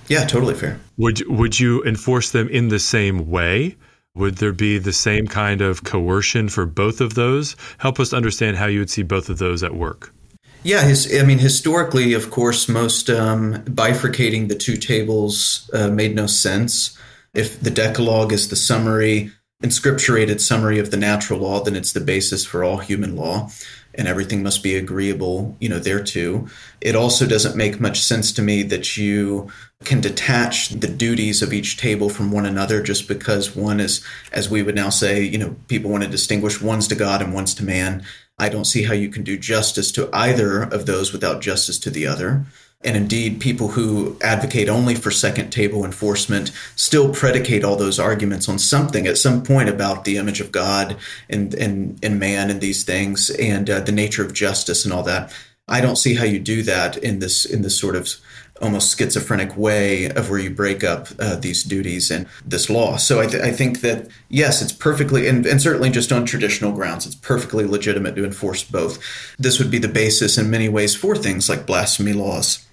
Yeah, 0.07 0.26
totally 0.26 0.53
fair. 0.53 0.80
Would 0.97 1.28
would 1.28 1.59
you 1.59 1.84
enforce 1.84 2.32
them 2.32 2.47
in 2.49 2.68
the 2.68 2.80
same 2.80 3.30
way? 3.30 3.76
Would 4.16 4.38
there 4.38 4.53
be 4.53 4.78
the 4.78 4.93
same 4.93 5.28
kind 5.28 5.61
of 5.61 5.84
coercion 5.84 6.49
for 6.49 6.66
both 6.66 7.01
of 7.01 7.16
those? 7.16 7.55
Help 7.78 7.99
us 7.99 8.14
understand 8.14 8.57
how 8.57 8.68
you 8.68 8.80
would 8.80 8.89
see 8.89 9.03
both 9.03 9.30
of 9.30 9.39
those 9.39 9.64
at 9.64 9.76
work. 9.76 10.14
Yeah, 10.64 10.82
his, 10.84 11.14
I 11.14 11.24
mean, 11.24 11.39
historically, 11.39 12.14
of 12.14 12.32
course, 12.32 12.70
most 12.70 13.09
um, 13.09 13.55
bifurcating 13.66 14.47
the 14.47 14.55
two 14.55 14.78
tables 14.78 15.70
uh, 15.74 15.89
made 15.89 16.16
no 16.16 16.26
sense. 16.26 16.97
If 17.34 17.59
the 17.59 17.70
Decalogue 17.70 18.32
is 18.32 18.47
the 18.47 18.55
summary, 18.55 19.32
inscripturated 19.61 20.39
summary 20.39 20.80
of 20.80 20.89
the 20.89 20.97
natural 20.97 21.39
law, 21.39 21.61
then 21.61 21.76
it's 21.76 21.91
the 21.91 21.99
basis 21.99 22.45
for 22.45 22.64
all 22.64 22.78
human 22.78 23.16
law, 23.16 23.49
and 23.95 24.07
everything 24.07 24.41
must 24.41 24.64
be 24.64 24.76
agreeable, 24.76 25.57
you 25.59 25.68
know, 25.68 25.80
thereto. 25.80 26.47
It 26.80 26.95
also 26.95 27.28
doesn't 27.28 27.57
make 27.57 27.82
much 27.82 28.01
sense 28.01 28.32
to 28.34 28.41
me 28.41 28.64
that 28.64 28.95
you 28.95 29.49
can 29.84 29.99
detach 29.99 30.70
the 30.70 30.88
duties 30.88 31.41
of 31.41 31.51
each 31.51 31.78
table 31.78 32.09
from 32.09 32.32
one 32.32 32.45
another 32.45 32.82
just 32.82 33.09
because 33.09 33.53
one 33.53 33.82
is, 33.82 34.01
as 34.32 34.49
we 34.49 34.64
would 34.64 34.76
now 34.76 34.89
say, 34.89 35.22
you 35.22 35.38
know, 35.38 35.57
people 35.68 35.91
want 35.91 36.03
to 36.03 36.09
distinguish 36.09 36.61
one's 36.61 36.88
to 36.88 36.95
God 36.95 37.22
and 37.22 37.34
one's 37.34 37.53
to 37.55 37.66
man. 37.66 38.03
I 38.38 38.49
don't 38.49 38.65
see 38.65 38.84
how 38.84 38.93
you 38.93 39.09
can 39.09 39.23
do 39.23 39.38
justice 39.38 39.91
to 39.93 40.09
either 40.11 40.63
of 40.63 40.86
those 40.86 41.13
without 41.13 41.41
justice 41.41 41.77
to 41.79 41.89
the 41.89 42.07
other. 42.07 42.45
And 42.86 42.97
indeed, 42.97 43.39
people 43.39 43.69
who 43.69 44.17
advocate 44.21 44.67
only 44.67 44.95
for 44.95 45.09
second 45.09 45.51
table 45.51 45.86
enforcement 45.86 46.51
still 46.75 47.13
predicate 47.13 47.63
all 47.63 47.77
those 47.77 47.99
arguments 47.99 48.49
on 48.49 48.59
something 48.59 49.07
at 49.07 49.17
some 49.17 49.41
point 49.41 49.69
about 49.69 50.03
the 50.03 50.17
image 50.17 50.41
of 50.41 50.51
God 50.51 50.97
and, 51.29 51.53
and, 51.53 51.97
and 52.03 52.19
man 52.19 52.49
and 52.49 52.59
these 52.59 52.84
things 52.84 53.29
and 53.29 53.69
uh, 53.69 53.79
the 53.79 53.93
nature 53.93 54.25
of 54.25 54.34
justice 54.34 54.84
and 54.84 54.93
all 54.93 55.03
that. 55.03 55.34
I 55.67 55.79
don't 55.79 55.95
see 55.95 56.15
how 56.15 56.25
you 56.25 56.39
do 56.39 56.61
that 56.63 56.97
in 56.97 57.19
this 57.19 57.45
in 57.45 57.61
this 57.61 57.79
sort 57.79 57.95
of 57.95 58.09
almost 58.64 58.97
schizophrenic 58.97 59.55
way 59.57 60.09
of 60.09 60.30
where 60.30 60.39
you 60.39 60.49
break 60.49 60.84
up 60.84 61.07
uh, 61.20 61.36
these 61.36 61.64
duties 61.64 62.09
and 62.09 62.28
this 62.45 62.70
law. 62.70 62.97
So 62.97 63.20
I, 63.20 63.28
th- 63.28 63.43
I 63.43 63.51
think 63.51 63.82
that 63.82 64.07
yes, 64.30 64.61
it's 64.61 64.72
perfectly 64.72 65.28
and, 65.28 65.45
and 65.45 65.61
certainly 65.61 65.89
just 65.89 66.11
on 66.11 66.26
traditional 66.26 66.72
grounds, 66.72 67.05
it's 67.05 67.16
perfectly 67.16 67.66
legitimate 67.66 68.16
to 68.16 68.26
enforce 68.26 68.64
both. 68.64 68.99
This 69.38 69.59
would 69.59 69.70
be 69.70 69.80
the 69.80 69.88
basis 69.88 70.38
in 70.38 70.49
many 70.49 70.70
ways 70.70 70.95
for 70.95 71.16
things 71.16 71.49
like 71.49 71.66
blasphemy 71.66 72.14
laws 72.14 72.66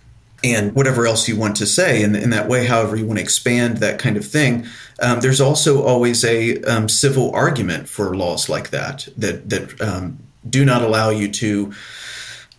and 0.42 0.74
whatever 0.74 1.06
else 1.06 1.28
you 1.28 1.36
want 1.36 1.56
to 1.56 1.66
say 1.66 2.02
in, 2.02 2.14
in 2.14 2.30
that 2.30 2.48
way, 2.48 2.66
however 2.66 2.96
you 2.96 3.06
want 3.06 3.18
to 3.18 3.22
expand 3.22 3.78
that 3.78 3.98
kind 3.98 4.16
of 4.16 4.26
thing. 4.26 4.66
Um, 5.02 5.20
there's 5.20 5.40
also 5.40 5.82
always 5.82 6.24
a 6.24 6.62
um, 6.62 6.88
civil 6.88 7.34
argument 7.34 7.88
for 7.88 8.16
laws 8.16 8.48
like 8.48 8.70
that 8.70 9.08
that 9.16 9.48
that 9.50 9.80
um, 9.80 10.18
do 10.48 10.64
not 10.64 10.82
allow 10.82 11.10
you 11.10 11.28
to 11.30 11.72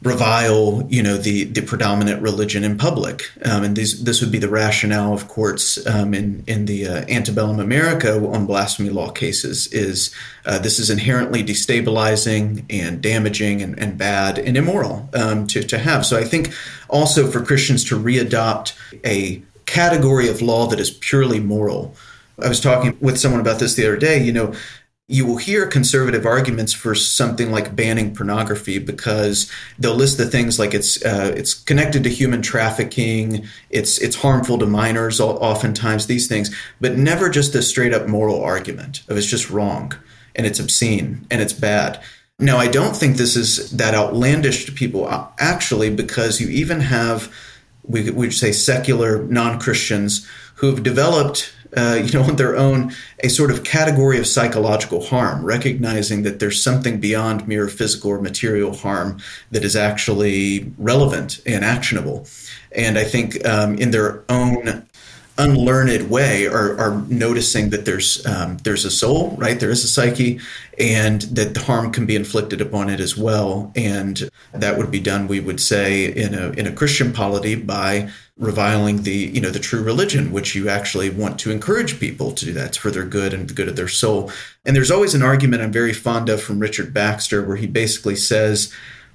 revile, 0.01 0.85
you 0.89 1.03
know, 1.03 1.17
the 1.17 1.43
the 1.45 1.61
predominant 1.61 2.21
religion 2.21 2.63
in 2.63 2.77
public. 2.77 3.29
Um, 3.45 3.63
and 3.63 3.75
these, 3.75 4.03
this 4.03 4.19
would 4.21 4.31
be 4.31 4.39
the 4.39 4.49
rationale 4.49 5.13
of 5.13 5.27
courts 5.27 5.85
um, 5.85 6.13
in 6.13 6.43
in 6.47 6.65
the 6.65 6.87
uh, 6.87 7.05
antebellum 7.07 7.59
America 7.59 8.15
on 8.27 8.47
blasphemy 8.47 8.89
law 8.89 9.11
cases. 9.11 9.67
Is 9.67 10.13
uh, 10.45 10.59
this 10.59 10.79
is 10.79 10.89
inherently 10.89 11.43
destabilizing 11.43 12.65
and 12.69 13.01
damaging 13.01 13.61
and, 13.61 13.77
and 13.79 13.97
bad 13.97 14.39
and 14.39 14.57
immoral 14.57 15.09
um, 15.13 15.45
to 15.47 15.61
to 15.63 15.77
have. 15.77 16.05
So 16.05 16.17
I 16.17 16.23
think 16.23 16.53
also 16.89 17.29
for 17.29 17.43
Christians 17.43 17.83
to 17.85 17.99
readopt 17.99 18.73
a 19.05 19.41
category 19.67 20.27
of 20.27 20.41
law 20.41 20.67
that 20.67 20.79
is 20.79 20.89
purely 20.89 21.39
moral. 21.39 21.95
I 22.41 22.49
was 22.49 22.59
talking 22.59 22.97
with 22.99 23.19
someone 23.19 23.39
about 23.39 23.59
this 23.59 23.75
the 23.75 23.85
other 23.85 23.97
day. 23.97 24.23
You 24.23 24.33
know, 24.33 24.53
you 25.11 25.25
will 25.25 25.35
hear 25.35 25.67
conservative 25.67 26.25
arguments 26.25 26.71
for 26.71 26.95
something 26.95 27.51
like 27.51 27.75
banning 27.75 28.15
pornography 28.15 28.79
because 28.79 29.51
they'll 29.77 29.93
list 29.93 30.17
the 30.17 30.25
things 30.25 30.57
like 30.57 30.73
it's 30.73 31.03
uh, 31.03 31.33
it's 31.35 31.53
connected 31.53 32.01
to 32.05 32.09
human 32.09 32.41
trafficking, 32.41 33.45
it's 33.69 33.97
it's 33.97 34.15
harmful 34.15 34.57
to 34.57 34.65
minors, 34.65 35.19
oftentimes 35.19 36.07
these 36.07 36.29
things, 36.29 36.55
but 36.79 36.97
never 36.97 37.29
just 37.29 37.53
a 37.55 37.61
straight 37.61 37.93
up 37.93 38.07
moral 38.07 38.41
argument 38.41 39.03
of 39.09 39.17
it's 39.17 39.27
just 39.27 39.49
wrong 39.49 39.93
and 40.33 40.47
it's 40.47 40.61
obscene 40.61 41.27
and 41.29 41.41
it's 41.41 41.53
bad. 41.53 42.01
Now, 42.39 42.55
I 42.57 42.69
don't 42.69 42.95
think 42.95 43.17
this 43.17 43.35
is 43.35 43.71
that 43.71 43.93
outlandish 43.93 44.65
to 44.65 44.71
people 44.71 45.07
uh, 45.09 45.27
actually, 45.39 45.89
because 45.89 46.39
you 46.39 46.47
even 46.47 46.79
have 46.79 47.35
we 47.83 48.09
would 48.09 48.33
say 48.33 48.53
secular 48.53 49.23
non 49.23 49.59
Christians 49.59 50.25
who 50.55 50.67
have 50.67 50.83
developed 50.83 51.51
uh, 51.75 52.01
you 52.03 52.11
know, 52.11 52.23
on 52.29 52.35
their 52.35 52.55
own, 52.55 52.93
a 53.23 53.29
sort 53.29 53.51
of 53.51 53.63
category 53.63 54.17
of 54.19 54.27
psychological 54.27 55.03
harm, 55.03 55.43
recognizing 55.43 56.23
that 56.23 56.39
there's 56.39 56.61
something 56.63 56.99
beyond 56.99 57.47
mere 57.47 57.67
physical 57.67 58.11
or 58.11 58.21
material 58.21 58.75
harm 58.75 59.19
that 59.51 59.63
is 59.63 59.75
actually 59.75 60.71
relevant 60.77 61.41
and 61.45 61.63
actionable. 61.63 62.25
And 62.73 62.97
I 62.97 63.03
think 63.03 63.45
um, 63.45 63.75
in 63.77 63.91
their 63.91 64.23
own 64.29 64.87
unlearned 65.37 66.09
way 66.09 66.45
are, 66.47 66.77
are 66.77 67.01
noticing 67.07 67.69
that 67.69 67.85
there's 67.85 68.25
um, 68.25 68.57
there's 68.57 68.85
a 68.85 68.91
soul, 68.91 69.35
right? 69.37 69.59
There 69.59 69.69
is 69.69 69.83
a 69.83 69.87
psyche, 69.87 70.39
and 70.77 71.21
that 71.23 71.53
the 71.53 71.61
harm 71.61 71.91
can 71.91 72.05
be 72.05 72.15
inflicted 72.15 72.61
upon 72.61 72.89
it 72.89 72.99
as 72.99 73.17
well. 73.17 73.71
And 73.75 74.29
that 74.53 74.77
would 74.77 74.91
be 74.91 74.99
done, 74.99 75.27
we 75.27 75.39
would 75.39 75.59
say, 75.59 76.05
in 76.05 76.33
a 76.33 76.49
in 76.51 76.67
a 76.67 76.71
Christian 76.71 77.13
polity 77.13 77.55
by 77.55 78.09
reviling 78.37 79.03
the 79.03 79.11
you 79.11 79.41
know 79.41 79.49
the 79.49 79.59
true 79.59 79.81
religion, 79.81 80.31
which 80.31 80.55
you 80.55 80.69
actually 80.69 81.09
want 81.09 81.39
to 81.39 81.51
encourage 81.51 81.99
people 81.99 82.31
to 82.33 82.45
do 82.45 82.53
that 82.53 82.75
for 82.75 82.91
their 82.91 83.05
good 83.05 83.33
and 83.33 83.47
the 83.47 83.53
good 83.53 83.67
of 83.67 83.75
their 83.75 83.87
soul. 83.87 84.31
And 84.65 84.75
there's 84.75 84.91
always 84.91 85.15
an 85.15 85.23
argument 85.23 85.63
I'm 85.63 85.71
very 85.71 85.93
fond 85.93 86.29
of 86.29 86.41
from 86.41 86.59
Richard 86.59 86.93
Baxter, 86.93 87.43
where 87.43 87.57
he 87.57 87.67
basically 87.67 88.15
says 88.15 88.73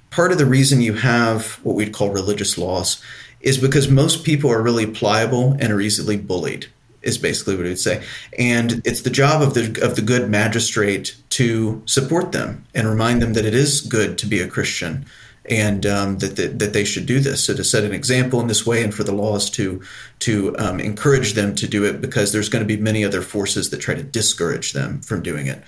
part 0.09 0.31
of 0.31 0.37
the 0.37 0.45
reason 0.45 0.81
you 0.81 0.93
have 0.93 1.55
what 1.63 1.75
we'd 1.75 1.93
call 1.93 2.09
religious 2.09 2.57
laws 2.57 3.01
is 3.47 3.57
because 3.57 3.87
most 3.87 4.25
people 4.25 4.51
are 4.51 4.61
really 4.61 4.85
pliable 4.85 5.55
and 5.61 5.71
are 5.71 5.79
easily 5.79 6.17
bullied 6.17 6.67
is 7.01 7.17
basically 7.17 7.55
what 7.55 7.65
he'd 7.65 7.79
say. 7.79 8.03
And 8.37 8.81
it's 8.83 9.03
the 9.03 9.09
job 9.09 9.41
of 9.41 9.53
the 9.53 9.79
of 9.81 9.95
the 9.95 10.01
good 10.01 10.29
magistrate 10.29 11.15
to 11.29 11.81
support 11.85 12.33
them 12.33 12.65
and 12.75 12.89
remind 12.89 13.21
them 13.21 13.33
that 13.33 13.45
it 13.45 13.53
is 13.53 13.79
good 13.79 14.17
to 14.17 14.25
be 14.25 14.41
a 14.41 14.47
Christian 14.49 15.05
and 15.49 15.85
um, 15.85 16.17
that, 16.17 16.35
that, 16.35 16.59
that 16.59 16.73
they 16.73 16.83
should 16.83 17.05
do 17.05 17.21
this. 17.21 17.45
So 17.45 17.55
to 17.55 17.63
set 17.63 17.85
an 17.85 17.93
example 17.93 18.41
in 18.41 18.47
this 18.47 18.65
way, 18.65 18.83
and 18.83 18.93
for 18.93 19.05
the 19.05 19.13
laws 19.13 19.49
to 19.51 19.81
to 20.19 20.53
um, 20.57 20.81
encourage 20.81 21.33
them 21.33 21.55
to 21.55 21.67
do 21.67 21.85
it, 21.85 22.01
because 22.01 22.33
there's 22.33 22.49
going 22.49 22.67
to 22.67 22.75
be 22.75 22.81
many 22.81 23.05
other 23.05 23.21
forces 23.21 23.69
that 23.69 23.77
try 23.77 23.95
to 23.95 24.03
discourage 24.03 24.73
them 24.73 24.99
from 25.01 25.23
doing 25.23 25.47
it. 25.47 25.63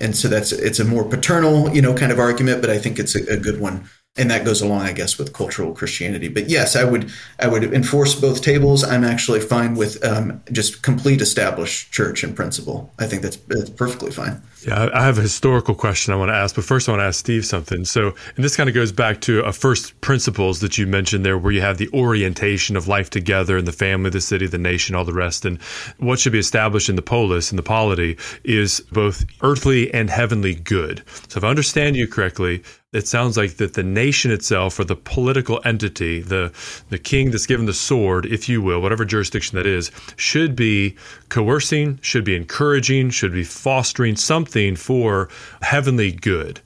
And 0.00 0.16
so 0.16 0.28
that's 0.28 0.52
it's 0.52 0.78
a 0.78 0.84
more 0.84 1.04
paternal, 1.04 1.74
you 1.74 1.82
know, 1.82 1.94
kind 1.94 2.12
of 2.12 2.20
argument, 2.20 2.60
but 2.60 2.70
I 2.70 2.78
think 2.78 3.00
it's 3.00 3.16
a, 3.16 3.24
a 3.32 3.36
good 3.36 3.58
one 3.60 3.88
and 4.16 4.30
that 4.30 4.44
goes 4.44 4.62
along, 4.62 4.82
I 4.82 4.92
guess, 4.92 5.18
with 5.18 5.32
cultural 5.32 5.72
Christianity. 5.72 6.28
But 6.28 6.48
yes, 6.48 6.76
I 6.76 6.84
would 6.84 7.10
I 7.40 7.48
would 7.48 7.64
enforce 7.64 8.14
both 8.14 8.42
tables. 8.42 8.84
I'm 8.84 9.02
actually 9.02 9.40
fine 9.40 9.74
with 9.74 10.04
um, 10.04 10.40
just 10.52 10.82
complete 10.82 11.20
established 11.20 11.90
church 11.90 12.22
in 12.22 12.34
principle. 12.34 12.92
I 12.98 13.06
think 13.06 13.22
that's, 13.22 13.36
that's 13.36 13.70
perfectly 13.70 14.12
fine. 14.12 14.40
Yeah, 14.66 14.88
I 14.94 15.04
have 15.04 15.18
a 15.18 15.22
historical 15.22 15.74
question 15.74 16.14
I 16.14 16.16
want 16.16 16.30
to 16.30 16.34
ask, 16.34 16.54
but 16.54 16.64
first 16.64 16.88
I 16.88 16.92
want 16.92 17.00
to 17.00 17.06
ask 17.06 17.18
Steve 17.18 17.44
something. 17.44 17.84
So, 17.84 18.14
and 18.36 18.44
this 18.44 18.56
kind 18.56 18.68
of 18.68 18.74
goes 18.74 18.92
back 18.92 19.20
to 19.22 19.40
a 19.40 19.52
first 19.52 20.00
principles 20.00 20.60
that 20.60 20.78
you 20.78 20.86
mentioned 20.86 21.24
there, 21.24 21.36
where 21.36 21.52
you 21.52 21.60
have 21.60 21.76
the 21.76 21.90
orientation 21.92 22.76
of 22.76 22.88
life 22.88 23.10
together 23.10 23.58
and 23.58 23.68
the 23.68 23.72
family, 23.72 24.10
the 24.10 24.22
city, 24.22 24.46
the 24.46 24.58
nation, 24.58 24.94
all 24.94 25.04
the 25.04 25.12
rest. 25.12 25.44
And 25.44 25.60
what 25.98 26.18
should 26.18 26.32
be 26.32 26.38
established 26.38 26.88
in 26.88 26.96
the 26.96 27.02
polis 27.02 27.50
and 27.50 27.58
the 27.58 27.62
polity 27.62 28.16
is 28.42 28.80
both 28.92 29.26
earthly 29.42 29.92
and 29.92 30.08
heavenly 30.08 30.54
good. 30.54 31.02
So, 31.28 31.38
if 31.38 31.44
I 31.44 31.48
understand 31.48 31.96
you 31.96 32.08
correctly, 32.08 32.62
it 32.94 33.08
sounds 33.08 33.36
like 33.36 33.56
that 33.56 33.74
the 33.74 33.82
nation 33.82 34.30
itself 34.30 34.78
or 34.78 34.84
the 34.84 34.96
political 34.96 35.60
entity, 35.64 36.20
the 36.20 36.52
the 36.90 36.98
king 36.98 37.30
that's 37.30 37.46
given 37.46 37.66
the 37.66 37.74
sword, 37.74 38.26
if 38.26 38.48
you 38.48 38.62
will, 38.62 38.80
whatever 38.80 39.04
jurisdiction 39.04 39.56
that 39.56 39.66
is, 39.66 39.90
should 40.16 40.54
be 40.54 40.96
coercing, 41.28 41.98
should 42.02 42.24
be 42.24 42.36
encouraging, 42.36 43.10
should 43.10 43.32
be 43.32 43.44
fostering 43.44 44.16
something 44.16 44.76
for 44.76 45.28
heavenly 45.62 46.12
good. 46.12 46.60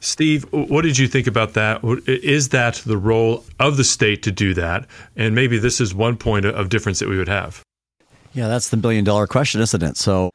Steve, 0.00 0.44
what 0.52 0.82
did 0.82 0.96
you 0.96 1.08
think 1.08 1.26
about 1.26 1.54
that? 1.54 1.82
Is 2.06 2.50
that 2.50 2.76
the 2.86 2.96
role 2.96 3.44
of 3.58 3.76
the 3.76 3.84
state 3.84 4.22
to 4.22 4.30
do 4.30 4.54
that? 4.54 4.86
And 5.16 5.34
maybe 5.34 5.58
this 5.58 5.80
is 5.80 5.92
one 5.92 6.16
point 6.16 6.44
of 6.46 6.68
difference 6.68 7.00
that 7.00 7.08
we 7.08 7.18
would 7.18 7.28
have. 7.28 7.62
Yeah, 8.32 8.46
that's 8.46 8.68
the 8.68 8.76
billion 8.76 9.04
dollar 9.04 9.26
question, 9.26 9.60
isn't 9.60 9.82
it? 9.82 9.96
So, 9.96 10.30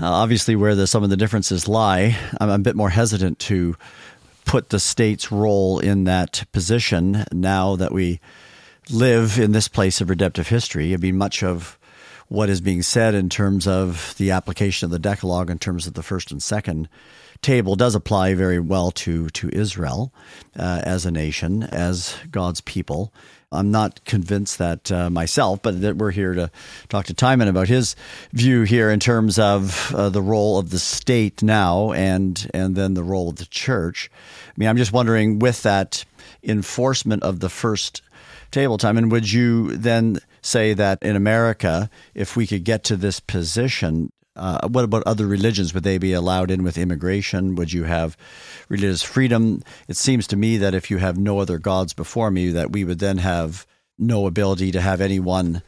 uh, 0.00 0.10
obviously, 0.10 0.56
where 0.56 0.74
the, 0.74 0.88
some 0.88 1.04
of 1.04 1.10
the 1.10 1.16
differences 1.16 1.68
lie, 1.68 2.16
I'm 2.40 2.48
a 2.48 2.58
bit 2.58 2.74
more 2.74 2.90
hesitant 2.90 3.38
to 3.40 3.76
put 4.54 4.68
the 4.68 4.78
state's 4.78 5.32
role 5.32 5.80
in 5.80 6.04
that 6.04 6.44
position 6.52 7.24
now 7.32 7.74
that 7.74 7.90
we 7.90 8.20
live 8.88 9.36
in 9.36 9.50
this 9.50 9.66
place 9.66 10.00
of 10.00 10.08
redemptive 10.08 10.46
history. 10.46 10.94
I 10.94 10.96
mean, 10.96 11.18
much 11.18 11.42
of 11.42 11.76
what 12.28 12.48
is 12.48 12.60
being 12.60 12.80
said 12.80 13.16
in 13.16 13.28
terms 13.28 13.66
of 13.66 14.14
the 14.16 14.30
application 14.30 14.86
of 14.86 14.92
the 14.92 15.00
Decalogue 15.00 15.50
in 15.50 15.58
terms 15.58 15.88
of 15.88 15.94
the 15.94 16.04
first 16.04 16.30
and 16.30 16.40
second 16.40 16.88
table 17.42 17.74
does 17.74 17.96
apply 17.96 18.34
very 18.34 18.60
well 18.60 18.92
to 18.92 19.28
to 19.30 19.50
Israel 19.52 20.14
uh, 20.56 20.82
as 20.84 21.04
a 21.04 21.10
nation, 21.10 21.64
as 21.64 22.14
God's 22.30 22.60
people. 22.60 23.12
I'm 23.54 23.70
not 23.70 24.04
convinced 24.04 24.58
that 24.58 24.90
uh, 24.90 25.10
myself, 25.10 25.62
but 25.62 25.80
that 25.80 25.96
we're 25.96 26.10
here 26.10 26.34
to 26.34 26.50
talk 26.88 27.06
to 27.06 27.14
Timon 27.14 27.48
about 27.48 27.68
his 27.68 27.96
view 28.32 28.62
here 28.62 28.90
in 28.90 29.00
terms 29.00 29.38
of 29.38 29.94
uh, 29.94 30.08
the 30.08 30.22
role 30.22 30.58
of 30.58 30.70
the 30.70 30.78
state 30.78 31.42
now 31.42 31.92
and 31.92 32.50
and 32.52 32.76
then 32.76 32.94
the 32.94 33.04
role 33.04 33.30
of 33.30 33.36
the 33.36 33.46
church. 33.46 34.10
I 34.48 34.52
mean, 34.56 34.68
I'm 34.68 34.76
just 34.76 34.92
wondering 34.92 35.38
with 35.38 35.62
that 35.62 36.04
enforcement 36.42 37.22
of 37.22 37.40
the 37.40 37.48
first 37.48 38.02
table 38.50 38.78
Timon, 38.78 39.04
and 39.04 39.12
would 39.12 39.30
you 39.30 39.76
then 39.76 40.18
say 40.40 40.74
that 40.74 41.02
in 41.02 41.16
America, 41.16 41.90
if 42.14 42.36
we 42.36 42.46
could 42.46 42.64
get 42.64 42.84
to 42.84 42.96
this 42.96 43.18
position, 43.18 44.12
uh, 44.36 44.66
what 44.68 44.84
about 44.84 45.04
other 45.06 45.26
religions? 45.26 45.72
Would 45.74 45.84
they 45.84 45.98
be 45.98 46.12
allowed 46.12 46.50
in 46.50 46.62
with 46.62 46.78
immigration? 46.78 47.54
Would 47.54 47.72
you 47.72 47.84
have 47.84 48.16
religious 48.68 49.02
freedom? 49.02 49.62
It 49.88 49.96
seems 49.96 50.26
to 50.28 50.36
me 50.36 50.56
that 50.58 50.74
if 50.74 50.90
you 50.90 50.98
have 50.98 51.16
no 51.16 51.38
other 51.38 51.58
gods 51.58 51.92
before 51.92 52.30
me, 52.30 52.50
that 52.50 52.72
we 52.72 52.84
would 52.84 52.98
then 52.98 53.18
have 53.18 53.66
no 53.98 54.26
ability 54.26 54.72
to 54.72 54.80
have 54.80 55.00
anyone. 55.00 55.62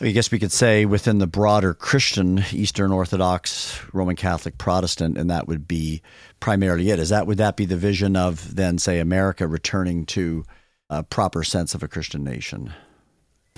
I 0.00 0.10
guess 0.10 0.30
we 0.30 0.38
could 0.38 0.52
say 0.52 0.84
within 0.84 1.18
the 1.18 1.26
broader 1.26 1.72
Christian, 1.72 2.44
Eastern 2.52 2.92
Orthodox, 2.92 3.80
Roman 3.92 4.16
Catholic, 4.16 4.58
Protestant, 4.58 5.16
and 5.16 5.30
that 5.30 5.48
would 5.48 5.66
be 5.66 6.02
primarily 6.40 6.90
it. 6.90 6.98
Is 6.98 7.08
that 7.08 7.26
would 7.26 7.38
that 7.38 7.56
be 7.56 7.64
the 7.64 7.76
vision 7.76 8.16
of 8.16 8.54
then, 8.54 8.78
say, 8.78 8.98
America 8.98 9.46
returning 9.46 10.04
to 10.06 10.44
a 10.90 11.02
proper 11.02 11.42
sense 11.42 11.74
of 11.74 11.82
a 11.82 11.88
Christian 11.88 12.24
nation? 12.24 12.74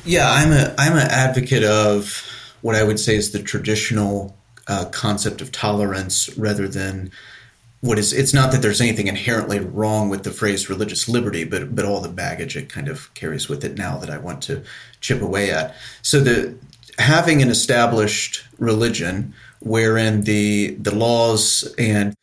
Yeah, 0.05 0.31
I'm 0.31 0.53
a 0.53 0.75
I'm 0.79 0.93
an 0.93 1.09
advocate 1.11 1.65
of 1.65 2.23
what 2.67 2.75
I 2.75 2.83
would 2.83 2.99
say 2.99 3.15
is 3.15 3.31
the 3.31 3.41
traditional 3.41 4.37
uh, 4.67 4.87
concept 4.87 5.41
of 5.41 5.53
tolerance 5.53 6.37
rather 6.37 6.67
than 6.67 7.13
what 7.81 7.97
is 7.97 8.13
it's 8.13 8.35
not 8.35 8.51
that 8.51 8.61
there's 8.61 8.81
anything 8.81 9.07
inherently 9.07 9.61
wrong 9.61 10.09
with 10.09 10.25
the 10.25 10.33
phrase 10.33 10.69
religious 10.69 11.09
liberty 11.09 11.45
but 11.45 11.77
but 11.77 11.85
all 11.85 12.01
the 12.01 12.09
baggage 12.09 12.57
it 12.57 12.69
kind 12.69 12.89
of 12.89 13.15
carries 13.15 13.49
with 13.49 13.65
it 13.65 13.79
now 13.79 13.97
that 13.99 14.11
I 14.11 14.19
want 14.19 14.43
to 14.49 14.65
chip 15.01 15.23
away 15.23 15.53
at. 15.53 15.77
So 16.03 16.19
the 16.19 16.57
having 16.99 17.41
an 17.41 17.51
established 17.51 18.45
religion 18.59 19.33
wherein 19.61 20.23
the 20.23 20.75
the 20.81 20.95
laws 20.95 21.73
and 21.79 22.17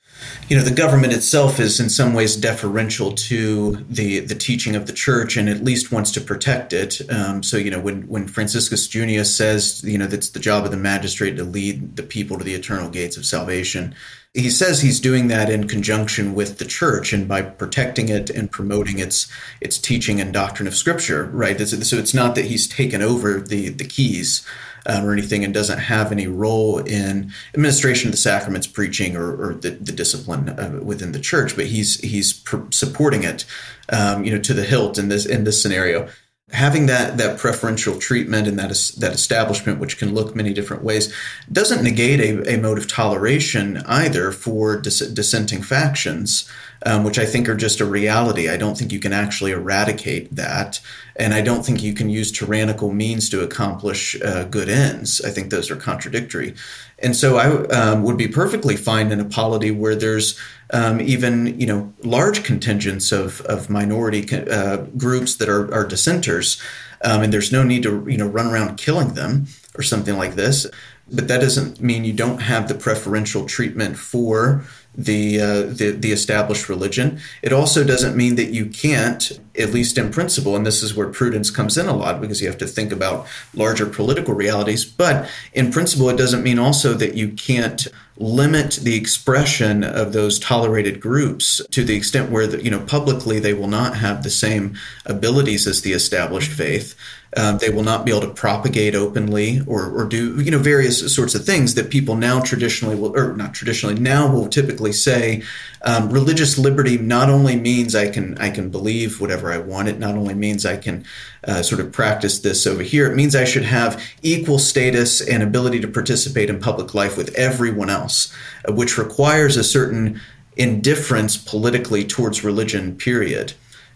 you 0.50 0.58
know 0.58 0.64
the 0.64 0.74
government 0.74 1.14
itself 1.14 1.60
is 1.60 1.80
in 1.80 1.90
some 1.90 2.14
ways 2.14 2.36
deferential 2.36 3.14
to 3.14 3.78
the 3.90 4.20
the 4.20 4.36
teaching 4.36 4.76
of 4.76 4.88
the 4.88 4.94
church 4.94 5.38
and 5.38 5.50
at 5.50 5.64
least 5.64 5.92
wants 5.92 6.12
to 6.12 6.22
protect 6.22 6.74
it. 6.74 7.02
Um, 7.12 7.44
so 7.44 7.58
you 7.58 7.72
know 7.72 7.80
when 7.80 8.04
when 8.08 8.28
franciscus 8.28 8.88
junius 8.88 9.36
says 9.36 9.84
you 9.84 9.98
know 9.98 10.08
that's 10.08 10.30
the 10.30 10.40
job 10.40 10.66
of 10.66 10.72
the 10.72 10.78
magistrate 10.78 11.38
to 11.38 11.44
lead 11.44 11.96
the 11.96 12.04
people 12.04 12.38
to 12.38 12.44
the 12.44 12.54
eternal 12.54 12.90
gates 12.90 13.18
of 13.18 13.26
salvation 13.26 13.96
he 14.34 14.50
says 14.50 14.82
he's 14.82 15.00
doing 15.00 15.28
that 15.28 15.50
in 15.50 15.68
conjunction 15.68 16.34
with 16.34 16.58
the 16.58 16.66
church 16.66 17.14
and 17.14 17.28
by 17.28 17.42
protecting 17.42 18.10
it 18.10 18.30
and 18.32 18.52
promoting 18.52 18.98
its 18.98 19.28
its 19.62 19.78
teaching 19.78 20.20
and 20.20 20.34
doctrine 20.34 20.68
of 20.68 20.76
scripture 20.76 21.26
right? 21.26 21.60
So 21.60 21.98
it's 21.98 22.14
not 22.14 22.34
that 22.36 22.46
he's 22.46 22.68
taken 22.68 23.02
over 23.02 23.40
the 23.40 23.70
the 23.70 23.86
keys 23.86 24.46
um, 24.86 25.06
or 25.06 25.14
anything 25.14 25.44
and 25.44 25.54
doesn't 25.54 25.80
have 25.80 26.12
any 26.12 26.28
role 26.28 26.80
in 26.80 27.32
administration 27.54 28.08
of 28.10 28.12
the 28.12 28.18
sacraments, 28.18 28.68
preaching, 28.68 29.16
or, 29.16 29.36
or 29.36 29.54
the, 29.56 29.72
the, 29.72 29.92
discipline 29.92 30.50
uh, 30.50 30.80
within 30.84 31.12
the 31.12 31.20
church. 31.20 31.56
But 31.56 31.68
he's 31.68 32.00
he's 32.02 32.34
pr- 32.34 32.72
supporting 32.72 33.24
it, 33.24 33.46
um, 33.90 34.24
you 34.24 34.32
know, 34.32 34.40
to 34.40 34.54
the 34.54 34.64
hilt 34.64 34.98
in 34.98 35.10
this 35.10 35.26
in 35.26 35.44
this 35.44 35.62
scenario. 35.62 36.10
Having 36.52 36.88
that 36.88 37.18
that 37.18 37.40
preferential 37.40 37.98
treatment 37.98 38.48
and 38.48 38.60
that 38.60 38.72
is, 38.72 38.90
that 38.96 39.14
establishment, 39.14 39.80
which 39.80 39.98
can 39.98 40.14
look 40.14 40.36
many 40.36 40.54
different 40.54 40.84
ways, 40.84 41.14
doesn't 41.52 41.84
negate 41.84 42.20
a, 42.20 42.56
a 42.56 42.58
mode 42.58 42.78
of 42.78 42.88
toleration 42.88 43.78
either 43.86 44.32
for 44.32 44.80
dis- 44.80 45.00
dissenting 45.00 45.62
factions 45.62 46.50
um, 46.86 47.04
which 47.04 47.18
I 47.18 47.26
think 47.26 47.48
are 47.50 47.56
just 47.56 47.80
a 47.80 47.86
reality. 47.86 48.50
I 48.50 48.58
don't 48.58 48.78
think 48.78 48.92
you 48.92 49.00
can 49.00 49.14
actually 49.14 49.52
eradicate 49.52 50.36
that. 50.36 50.80
And 51.16 51.34
I 51.34 51.42
don't 51.42 51.64
think 51.64 51.84
you 51.84 51.94
can 51.94 52.10
use 52.10 52.32
tyrannical 52.32 52.92
means 52.92 53.30
to 53.30 53.44
accomplish 53.44 54.20
uh, 54.22 54.46
good 54.46 54.70
ends. 54.70 55.22
I 55.22 55.30
think 55.30 55.50
those 55.50 55.70
are 55.70 55.76
contradictory. 55.76 56.56
And 57.00 57.16
so 57.16 57.38
I 57.38 57.68
um, 57.68 58.04
would 58.04 58.18
be 58.18 58.28
perfectly 58.28 58.76
fine 58.76 59.12
in 59.12 59.20
a 59.20 59.26
polity 59.26 59.72
where 59.72 59.96
there's 59.96 60.40
um, 60.72 61.00
even 61.02 61.60
you 61.60 61.68
know 61.68 61.94
large 62.04 62.44
contingents 62.44 63.12
of, 63.12 63.42
of 63.42 63.70
minority 63.70 64.26
uh, 64.50 64.78
groups 64.98 65.36
that 65.36 65.50
are, 65.50 65.72
are 65.74 65.86
dissenters, 65.86 66.62
um, 67.04 67.22
and 67.22 67.34
there's 67.34 67.52
no 67.52 67.64
need 67.64 67.84
to 67.84 68.06
you 68.08 68.18
know 68.18 68.28
run 68.28 68.48
around 68.48 68.78
killing 68.78 69.14
them 69.14 69.48
or 69.76 69.84
something 69.84 70.18
like 70.18 70.36
this. 70.36 70.66
But 71.12 71.28
that 71.28 71.42
doesn't 71.42 71.82
mean 71.82 72.06
you 72.06 72.14
don't 72.14 72.42
have 72.42 72.68
the 72.68 72.76
preferential 72.76 73.46
treatment 73.46 73.98
for 73.98 74.64
the, 74.96 75.42
uh, 75.42 75.62
the 75.64 75.96
the 75.98 76.12
established 76.12 76.70
religion. 76.70 77.20
It 77.42 77.52
also 77.52 77.84
doesn't 77.84 78.16
mean 78.16 78.36
that 78.36 78.52
you 78.52 78.68
can't, 78.68 79.40
at 79.58 79.74
least 79.74 79.98
in 79.98 80.12
principle, 80.12 80.56
and 80.56 80.66
this 80.66 80.84
is 80.84 80.96
where 80.96 81.08
prudence 81.08 81.50
comes 81.50 81.78
in 81.78 81.88
a 81.88 81.96
lot 81.96 82.22
because 82.22 82.42
you 82.42 82.48
have 82.48 82.60
to 82.60 82.68
think 82.68 82.92
about 82.92 83.28
larger 83.54 83.86
political 83.86 84.34
realities. 84.34 84.86
But 84.86 85.30
in 85.54 85.72
principle, 85.72 86.10
it 86.10 86.18
doesn't 86.18 86.44
mean 86.44 86.60
also 86.60 86.94
that 86.94 87.16
you 87.16 87.30
can't 87.30 87.88
limit 88.18 88.80
the 88.84 88.96
expression 88.96 89.84
of 89.84 90.14
those 90.14 90.38
tolerated 90.38 91.00
groups 91.00 91.62
to 91.72 91.84
the 91.84 91.96
extent 91.96 92.30
where 92.30 92.46
the, 92.46 92.64
you 92.64 92.70
know 92.70 92.80
publicly 92.82 93.40
they 93.40 93.54
will 93.54 93.68
not 93.68 93.98
have 93.98 94.22
the 94.22 94.30
same 94.30 94.78
abilities 95.06 95.66
as 95.66 95.82
the 95.82 95.94
established 95.94 96.52
faith 96.52 96.96
um, 97.36 97.58
they 97.58 97.70
will 97.70 97.84
not 97.84 98.06
be 98.06 98.12
able 98.12 98.22
to 98.22 98.34
propagate 98.34 98.96
openly 98.96 99.62
or, 99.66 99.90
or 99.90 100.06
do 100.06 100.40
you 100.42 100.52
know 100.52 100.60
various 100.60 101.14
sorts 101.14 101.36
of 101.36 101.46
things 101.46 101.76
that 101.76 101.90
people 101.90 102.16
now 102.16 102.40
traditionally 102.40 102.96
will 102.96 103.18
or 103.18 103.36
not 103.36 103.54
traditionally 103.54 104.00
now 104.00 104.32
will 104.32 104.48
typically 104.48 104.92
say 104.92 105.42
um, 105.84 106.10
religious 106.10 106.58
liberty 106.58 106.98
not 106.98 107.30
only 107.30 107.56
means 107.56 107.96
I 107.96 108.10
can 108.10 108.38
I 108.38 108.50
can 108.50 108.70
believe 108.70 109.20
whatever 109.20 109.52
I 109.52 109.58
want. 109.58 109.90
It 109.90 110.00
not 110.00 110.16
only 110.16 110.34
means 110.34 110.66
I 110.66 110.78
can 110.78 111.06
uh, 111.46 111.62
sort 111.62 111.82
of 111.82 111.92
practice 111.92 112.40
this 112.40 112.66
over 112.66 112.84
here. 112.84 113.12
It 113.12 113.16
means 113.16 113.36
I 113.36 113.44
should 113.44 113.64
have 113.64 114.02
equal 114.22 114.60
status 114.60 115.22
and 115.22 115.44
ability 115.44 115.82
to 115.82 115.88
participate 115.88 116.50
in 116.50 116.60
public 116.60 116.94
life 116.94 117.18
with 117.18 117.34
everyone 117.36 117.90
else 117.90 118.34
uh, 118.68 118.72
which 118.74 118.98
requires 118.98 119.58
a 119.58 119.64
certain 119.64 120.22
indifference 120.56 121.36
politically 121.36 122.06
towards 122.06 122.44
religion 122.44 122.96
period 122.96 123.54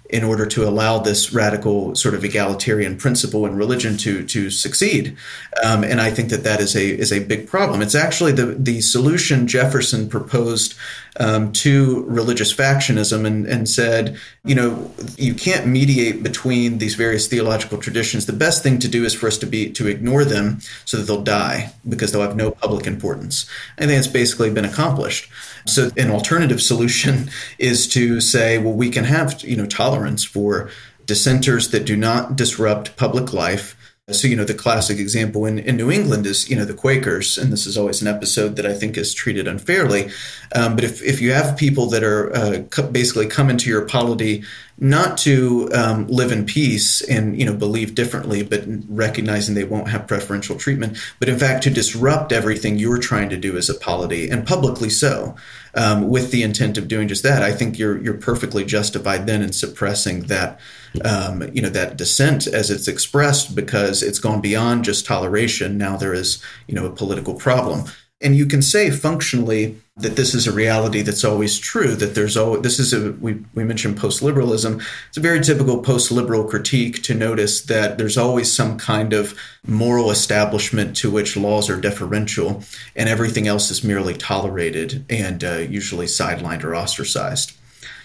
in 0.10 0.24
order 0.24 0.45
to 0.45 0.68
allow 0.68 0.99
this 0.99 1.34
radical 1.34 1.93
sort 1.95 2.14
of 2.16 2.24
egalitarian 2.24 2.97
principle 2.97 3.45
in 3.45 3.55
religion 3.55 3.97
to 3.97 4.26
to 4.26 4.49
succeed. 4.49 5.18
Um, 5.64 5.84
and 5.84 5.99
I 5.99 6.12
think 6.12 6.30
that 6.30 6.43
that 6.43 6.60
is 6.60 6.76
a 6.76 6.86
is 6.86 7.12
a 7.12 7.20
big 7.20 7.47
problem. 7.47 7.82
It's 7.82 7.95
actually 7.95 8.32
the 8.32 8.45
the 8.45 8.82
solution 8.82 9.47
Jefferson 9.47 10.08
proposed 10.10 10.76
um, 11.20 11.51
to 11.51 12.03
religious 12.08 12.53
factionism 12.53 13.26
and, 13.26 13.45
and 13.47 13.68
said, 13.68 14.18
you 14.45 14.55
know, 14.55 14.91
you 15.18 15.34
can't 15.34 15.68
mediate 15.68 16.24
between 16.24 16.78
these 16.78 16.95
various 16.95 17.28
theological 17.28 17.78
traditions. 17.78 18.26
The 18.26 18.34
best 18.34 18.64
thing 18.64 18.80
to 18.80 18.88
do 18.88 19.03
is 19.03 19.14
for 19.14 19.28
us 19.28 19.38
to 19.39 19.45
be 19.45 19.72
to 19.72 19.88
ignore 19.88 20.24
them 20.24 20.60
so 20.86 20.97
that 20.97 21.03
they'll 21.03 21.24
die 21.24 21.74
because 21.88 22.12
they'll 22.12 22.22
have 22.22 22.36
no 22.36 22.51
public 22.51 22.88
importance. 22.88 23.49
I 23.78 23.86
think 23.86 23.97
it's 23.97 24.08
basically 24.08 24.51
been 24.51 24.66
accomplished. 24.66 25.30
So 25.68 25.91
an 25.97 26.09
alternative 26.09 26.61
solution 26.61 27.30
is 27.59 27.88
to 27.89 28.20
say, 28.22 28.57
well, 28.57 28.74
we 28.74 28.89
can 28.89 29.03
have 29.03 29.41
you 29.43 29.55
know 29.55 29.65
tolerance 29.65 30.24
for 30.24 30.70
dissenters 31.05 31.70
that 31.70 31.86
do 31.86 31.95
not 31.95 32.36
disrupt 32.36 32.97
public 32.97 33.32
life 33.32 33.78
so, 34.09 34.30
you 34.30 34.38
know, 34.38 34.45
the 34.45 34.53
classic 34.53 34.99
example 34.99 35.45
in, 35.45 35.59
in 35.59 35.76
New 35.76 35.91
England 35.91 36.26
is, 36.26 36.49
you 36.49 36.55
know, 36.55 36.63
the 36.63 36.74
Quakers, 36.74 37.38
and 37.38 37.51
this 37.51 37.68
is 37.68 37.78
always 37.78 38.01
an 38.01 38.07
episode 38.07 38.55
that 38.55 38.65
I 38.65 38.74
think 38.74 38.97
is 38.97 39.13
treated 39.13 39.49
unfairly. 39.49 40.09
Um, 40.55 40.76
but 40.76 40.86
if, 40.86 41.03
if 41.03 41.20
you 41.20 41.34
have 41.34 41.57
people 41.57 41.88
that 41.88 42.05
are 42.05 42.34
uh, 42.34 42.59
basically 42.84 43.28
come 43.28 43.49
into 43.49 43.70
your 43.70 43.86
polity 43.86 44.45
not 44.80 45.18
to 45.18 45.70
um, 45.74 46.08
live 46.08 46.32
in 46.32 46.46
peace 46.46 47.02
and, 47.02 47.40
you 47.40 47.46
know, 47.46 47.54
believe 47.54 47.96
differently, 47.96 48.44
but 48.44 48.64
recognizing 48.88 49.56
they 49.56 49.64
won't 49.64 49.90
have 49.90 50.08
preferential 50.08 50.56
treatment, 50.56 50.98
but 51.20 51.28
in 51.28 51.40
fact 51.40 51.64
to 51.64 51.70
disrupt 51.72 52.32
everything 52.32 52.78
you're 52.78 53.00
trying 53.00 53.30
to 53.30 53.38
do 53.38 53.58
as 53.58 53.70
a 53.70 53.74
polity, 53.74 54.30
and 54.30 54.46
publicly 54.46 54.90
so, 54.90 55.36
um, 55.74 56.10
with 56.10 56.32
the 56.32 56.44
intent 56.44 56.78
of 56.78 56.88
doing 56.88 57.08
just 57.08 57.24
that, 57.24 57.42
I 57.42 57.52
think 57.52 57.80
you're, 57.80 58.02
you're 58.02 58.18
perfectly 58.18 58.64
justified 58.64 59.26
then 59.26 59.42
in 59.42 59.52
suppressing 59.52 60.24
that 60.24 60.60
um, 61.04 61.44
you 61.54 61.62
know 61.62 61.70
that 61.70 61.98
dissent 61.98 62.48
as 62.48 62.72
it's 62.72 62.88
expressed 62.88 63.56
because 63.56 64.02
it's 64.02 64.20
gone 64.20 64.42
beyond 64.42 64.86
just 64.86 65.06
toleration. 65.06 65.78
Now 65.78 65.98
there 65.98 66.14
is 66.14 66.42
you 66.68 66.76
know 66.76 66.86
a 66.86 66.92
political 66.92 67.36
problem, 67.36 67.86
and 68.22 68.36
you 68.36 68.46
can 68.46 68.62
say 68.62 68.90
functionally 68.90 69.78
that 70.00 70.16
this 70.16 70.36
is 70.36 70.45
a 70.45 70.52
reality 70.52 71.02
that's 71.02 71.24
always 71.24 71.58
true. 71.58 71.95
That 71.95 72.14
there's 72.14 72.38
always 72.38 72.62
this 72.62 72.80
is 72.80 72.93
a 72.93 73.12
we 73.14 73.43
we 73.56 73.64
mentioned 73.64 73.98
post 73.98 74.22
liberalism. 74.22 74.80
It's 75.10 75.18
a 75.18 75.22
very 75.22 75.41
typical 75.41 75.82
post 75.82 76.12
liberal 76.12 76.43
critique 76.43 77.02
to 77.04 77.14
notice 77.14 77.62
that 77.62 77.98
there's 77.98 78.18
always 78.18 78.54
some 78.54 78.78
kind 78.78 79.14
of 79.14 79.38
moral 79.66 80.12
establishment 80.12 80.95
to 80.98 81.10
which 81.10 81.36
laws 81.36 81.70
are 81.70 81.82
deferential, 81.82 82.64
and 82.95 83.10
everything 83.10 83.48
else 83.48 83.72
is 83.72 83.84
merely 83.84 84.14
tolerated 84.14 85.06
and 85.10 85.43
uh, 85.43 85.58
usually 85.58 86.06
sidelined 86.06 86.64
or 86.64 86.76
ostracized. 86.76 87.54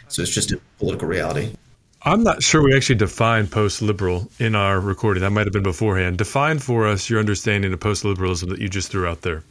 So 0.09 0.22
it's 0.22 0.32
just 0.32 0.53
a 0.53 0.61
political 0.78 1.09
reality. 1.09 1.55
I'm 2.05 2.24
not 2.24 2.43
sure 2.43 2.62
we 2.62 2.74
actually 2.74 2.97
defined 2.97 3.53
post 3.53 3.80
liberal 3.80 4.28
in 4.40 4.57
our 4.57 4.80
recording. 4.80 5.20
That 5.20 5.30
might 5.30 5.47
have 5.47 5.53
been 5.53 5.62
beforehand. 5.62 6.18
Define 6.18 6.59
for 6.59 6.88
us 6.88 7.09
your 7.09 7.20
understanding 7.20 7.72
of 7.72 7.78
post 7.78 8.05
liberalism 8.05 8.49
that 8.49 8.59
you 8.59 8.68
just 8.68 8.90
threw 8.90 9.07
out 9.07 9.22
there. 9.22 9.45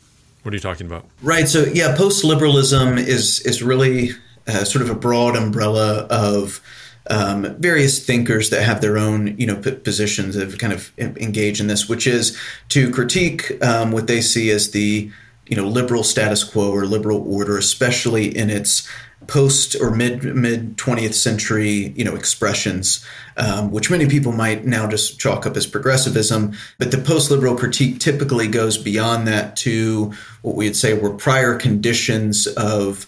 What 0.44 0.54
are 0.54 0.58
you 0.58 0.62
talking 0.62 0.88
about? 0.88 1.06
Right. 1.22 1.48
So, 1.48 1.66
yeah, 1.66 1.96
post 1.96 2.24
liberalism 2.24 2.98
is, 2.98 3.42
is 3.42 3.62
really 3.62 4.12
uh, 4.48 4.64
sort 4.64 4.82
of 4.82 4.89
a 4.89 4.96
broad 4.96 5.36
umbrella 5.36 6.08
of 6.10 6.62
um, 7.10 7.56
various 7.60 8.04
thinkers 8.04 8.50
that 8.50 8.64
have 8.64 8.82
their 8.82 8.98
own, 8.98 9.38
you 9.38 9.46
know, 9.46 9.56
p- 9.56 9.72
positions 9.72 10.36
that 10.36 10.50
have 10.50 10.60
kind 10.60 10.74
of 10.74 10.92
engaged 10.98 11.60
in 11.60 11.68
this, 11.68 11.88
which 11.89 12.08
is 12.08 12.38
to 12.70 12.92
critique 12.92 13.64
um, 13.64 13.92
what 13.92 14.08
they 14.08 14.22
see 14.22 14.50
as 14.52 14.72
the, 14.72 15.12
you 15.48 15.56
know, 15.56 15.68
liberal 15.68 16.04
status 16.04 16.44
quo 16.44 16.72
or 16.72 16.86
liberal 16.86 17.24
order, 17.28 17.58
especially 17.58 18.36
in 18.36 18.50
its 18.50 18.88
post 19.28 19.76
or 19.80 19.92
mid 19.92 20.24
mid 20.24 20.78
20th 20.78 21.14
century 21.14 21.94
you 21.96 22.04
know 22.04 22.16
expressions 22.16 23.06
um, 23.38 23.72
which 23.72 23.92
many 23.92 24.08
people 24.08 24.32
might 24.32 24.66
now 24.66 24.88
just 24.88 25.20
chalk 25.20 25.46
up 25.46 25.56
as 25.56 25.68
progressivism 25.68 26.54
but 26.80 26.92
the 26.92 26.98
post 26.98 27.30
liberal 27.30 27.56
critique 27.56 28.00
typically 28.00 28.48
goes 28.48 28.78
beyond 28.78 29.28
that 29.28 29.56
to 29.56 30.12
what 30.42 30.56
we 30.56 30.66
would 30.66 30.76
say 30.76 30.98
were 30.98 31.14
prior 31.14 31.56
conditions 31.56 32.48
of 32.48 33.08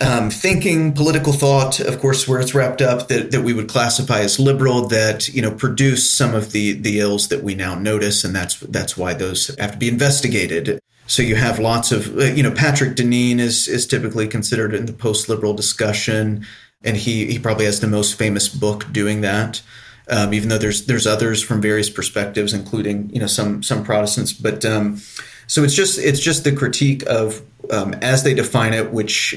um, 0.00 0.30
thinking, 0.30 0.94
political 0.94 1.32
thought, 1.32 1.78
of 1.78 2.00
course, 2.00 2.26
where 2.26 2.40
it's 2.40 2.54
wrapped 2.54 2.80
up, 2.80 3.08
that, 3.08 3.30
that 3.30 3.42
we 3.42 3.52
would 3.52 3.68
classify 3.68 4.20
as 4.20 4.40
liberal, 4.40 4.88
that 4.88 5.28
you 5.28 5.42
know 5.42 5.52
produce 5.52 6.10
some 6.10 6.34
of 6.34 6.52
the 6.52 6.72
the 6.72 6.98
ills 6.98 7.28
that 7.28 7.44
we 7.44 7.54
now 7.54 7.74
notice, 7.74 8.24
and 8.24 8.34
that's 8.34 8.58
that's 8.60 8.96
why 8.96 9.12
those 9.12 9.54
have 9.58 9.72
to 9.72 9.78
be 9.78 9.88
investigated. 9.88 10.80
So 11.12 11.20
you 11.20 11.36
have 11.36 11.58
lots 11.58 11.92
of, 11.92 12.16
uh, 12.16 12.22
you 12.22 12.42
know, 12.42 12.50
Patrick 12.50 12.96
Deneen 12.96 13.38
is 13.38 13.68
is 13.68 13.86
typically 13.86 14.26
considered 14.26 14.74
in 14.74 14.86
the 14.86 14.94
post 14.94 15.28
liberal 15.28 15.52
discussion, 15.52 16.46
and 16.82 16.96
he 16.96 17.26
he 17.26 17.38
probably 17.38 17.66
has 17.66 17.80
the 17.80 17.86
most 17.86 18.16
famous 18.16 18.48
book 18.48 18.90
doing 18.90 19.20
that. 19.20 19.60
Um, 20.08 20.32
even 20.32 20.48
though 20.48 20.56
there's 20.56 20.86
there's 20.86 21.06
others 21.06 21.42
from 21.42 21.60
various 21.60 21.90
perspectives, 21.90 22.54
including 22.54 23.10
you 23.10 23.20
know 23.20 23.26
some 23.26 23.62
some 23.62 23.84
Protestants, 23.84 24.32
but 24.32 24.64
um, 24.64 25.02
so 25.46 25.62
it's 25.62 25.74
just 25.74 25.98
it's 25.98 26.18
just 26.18 26.44
the 26.44 26.56
critique 26.56 27.02
of 27.06 27.42
um, 27.70 27.92
as 28.00 28.22
they 28.22 28.32
define 28.32 28.72
it, 28.72 28.90
which 28.90 29.34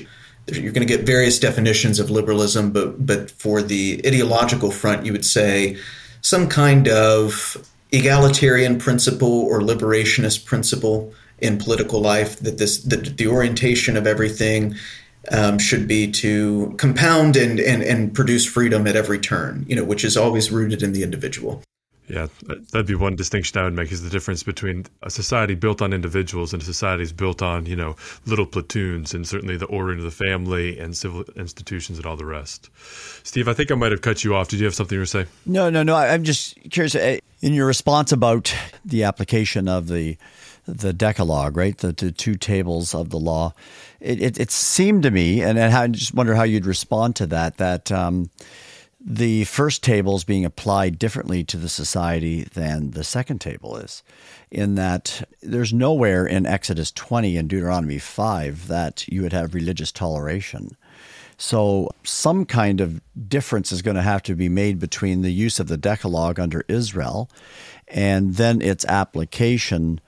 you're 0.48 0.72
going 0.72 0.88
to 0.88 0.98
get 0.98 1.06
various 1.06 1.40
definitions 1.40 2.00
of 2.00 2.10
liberalism, 2.10 2.72
but 2.72 3.06
but 3.06 3.32
for 3.32 3.62
the 3.62 4.02
ideological 4.08 4.72
front, 4.72 5.06
you 5.06 5.12
would 5.12 5.26
say 5.26 5.76
some 6.22 6.48
kind 6.48 6.88
of 6.88 7.58
egalitarian 7.92 8.80
principle 8.80 9.42
or 9.42 9.60
liberationist 9.60 10.46
principle 10.46 11.14
in 11.40 11.58
political 11.58 12.00
life 12.00 12.40
that 12.40 12.58
this 12.58 12.82
that 12.84 13.18
the 13.18 13.28
orientation 13.28 13.98
of 13.98 14.08
everything 14.08 14.76
um, 15.32 15.58
should 15.58 15.88
be 15.88 16.12
to 16.12 16.74
compound 16.78 17.36
and, 17.36 17.60
and 17.60 17.84
and 17.84 18.14
produce 18.14 18.46
freedom 18.46 18.88
at 18.88 18.96
every 18.96 19.20
turn 19.20 19.66
you 19.68 19.76
know 19.76 19.84
which 19.84 20.04
is 20.04 20.16
always 20.16 20.52
rooted 20.52 20.82
in 20.84 20.94
the 20.94 21.04
individual. 21.04 21.62
Yeah 22.08 22.28
that'd 22.72 22.86
be 22.86 22.94
one 22.94 23.16
distinction 23.16 23.60
i 23.60 23.64
would 23.64 23.74
make 23.74 23.92
is 23.92 24.04
the 24.04 24.12
difference 24.12 24.44
between 24.44 24.86
a 25.02 25.10
society 25.10 25.56
built 25.56 25.82
on 25.82 25.92
individuals 25.92 26.54
and 26.54 26.62
a 26.62 26.66
society 26.66 27.12
built 27.12 27.42
on 27.42 27.66
you 27.66 27.76
know 27.76 27.96
little 28.28 28.46
platoons 28.46 29.16
and 29.16 29.28
certainly 29.28 29.58
the 29.58 29.66
ordering 29.66 29.98
of 29.98 30.06
the 30.06 30.12
family 30.12 30.78
and 30.78 30.96
civil 30.96 31.24
institutions 31.36 31.98
and 31.98 32.06
all 32.06 32.16
the 32.16 32.26
rest. 32.26 32.70
Steve 33.24 33.48
i 33.48 33.54
think 33.54 33.72
i 33.72 33.76
might 33.76 33.92
have 33.92 34.02
cut 34.02 34.24
you 34.24 34.36
off. 34.36 34.48
Did 34.48 34.60
you 34.60 34.66
have 34.66 34.76
something 34.76 35.00
to 35.00 35.06
say 35.08 35.26
no 35.48 35.70
no 35.72 35.82
no 35.82 35.96
i'm 35.96 36.24
just 36.24 36.56
curious 36.70 36.94
eh, 36.94 37.20
in 37.42 37.54
your 37.54 37.66
response 37.66 38.12
about 38.12 38.56
the 38.86 39.04
application 39.04 39.68
of 39.68 39.88
the 39.88 40.18
the 40.66 40.94
Decalogue, 40.94 41.58
right? 41.58 41.78
The, 41.78 41.92
the, 41.92 42.12
two 42.12 42.36
tables 42.36 42.96
of 42.96 43.10
the 43.10 43.20
law. 43.20 43.54
It, 44.00 44.22
it, 44.22 44.40
it 44.40 44.52
seemed 44.52 45.04
to 45.04 45.12
me, 45.12 45.42
and, 45.42 45.60
I 45.60 45.88
just 45.88 46.14
wonder 46.14 46.36
how 46.36 46.44
you'd 46.44 46.66
respond 46.66 47.16
to 47.18 47.28
that, 47.28 47.58
that 47.58 47.92
um, 47.92 48.30
the 49.00 49.44
first 49.46 49.84
table 49.84 50.16
is 50.16 50.24
being 50.24 50.46
applied 50.46 50.98
differently 50.98 51.44
to 51.46 51.58
the 51.58 51.70
society 51.70 52.44
than 52.44 52.92
the 52.92 53.04
second 53.04 53.40
table 53.40 53.78
is, 53.78 54.02
in 54.50 54.76
that 54.76 55.28
there's 55.42 55.74
nowhere 55.74 56.26
in 56.26 56.46
Exodus 56.46 56.92
20 56.92 57.38
and 57.38 57.48
Deuteronomy 57.48 58.00
5 58.00 58.68
that 58.68 59.08
you 59.08 59.22
would 59.22 59.34
have 59.34 59.54
religious 59.54 59.92
toleration. 59.92 60.76
So, 61.38 61.92
some 62.04 62.46
kind 62.46 62.80
of 62.80 63.02
difference 63.28 63.74
is 63.74 63.82
going 63.82 63.98
to 63.98 64.02
have 64.02 64.24
to 64.24 64.36
be 64.36 64.48
made 64.48 64.80
between 64.80 65.22
the 65.22 65.34
use 65.34 65.60
of 65.60 65.68
the 65.68 65.78
Decalogue 65.78 66.40
under 66.40 66.64
Israel 66.70 67.30
and 67.88 68.36
then 68.36 68.62
its 68.62 68.86
application 68.86 70.00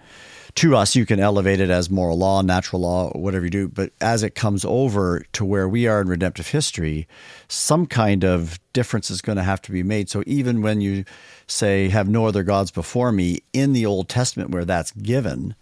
to 0.58 0.76
us, 0.76 0.96
you 0.96 1.06
can 1.06 1.20
elevate 1.20 1.60
it 1.60 1.70
as 1.70 1.90
moral 1.92 2.18
law, 2.18 2.42
natural 2.42 2.82
law, 2.82 3.12
whatever 3.12 3.46
you 3.46 3.52
do. 3.52 3.68
But 3.68 3.92
as 4.02 4.24
it 4.24 4.34
comes 4.34 4.66
over 4.66 5.24
to 5.34 5.46
where 5.46 5.70
we 5.70 5.88
are 5.88 6.02
in 6.02 6.08
redemptive 6.08 6.48
history, 6.48 7.08
some 7.48 7.86
kind 7.86 8.26
of 8.26 8.60
difference 8.74 9.12
is 9.12 9.22
going 9.22 9.38
to 9.38 9.44
have 9.44 9.62
to 9.64 9.72
be 9.72 9.84
made. 9.84 10.10
So 10.10 10.24
even 10.26 10.64
when 10.64 10.82
you 10.82 11.06
say, 11.46 11.90
have 11.90 12.10
no 12.10 12.26
other 12.26 12.42
gods 12.42 12.72
before 12.72 13.12
me, 13.12 13.40
in 13.54 13.74
the 13.74 13.86
Old 13.86 14.10
Testament 14.10 14.50
where 14.50 14.66
that's 14.66 14.92
given, 14.92 15.56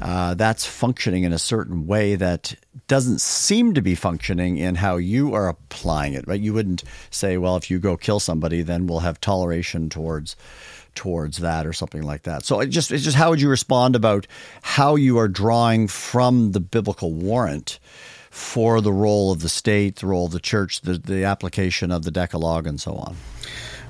uh, 0.00 0.34
that's 0.34 0.64
functioning 0.64 1.24
in 1.24 1.32
a 1.32 1.38
certain 1.38 1.88
way 1.88 2.14
that 2.14 2.54
doesn't 2.86 3.20
seem 3.20 3.74
to 3.74 3.82
be 3.82 3.96
functioning 3.96 4.56
in 4.56 4.76
how 4.76 4.96
you 4.96 5.34
are 5.34 5.48
applying 5.48 6.12
it, 6.12 6.26
right? 6.28 6.40
You 6.40 6.54
wouldn't 6.54 6.84
say, 7.10 7.38
well, 7.38 7.56
if 7.56 7.72
you 7.72 7.80
go 7.80 7.96
kill 7.96 8.20
somebody, 8.20 8.62
then 8.62 8.86
we'll 8.86 9.00
have 9.00 9.20
toleration 9.20 9.88
towards 9.88 10.36
towards 10.94 11.38
that 11.38 11.66
or 11.66 11.72
something 11.72 12.02
like 12.02 12.22
that. 12.22 12.44
So 12.44 12.60
it 12.60 12.66
just 12.68 12.90
it's 12.90 13.04
just 13.04 13.16
how 13.16 13.30
would 13.30 13.40
you 13.40 13.48
respond 13.48 13.96
about 13.96 14.26
how 14.62 14.96
you 14.96 15.18
are 15.18 15.28
drawing 15.28 15.88
from 15.88 16.52
the 16.52 16.60
biblical 16.60 17.12
warrant 17.12 17.78
for 18.30 18.80
the 18.80 18.92
role 18.92 19.32
of 19.32 19.40
the 19.40 19.48
state, 19.48 19.96
the 19.96 20.06
role 20.06 20.26
of 20.26 20.32
the 20.32 20.40
church, 20.40 20.82
the, 20.82 20.98
the 20.98 21.24
application 21.24 21.90
of 21.90 22.04
the 22.04 22.10
Decalogue, 22.10 22.66
and 22.66 22.80
so 22.80 22.92
on. 22.92 23.16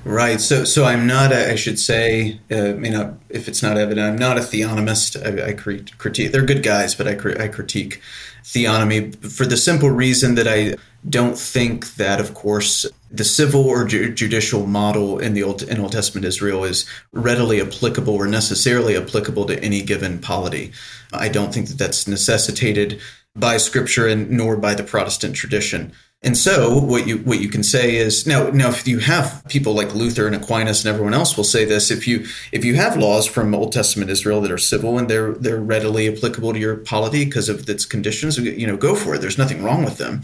Right. 0.05 0.41
So, 0.41 0.65
so 0.65 0.85
I'm 0.85 1.07
not. 1.07 1.33
A, 1.33 1.53
I 1.53 1.57
should 1.57 1.79
say, 1.79 2.41
uh, 2.51 2.77
you 2.77 2.91
know, 2.91 3.19
if 3.29 3.49
it's 3.49 3.63
not 3.63 3.77
evident, 3.77 4.07
I'm 4.07 4.17
not 4.17 4.39
a 4.39 4.41
theonomist. 4.41 5.17
I, 5.23 5.49
I 5.49 5.53
critique. 5.53 6.33
They're 6.33 6.47
good 6.47 6.63
guys, 6.63 6.95
but 6.95 7.09
I, 7.09 7.45
I 7.45 7.49
critique 7.49 8.01
theonomy 8.45 9.15
for 9.31 9.45
the 9.45 9.57
simple 9.57 9.91
reason 9.91 10.35
that 10.37 10.47
I 10.49 10.77
don't 11.09 11.39
think 11.39 11.95
that, 11.95 12.21
of 12.21 12.35
course, 12.35 12.87
the 13.11 13.25
civil 13.25 13.67
or 13.67 13.85
ju- 13.85 14.13
judicial 14.13 14.67
model 14.67 15.19
in 15.19 15.35
the 15.35 15.43
Old, 15.43 15.63
in 15.63 15.81
Old 15.81 15.93
Testament 15.93 16.25
Israel 16.25 16.65
is 16.65 16.87
readily 17.13 17.61
applicable 17.61 18.15
or 18.15 18.27
necessarily 18.27 18.97
applicable 18.97 19.47
to 19.47 19.63
any 19.63 19.83
given 19.83 20.19
polity. 20.19 20.73
I 21.13 21.29
don't 21.29 21.55
think 21.55 21.69
that 21.69 21.79
that's 21.79 22.07
necessitated 22.07 23.01
by 23.35 23.57
Scripture 23.57 24.07
and 24.07 24.31
nor 24.31 24.57
by 24.57 24.75
the 24.75 24.83
Protestant 24.83 25.37
tradition. 25.37 25.93
And 26.21 26.37
so 26.37 26.77
what 26.81 27.07
you 27.07 27.19
what 27.19 27.39
you 27.39 27.49
can 27.49 27.63
say 27.63 27.95
is 27.95 28.27
now 28.27 28.51
now 28.51 28.71
if 28.71 28.89
you 28.89 28.99
have 28.99 29.45
people 29.49 29.75
like 29.75 29.95
Luther 29.95 30.27
and 30.27 30.35
Aquinas 30.35 30.85
and 30.85 30.93
everyone 30.93 31.15
else 31.15 31.37
will 31.37 31.45
say 31.45 31.65
this 31.65 31.93
if 31.93 32.09
you 32.09 32.27
if 32.51 32.65
you 32.65 32.75
have 32.75 32.97
laws 32.97 33.25
from 33.25 33.55
Old 33.55 33.73
Testament 33.73 34.11
Israel 34.11 34.41
that 34.41 34.51
are 34.51 34.59
civil 34.59 34.99
and 34.99 35.09
they're 35.09 35.35
they're 35.35 35.61
readily 35.61 36.09
applicable 36.09 36.55
to 36.55 36.59
your 36.59 36.79
polity 36.79 37.25
because 37.25 37.49
of 37.49 37.69
its 37.69 37.85
conditions 37.85 38.37
you 38.37 38.67
know 38.67 38.77
go 38.77 38.97
for 38.97 39.15
it 39.15 39.21
there's 39.21 39.39
nothing 39.39 39.63
wrong 39.63 39.85
with 39.85 39.99
them 39.99 40.23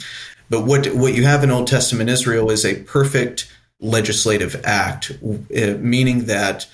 but 0.50 0.62
what 0.62 0.86
what 0.94 1.14
you 1.14 1.24
have 1.24 1.42
in 1.42 1.50
Old 1.50 1.66
Testament 1.66 2.10
Israel 2.10 2.50
is 2.50 2.64
a 2.64 2.82
perfect 2.82 3.50
legislative 3.80 4.60
act 4.64 5.12
uh, 5.22 5.76
meaning 5.78 6.26
that 6.26 6.66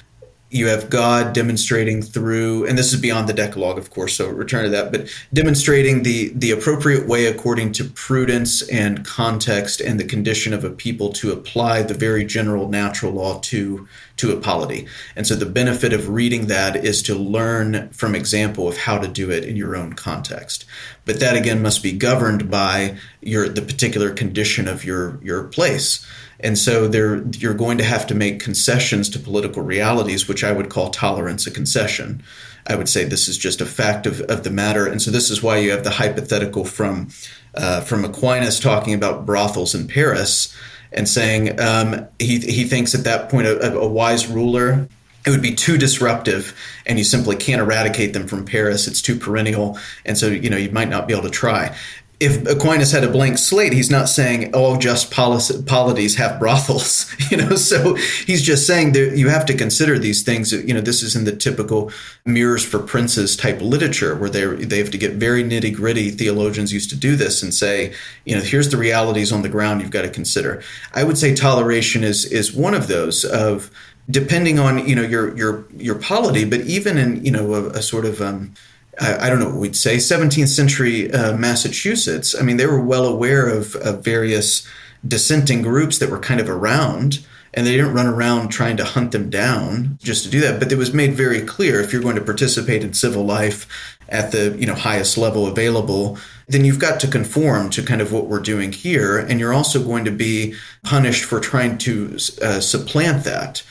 you 0.51 0.67
have 0.67 0.91
God 0.91 1.33
demonstrating 1.33 2.03
through, 2.03 2.67
and 2.67 2.77
this 2.77 2.93
is 2.93 3.01
beyond 3.01 3.29
the 3.29 3.33
Decalogue, 3.33 3.79
of 3.79 3.91
course, 3.91 4.17
so 4.17 4.29
return 4.29 4.65
to 4.65 4.71
that, 4.71 4.91
but 4.91 5.09
demonstrating 5.33 6.03
the, 6.03 6.33
the 6.35 6.51
appropriate 6.51 7.07
way 7.07 7.27
according 7.27 7.71
to 7.73 7.85
prudence 7.85 8.69
and 8.69 9.05
context 9.05 9.81
and 9.81 10.01
the 10.01 10.05
condition 10.05 10.53
of 10.53 10.65
a 10.65 10.71
people 10.71 11.13
to 11.13 11.31
apply 11.31 11.83
the 11.83 11.95
very 11.95 12.25
general 12.25 12.69
natural 12.69 13.13
law 13.13 13.39
to, 13.43 13.87
to 14.17 14.33
a 14.33 14.41
polity. 14.41 14.89
And 15.15 15.25
so 15.25 15.37
the 15.37 15.47
benefit 15.47 15.93
of 15.93 16.09
reading 16.09 16.49
that 16.49 16.85
is 16.85 17.01
to 17.05 17.15
learn 17.15 17.89
from 17.91 18.17
example 18.17 18.67
of 18.67 18.77
how 18.77 18.99
to 18.99 19.07
do 19.07 19.31
it 19.31 19.45
in 19.45 19.57
your 19.57 19.77
own 19.77 19.93
context. 19.93 20.65
But 21.05 21.21
that 21.21 21.37
again 21.37 21.63
must 21.63 21.83
be 21.83 21.93
governed 21.93 22.51
by 22.51 22.97
your 23.21 23.49
the 23.49 23.63
particular 23.63 24.13
condition 24.13 24.69
of 24.69 24.85
your 24.85 25.19
your 25.23 25.45
place. 25.45 26.05
And 26.43 26.59
so 26.59 26.88
there, 26.88 27.22
you're 27.32 27.55
going 27.55 27.78
to 27.78 27.84
have 27.84 28.07
to 28.09 28.14
make 28.14 28.41
concessions 28.41 29.09
to 29.11 29.18
political 29.18 29.62
realities, 29.62 30.28
which 30.28 30.43
I 30.43 30.53
would 30.53 30.70
call 30.70 30.91
tolerance 30.91 31.47
a 31.47 31.51
concession. 31.51 32.22
I 32.66 32.76
would 32.76 32.88
say 32.88 33.05
this 33.05 33.28
is 33.28 33.38
just 33.38 33.61
a 33.61 33.66
fact 33.66 34.07
of, 34.07 34.20
of 34.22 34.45
the 34.45 34.51
matter. 34.51 34.86
And 34.86 35.01
so 35.01 35.11
this 35.11 35.30
is 35.30 35.43
why 35.43 35.59
you 35.59 35.70
have 35.70 35.84
the 35.84 35.91
hypothetical 35.91 36.64
from, 36.64 37.09
uh, 37.55 37.80
from 37.82 38.05
Aquinas 38.05 38.61
talking 38.61 38.95
about 38.95 39.26
brothels 39.26 39.74
in 39.74 39.88
Paris 39.88 40.55
and 40.93 41.09
saying 41.09 41.61
um, 41.61 42.07
he, 42.18 42.38
he 42.38 42.64
thinks 42.64 42.95
at 42.95 43.05
that 43.05 43.28
point 43.28 43.47
a, 43.47 43.78
a 43.78 43.88
wise 43.88 44.26
ruler 44.26 44.88
it 45.26 45.30
would 45.30 45.43
be 45.43 45.55
too 45.55 45.76
disruptive 45.76 46.57
and 46.86 46.99
you 46.99 47.05
simply 47.05 47.36
can't 47.36 47.61
eradicate 47.61 48.14
them 48.14 48.26
from 48.26 48.45
Paris. 48.45 48.86
It's 48.86 49.03
too 49.03 49.16
perennial. 49.16 49.78
And 50.07 50.16
so, 50.16 50.28
you 50.28 50.49
know, 50.49 50.57
you 50.57 50.70
might 50.70 50.88
not 50.88 51.07
be 51.07 51.12
able 51.12 51.24
to 51.24 51.30
try 51.30 51.76
if 52.21 52.47
Aquinas 52.47 52.93
had 52.93 53.03
a 53.03 53.11
blank 53.11 53.39
slate, 53.39 53.73
he's 53.73 53.91
not 53.91 54.07
saying 54.07 54.55
all 54.55 54.77
just 54.77 55.11
polities 55.11 56.16
have 56.16 56.39
brothels, 56.39 57.11
you 57.31 57.39
know. 57.39 57.57
So 57.57 57.95
he's 57.95 58.43
just 58.43 58.66
saying 58.66 58.93
that 58.93 59.16
you 59.16 59.31
have 59.31 59.47
to 59.47 59.55
consider 59.55 59.99
these 59.99 60.23
things. 60.23 60.53
You 60.53 60.75
know, 60.75 60.83
this 60.83 61.03
is 61.03 61.16
in 61.16 61.25
the 61.25 61.35
typical 61.35 61.91
mirrors 62.27 62.62
for 62.62 62.79
princes 62.79 63.37
type 63.37 63.62
literature 63.62 64.14
where 64.14 64.29
they 64.29 64.45
they 64.47 64.79
have 64.79 64.91
to 64.91 64.99
get 64.99 65.14
very 65.14 65.43
nitty 65.43 65.75
gritty. 65.75 66.11
Theologians 66.11 66.75
used 66.75 66.91
to 66.91 66.97
do 66.97 67.16
this 67.16 67.43
and 67.43 67.55
say, 67.55 67.95
you 68.27 68.37
know, 68.37 68.43
here's 68.43 68.68
the 68.68 68.77
realities 68.77 69.33
on 69.33 69.41
the 69.41 69.49
ground 69.49 69.81
you've 69.81 69.91
got 69.91 70.03
to 70.03 70.11
consider. 70.11 70.62
I 70.93 71.05
would 71.05 71.16
say 71.16 71.35
toleration 71.35 72.05
is 72.05 72.27
is 72.27 72.53
one 72.53 72.75
of 72.75 72.87
those 72.87 73.25
of 73.25 73.71
depending 74.11 74.59
on 74.59 74.87
you 74.87 74.95
know 74.95 75.03
your 75.03 75.35
your 75.39 75.64
your 75.75 75.95
polity, 75.95 76.45
but 76.45 76.61
even 76.61 76.99
in 76.99 77.25
you 77.25 77.31
know 77.31 77.55
a, 77.55 77.66
a 77.71 77.83
sort 77.83 78.05
of 78.05 78.21
um, 78.21 78.53
I, 79.01 79.31
don't 79.31 79.39
know 79.39 79.47
what 79.47 79.57
we'd 79.57 79.77
say, 79.77 79.97
17th 79.97 80.49
century 80.49 81.11
uh, 81.13 81.37
Massachusetts. 81.37 82.35
I 82.39 82.43
mean, 82.43 82.59
they 82.59 82.67
were 82.67 82.81
well 82.81 83.07
aware 83.07 83.49
of, 83.49 83.75
of, 83.77 84.05
various 84.05 84.67
dissenting 85.07 85.63
groups 85.63 85.99
that 85.99 86.11
were 86.11 86.19
kind 86.19 86.39
of 86.39 86.51
around, 86.51 87.25
and 87.55 87.67
they 87.67 87.73
didn't 87.73 87.95
run 87.95 88.07
around 88.07 88.49
trying 88.49 88.77
to 88.77 88.85
hunt 88.85 89.13
them 89.13 89.31
down 89.31 89.99
just 90.03 90.25
to 90.25 90.31
do 90.31 90.41
that. 90.41 90.61
But 90.61 90.71
it 90.71 90.77
was 90.77 90.93
made 90.93 91.15
very 91.15 91.41
clear 91.41 91.81
if 91.81 91.93
you're 91.93 92.03
going 92.03 92.17
to 92.17 92.23
participate 92.23 92.85
in 92.85 92.93
civil 92.93 93.25
life 93.25 93.67
at 94.11 94.33
the 94.33 94.57
you 94.59 94.67
know 94.67 94.75
highest 94.75 95.17
level 95.17 95.47
available, 95.47 96.19
then 96.49 96.65
you've 96.65 96.79
got 96.79 97.01
to 97.01 97.09
conform 97.09 97.71
to 97.71 97.83
kind 97.83 98.01
of 98.01 98.13
what 98.13 98.27
we're 98.27 98.41
doing 98.41 98.73
here, 98.73 99.19
and 99.19 99.41
you're 99.41 99.55
also 99.55 99.83
going 99.83 100.05
to 100.05 100.11
be 100.11 100.55
punished 100.83 101.25
for 101.25 101.41
trying 101.41 101.79
to 101.79 102.19
uh, 102.43 102.61
supplant 102.61 103.25
that. 103.25 103.63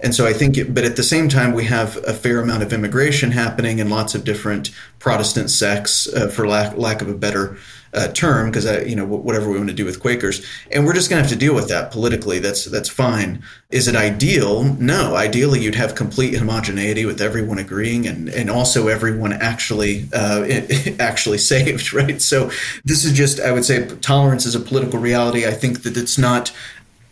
And 0.00 0.14
so 0.14 0.26
I 0.26 0.32
think, 0.32 0.58
it, 0.58 0.74
but 0.74 0.84
at 0.84 0.96
the 0.96 1.02
same 1.02 1.28
time, 1.28 1.52
we 1.52 1.64
have 1.64 1.96
a 2.04 2.12
fair 2.12 2.40
amount 2.40 2.62
of 2.62 2.72
immigration 2.72 3.30
happening 3.30 3.78
in 3.78 3.88
lots 3.88 4.14
of 4.14 4.24
different 4.24 4.70
Protestant 4.98 5.50
sects, 5.50 6.12
uh, 6.12 6.28
for 6.28 6.48
lack, 6.48 6.76
lack 6.76 7.00
of 7.00 7.08
a 7.08 7.14
better 7.14 7.56
uh, 7.94 8.08
term, 8.08 8.50
because 8.50 8.64
you 8.88 8.96
know 8.96 9.04
whatever 9.04 9.48
we 9.48 9.56
want 9.56 9.68
to 9.68 9.74
do 9.74 9.84
with 9.84 10.00
Quakers, 10.00 10.44
and 10.72 10.84
we're 10.84 10.94
just 10.94 11.08
going 11.08 11.22
to 11.22 11.28
have 11.28 11.32
to 11.32 11.38
deal 11.38 11.54
with 11.54 11.68
that 11.68 11.92
politically. 11.92 12.40
That's 12.40 12.64
that's 12.64 12.88
fine. 12.88 13.42
Is 13.70 13.86
it 13.86 13.94
ideal? 13.94 14.64
No. 14.64 15.14
Ideally, 15.14 15.60
you'd 15.62 15.76
have 15.76 15.94
complete 15.94 16.36
homogeneity 16.36 17.06
with 17.06 17.20
everyone 17.20 17.58
agreeing, 17.58 18.06
and 18.06 18.28
and 18.28 18.50
also 18.50 18.88
everyone 18.88 19.32
actually 19.32 20.08
uh, 20.12 20.44
actually 20.98 21.38
saved, 21.38 21.92
right? 21.92 22.20
So 22.20 22.50
this 22.84 23.04
is 23.04 23.12
just, 23.12 23.40
I 23.40 23.52
would 23.52 23.64
say, 23.64 23.86
tolerance 24.00 24.44
is 24.44 24.56
a 24.56 24.60
political 24.60 24.98
reality. 24.98 25.46
I 25.46 25.52
think 25.52 25.84
that 25.84 25.96
it's 25.96 26.18
not 26.18 26.52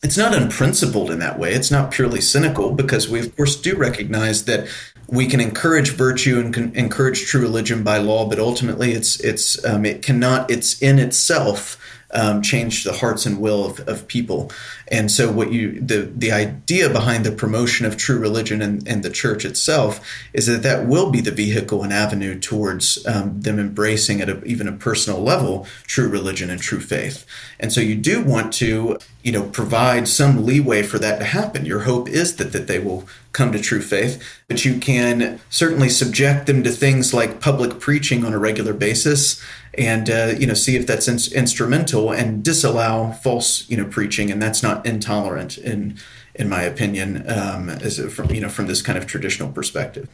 it's 0.02 0.18
not 0.18 0.34
unprincipled 0.34 1.10
in 1.10 1.20
that 1.20 1.38
way. 1.38 1.52
It's 1.52 1.70
not 1.70 1.92
purely 1.92 2.20
cynical 2.20 2.72
because 2.72 3.08
we, 3.08 3.20
of 3.20 3.36
course, 3.36 3.54
do 3.56 3.76
recognize 3.76 4.44
that 4.46 4.68
we 5.06 5.26
can 5.26 5.40
encourage 5.40 5.90
virtue 5.90 6.40
and 6.40 6.52
can 6.52 6.74
encourage 6.74 7.26
true 7.26 7.40
religion 7.40 7.82
by 7.82 7.98
law, 7.98 8.28
but 8.28 8.38
ultimately, 8.38 8.92
it's 8.92 9.20
it's 9.20 9.62
um, 9.64 9.84
it 9.84 10.02
cannot. 10.02 10.50
It's 10.50 10.80
in 10.82 10.98
itself 10.98 11.78
um, 12.12 12.42
change 12.42 12.84
the 12.84 12.92
hearts 12.92 13.26
and 13.26 13.40
will 13.40 13.64
of, 13.64 13.80
of 13.88 14.06
people. 14.08 14.50
And 14.92 15.10
so, 15.10 15.32
what 15.32 15.50
you 15.50 15.80
the 15.80 16.02
the 16.14 16.32
idea 16.32 16.90
behind 16.90 17.24
the 17.24 17.32
promotion 17.32 17.86
of 17.86 17.96
true 17.96 18.18
religion 18.18 18.60
and, 18.60 18.86
and 18.86 19.02
the 19.02 19.08
church 19.08 19.46
itself 19.46 20.06
is 20.34 20.46
that 20.46 20.62
that 20.64 20.86
will 20.86 21.10
be 21.10 21.22
the 21.22 21.30
vehicle 21.30 21.82
and 21.82 21.90
avenue 21.90 22.38
towards 22.38 23.04
um, 23.06 23.40
them 23.40 23.58
embracing 23.58 24.20
at 24.20 24.28
a, 24.28 24.44
even 24.44 24.68
a 24.68 24.72
personal 24.72 25.22
level 25.22 25.66
true 25.84 26.08
religion 26.08 26.50
and 26.50 26.60
true 26.60 26.78
faith. 26.80 27.24
And 27.58 27.72
so, 27.72 27.80
you 27.80 27.94
do 27.94 28.22
want 28.22 28.52
to 28.54 28.98
you 29.22 29.32
know 29.32 29.44
provide 29.44 30.08
some 30.08 30.44
leeway 30.44 30.82
for 30.82 30.98
that 30.98 31.20
to 31.20 31.24
happen. 31.24 31.64
Your 31.64 31.80
hope 31.80 32.06
is 32.06 32.36
that 32.36 32.52
that 32.52 32.66
they 32.66 32.78
will 32.78 33.08
come 33.32 33.50
to 33.52 33.58
true 33.58 33.80
faith, 33.80 34.22
but 34.46 34.66
you 34.66 34.78
can 34.78 35.40
certainly 35.48 35.88
subject 35.88 36.46
them 36.46 36.62
to 36.64 36.70
things 36.70 37.14
like 37.14 37.40
public 37.40 37.80
preaching 37.80 38.26
on 38.26 38.34
a 38.34 38.38
regular 38.38 38.74
basis 38.74 39.42
and 39.74 40.10
uh, 40.10 40.34
you 40.38 40.46
know 40.46 40.54
see 40.54 40.76
if 40.76 40.86
that's 40.86 41.08
in- 41.08 41.34
instrumental 41.34 42.12
and 42.12 42.44
disallow 42.44 43.12
false 43.22 43.68
you 43.68 43.76
know 43.76 43.86
preaching 43.86 44.30
and 44.30 44.40
that's 44.40 44.62
not 44.62 44.81
intolerant 44.84 45.58
in 45.58 45.98
in 46.34 46.48
my 46.48 46.62
opinion 46.62 47.28
um, 47.28 47.68
as 47.68 47.98
a, 47.98 48.08
from 48.08 48.30
you 48.30 48.40
know 48.40 48.48
from 48.48 48.66
this 48.66 48.82
kind 48.82 48.98
of 48.98 49.06
traditional 49.06 49.50
perspective 49.50 50.08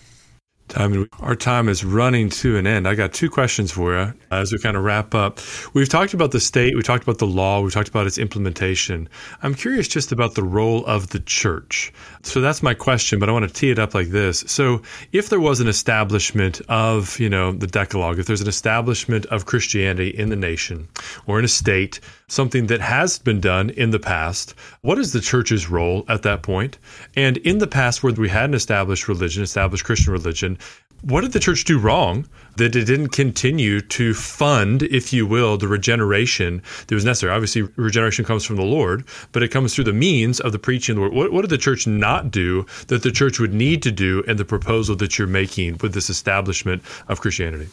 Timon 0.69 1.09
our 1.21 1.35
time 1.35 1.69
is 1.69 1.85
running 1.85 2.29
to 2.29 2.57
an 2.57 2.67
end. 2.67 2.87
I 2.87 2.95
got 2.95 3.13
two 3.13 3.31
questions 3.31 3.73
for 3.73 3.99
you 3.99 4.13
as 4.31 4.53
we 4.53 4.59
kind 4.59 4.77
of 4.77 4.85
wrap 4.85 5.15
up. 5.15 5.41
We've 5.73 5.89
talked 5.89 6.15
about 6.15 6.31
the 6.31 6.41
state, 6.41 6.77
we 6.77 6.83
talked 6.83 7.03
about 7.03 7.19
the 7.19 7.27
law, 7.27 7.61
we 7.61 7.71
talked 7.71 7.89
about 7.89 8.07
its 8.07 8.19
implementation. 8.19 9.09
I'm 9.43 9.55
curious 9.55 9.89
just 9.89 10.13
about 10.13 10.35
the 10.35 10.43
role 10.43 10.85
of 10.87 11.09
the 11.09 11.21
church. 11.21 11.93
So 12.23 12.41
that's 12.41 12.63
my 12.63 12.75
question, 12.75 13.19
but 13.19 13.29
I 13.29 13.33
want 13.33 13.49
to 13.49 13.55
tee 13.55 13.71
it 13.71 13.79
up 13.79 13.95
like 13.95 14.09
this. 14.09 14.45
So 14.47 14.83
if 15.13 15.29
there 15.29 15.41
was 15.41 15.61
an 15.61 15.69
establishment 15.69 16.61
of, 16.69 17.19
you 17.21 17.29
know, 17.29 17.53
the 17.53 17.67
Decalogue, 17.67 18.19
if 18.19 18.27
there's 18.27 18.41
an 18.41 18.49
establishment 18.49 19.27
of 19.27 19.47
Christianity 19.47 20.09
in 20.09 20.29
the 20.29 20.37
nation 20.37 20.89
or 21.27 21.39
in 21.39 21.45
a 21.45 21.49
state, 21.49 22.01
something 22.27 22.67
that 22.67 22.81
has 22.81 23.19
been 23.19 23.41
done 23.41 23.71
in 23.71 23.91
the 23.91 23.99
past, 23.99 24.55
what 24.83 24.99
is 24.99 25.13
the 25.13 25.21
church's 25.21 25.71
role 25.71 26.05
at 26.09 26.23
that 26.23 26.43
point? 26.43 26.79
And 27.17 27.37
in 27.39 27.59
the 27.59 27.67
past 27.67 28.03
where 28.03 28.13
we 28.13 28.29
had 28.29 28.51
an 28.51 28.55
established 28.55 29.09
religion, 29.09 29.43
established 29.43 29.85
Christian 29.85 30.13
religion, 30.13 30.59
what 31.03 31.21
did 31.21 31.33
the 31.33 31.41
church 31.41 31.65
do 31.65 31.79
wrong 31.79 32.29
that 32.57 32.75
it 32.75 32.85
didn't 32.85 33.09
continue 33.09 33.81
to 33.81 34.15
fund, 34.15 34.83
if 34.83 35.13
you 35.13 35.27
will, 35.27 35.57
the 35.57 35.69
regeneration 35.69 36.63
that 36.87 36.95
was 36.95 37.05
necessary? 37.05 37.33
Obviously, 37.33 37.63
regeneration 37.77 38.25
comes 38.25 38.45
from 38.45 38.57
the 38.57 38.63
Lord, 38.63 39.05
but 39.33 39.43
it 39.43 39.49
comes 39.49 39.75
through 39.75 39.85
the 39.85 39.93
means 39.93 40.41
of 40.41 40.53
the 40.53 40.59
preaching 40.59 40.95
of 40.95 40.97
the 40.97 41.03
word. 41.03 41.13
What, 41.13 41.33
what 41.33 41.43
did 41.43 41.51
the 41.51 41.59
church 41.59 41.87
not 41.87 42.31
do 42.31 42.67
that 42.89 43.03
the 43.03 43.13
church 43.13 43.39
would 43.39 43.55
need 43.55 43.83
to 43.83 43.93
do 43.93 44.23
in 44.23 44.37
the 44.37 44.45
proposal 44.45 44.97
that 44.97 45.19
you're 45.19 45.29
making 45.29 45.79
with 45.81 45.95
this 45.95 46.11
establishment 46.11 46.83
of 47.09 47.21
Christianity? 47.21 47.69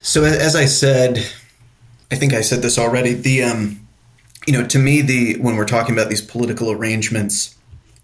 So, 0.00 0.24
as 0.24 0.56
I 0.56 0.64
said, 0.66 1.18
I 2.10 2.16
think 2.16 2.32
I 2.32 2.42
said 2.42 2.62
this 2.62 2.78
already. 2.78 3.14
The 3.14 3.44
um, 3.44 3.88
you 4.46 4.52
know, 4.52 4.66
to 4.66 4.78
me, 4.78 5.00
the 5.00 5.38
when 5.38 5.56
we're 5.56 5.64
talking 5.64 5.94
about 5.94 6.08
these 6.08 6.20
political 6.20 6.70
arrangements, 6.70 7.56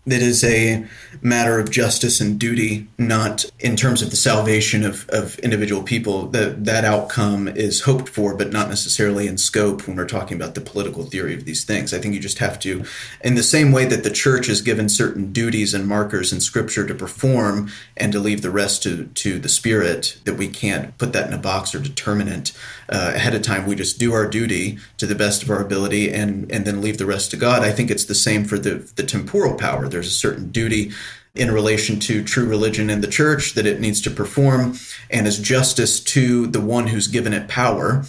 that 0.08 0.22
is 0.22 0.44
a 0.44 0.86
matter 1.20 1.58
of 1.58 1.70
justice 1.70 2.20
and 2.20 2.38
duty, 2.38 2.86
not 2.98 3.44
in 3.58 3.76
terms 3.76 4.02
of 4.02 4.10
the 4.10 4.16
salvation 4.16 4.84
of, 4.84 5.08
of 5.10 5.38
individual 5.40 5.82
people. 5.82 6.26
That 6.28 6.64
that 6.64 6.84
outcome 6.84 7.48
is 7.48 7.82
hoped 7.82 8.08
for, 8.08 8.34
but 8.36 8.52
not 8.52 8.68
necessarily 8.68 9.26
in 9.26 9.38
scope 9.38 9.86
when 9.86 9.96
we're 9.96 10.06
talking 10.06 10.36
about 10.36 10.54
the 10.54 10.60
political 10.60 11.04
theory 11.04 11.34
of 11.34 11.44
these 11.44 11.64
things. 11.64 11.92
I 11.92 11.98
think 11.98 12.14
you 12.14 12.20
just 12.20 12.38
have 12.38 12.58
to, 12.60 12.84
in 13.22 13.34
the 13.34 13.42
same 13.42 13.72
way 13.72 13.84
that 13.86 14.04
the 14.04 14.10
church 14.10 14.48
is 14.48 14.60
given 14.60 14.88
certain 14.88 15.32
duties 15.32 15.74
and 15.74 15.86
markers 15.86 16.32
in 16.32 16.40
Scripture 16.40 16.86
to 16.86 16.94
perform, 16.94 17.70
and 17.96 18.12
to 18.12 18.20
leave 18.20 18.42
the 18.42 18.50
rest 18.50 18.82
to 18.84 19.06
to 19.06 19.38
the 19.38 19.48
Spirit. 19.48 20.18
That 20.24 20.36
we 20.36 20.48
can't 20.48 20.96
put 20.98 21.12
that 21.12 21.26
in 21.26 21.34
a 21.34 21.38
box 21.38 21.74
or 21.74 21.80
determinant 21.80 22.52
uh, 22.88 23.12
ahead 23.14 23.34
of 23.34 23.42
time. 23.42 23.66
We 23.66 23.74
just 23.74 23.98
do 23.98 24.12
our 24.12 24.28
duty 24.28 24.78
to 24.96 25.06
the 25.06 25.14
best 25.14 25.42
of 25.42 25.50
our 25.50 25.60
ability, 25.60 26.12
and 26.12 26.50
and 26.50 26.64
then 26.64 26.80
leave 26.80 26.98
the 26.98 27.06
rest 27.06 27.30
to 27.32 27.36
God. 27.36 27.62
I 27.62 27.72
think 27.72 27.90
it's 27.90 28.04
the 28.04 28.14
same 28.14 28.44
for 28.44 28.58
the 28.58 28.76
the 28.96 29.02
temporal 29.02 29.54
power. 29.54 29.88
There's 29.88 30.08
a 30.08 30.10
certain 30.10 30.50
duty 30.50 30.92
in 31.34 31.52
relation 31.52 32.00
to 32.00 32.24
true 32.24 32.46
religion 32.46 32.90
and 32.90 33.02
the 33.02 33.08
church 33.08 33.54
that 33.54 33.66
it 33.66 33.80
needs 33.80 34.00
to 34.00 34.10
perform 34.10 34.76
and 35.10 35.26
as 35.26 35.38
justice 35.38 36.00
to 36.00 36.46
the 36.48 36.60
one 36.60 36.88
who's 36.88 37.06
given 37.06 37.32
it 37.32 37.46
power 37.48 38.02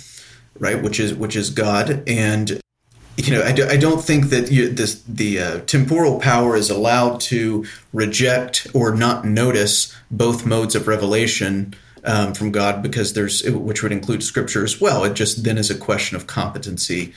right 0.57 0.82
which 0.82 0.99
is 0.99 1.13
which 1.13 1.36
is 1.36 1.51
god 1.51 2.01
and 2.07 2.59
you 3.19 3.34
know, 3.34 3.43
I, 3.43 3.51
do, 3.51 3.67
I 3.67 3.75
don't 3.75 4.01
think 4.01 4.25
that 4.27 4.49
you, 4.49 4.69
this, 4.69 5.01
the 5.01 5.39
uh, 5.39 5.59
temporal 5.61 6.19
power 6.19 6.55
is 6.55 6.69
allowed 6.69 7.19
to 7.21 7.65
reject 7.91 8.67
or 8.73 8.95
not 8.95 9.25
notice 9.25 9.93
both 10.09 10.45
modes 10.45 10.73
of 10.73 10.88
revelation 10.88 11.75
um, 12.10 12.34
from 12.34 12.51
God 12.51 12.82
because 12.82 13.14
there's, 13.14 13.47
which 13.47 13.84
would 13.84 13.91
include 13.91 14.24
scripture 14.24 14.64
as 14.64 14.82
well. 14.82 15.03
It 15.03 15.14
just 15.14 15.43
then 15.43 15.60
is 15.60 15.70
a 15.70 15.78
question 15.78 16.18
of 16.18 16.26
competency 16.26 17.14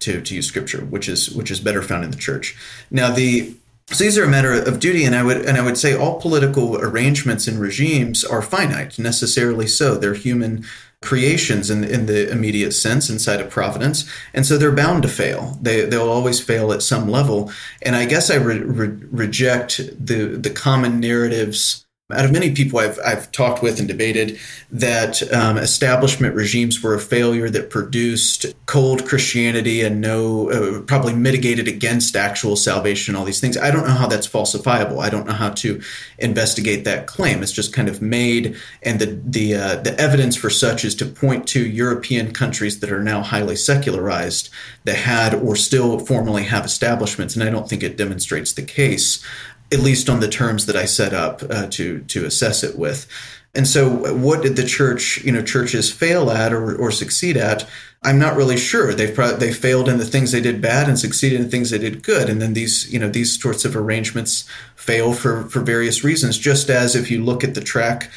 to, 0.00 0.20
to 0.20 0.34
use 0.36 0.46
scripture, 0.46 0.84
which 0.84 1.08
is, 1.08 1.30
which 1.30 1.50
is 1.50 1.58
better 1.58 1.82
found 1.82 2.04
in 2.04 2.12
the 2.12 2.16
church. 2.16 2.56
Now, 2.90 3.10
the, 3.10 3.56
so 3.88 4.04
these 4.04 4.16
are 4.16 4.24
a 4.24 4.28
matter 4.28 4.52
of 4.52 4.78
duty, 4.80 5.04
and 5.04 5.14
I 5.14 5.22
would 5.22 5.42
and 5.46 5.56
I 5.56 5.62
would 5.62 5.78
say 5.78 5.96
all 5.96 6.20
political 6.20 6.76
arrangements 6.76 7.46
and 7.46 7.60
regimes 7.60 8.24
are 8.24 8.42
finite, 8.42 8.98
necessarily 8.98 9.68
so. 9.68 9.94
They're 9.94 10.14
human 10.14 10.64
creations 11.02 11.70
in, 11.70 11.84
in 11.84 12.06
the 12.06 12.28
immediate 12.28 12.72
sense 12.72 13.08
inside 13.08 13.40
of 13.40 13.50
providence 13.50 14.10
and 14.34 14.46
so 14.46 14.56
they're 14.56 14.72
bound 14.72 15.02
to 15.02 15.08
fail 15.08 15.56
they, 15.60 15.82
they'll 15.84 16.08
always 16.08 16.40
fail 16.40 16.72
at 16.72 16.82
some 16.82 17.06
level 17.06 17.52
and 17.82 17.94
i 17.94 18.06
guess 18.06 18.30
i 18.30 18.34
re- 18.34 18.58
re- 18.58 19.06
reject 19.10 19.76
the, 20.04 20.24
the 20.24 20.48
common 20.50 20.98
narratives 20.98 21.85
out 22.12 22.24
of 22.24 22.30
many 22.30 22.52
people 22.52 22.78
I've, 22.78 23.00
I've 23.04 23.32
talked 23.32 23.64
with 23.64 23.80
and 23.80 23.88
debated 23.88 24.38
that 24.70 25.28
um, 25.32 25.58
establishment 25.58 26.36
regimes 26.36 26.80
were 26.80 26.94
a 26.94 27.00
failure 27.00 27.50
that 27.50 27.68
produced 27.68 28.46
cold 28.66 29.04
Christianity 29.08 29.82
and 29.82 30.00
no, 30.00 30.48
uh, 30.50 30.82
probably 30.82 31.14
mitigated 31.14 31.66
against 31.66 32.14
actual 32.14 32.54
salvation, 32.54 33.16
all 33.16 33.24
these 33.24 33.40
things. 33.40 33.56
I 33.56 33.72
don't 33.72 33.88
know 33.88 33.94
how 33.94 34.06
that's 34.06 34.28
falsifiable. 34.28 35.02
I 35.02 35.10
don't 35.10 35.26
know 35.26 35.32
how 35.32 35.50
to 35.50 35.82
investigate 36.20 36.84
that 36.84 37.08
claim. 37.08 37.42
It's 37.42 37.50
just 37.50 37.72
kind 37.72 37.88
of 37.88 38.00
made, 38.00 38.56
and 38.84 39.00
the 39.00 39.20
the 39.24 39.54
uh, 39.56 39.76
the 39.76 39.98
evidence 39.98 40.36
for 40.36 40.48
such 40.48 40.84
is 40.84 40.94
to 40.96 41.06
point 41.06 41.48
to 41.48 41.66
European 41.66 42.32
countries 42.32 42.78
that 42.80 42.92
are 42.92 43.02
now 43.02 43.20
highly 43.22 43.56
secularized 43.56 44.48
that 44.84 44.96
had 44.96 45.34
or 45.34 45.56
still 45.56 45.98
formally 45.98 46.44
have 46.44 46.64
establishments, 46.64 47.34
and 47.34 47.42
I 47.42 47.50
don't 47.50 47.68
think 47.68 47.82
it 47.82 47.96
demonstrates 47.96 48.52
the 48.52 48.62
case 48.62 49.24
at 49.72 49.80
least 49.80 50.08
on 50.08 50.20
the 50.20 50.28
terms 50.28 50.66
that 50.66 50.76
I 50.76 50.84
set 50.84 51.12
up 51.12 51.42
uh, 51.48 51.66
to 51.70 52.00
to 52.00 52.24
assess 52.24 52.62
it 52.62 52.78
with. 52.78 53.06
And 53.54 53.66
so, 53.66 54.14
what 54.14 54.42
did 54.42 54.56
the 54.56 54.66
church, 54.66 55.24
you 55.24 55.32
know, 55.32 55.42
churches 55.42 55.90
fail 55.90 56.30
at 56.30 56.52
or, 56.52 56.76
or 56.76 56.90
succeed 56.90 57.38
at? 57.38 57.66
I'm 58.02 58.18
not 58.18 58.36
really 58.36 58.58
sure. 58.58 58.92
They've 58.92 59.14
pro- 59.14 59.36
they 59.36 59.52
failed 59.52 59.88
in 59.88 59.96
the 59.96 60.04
things 60.04 60.30
they 60.30 60.42
did 60.42 60.60
bad 60.60 60.88
and 60.88 60.98
succeeded 60.98 61.40
in 61.40 61.50
things 61.50 61.70
they 61.70 61.78
did 61.78 62.02
good. 62.02 62.28
And 62.28 62.40
then 62.40 62.52
these, 62.52 62.92
you 62.92 62.98
know, 62.98 63.08
these 63.08 63.40
sorts 63.40 63.64
of 63.64 63.74
arrangements 63.74 64.46
fail 64.76 65.14
for 65.14 65.44
for 65.44 65.60
various 65.60 66.04
reasons. 66.04 66.36
Just 66.38 66.68
as 66.68 66.94
if 66.94 67.10
you 67.10 67.24
look 67.24 67.42
at 67.42 67.54
the 67.54 67.62
track 67.62 68.10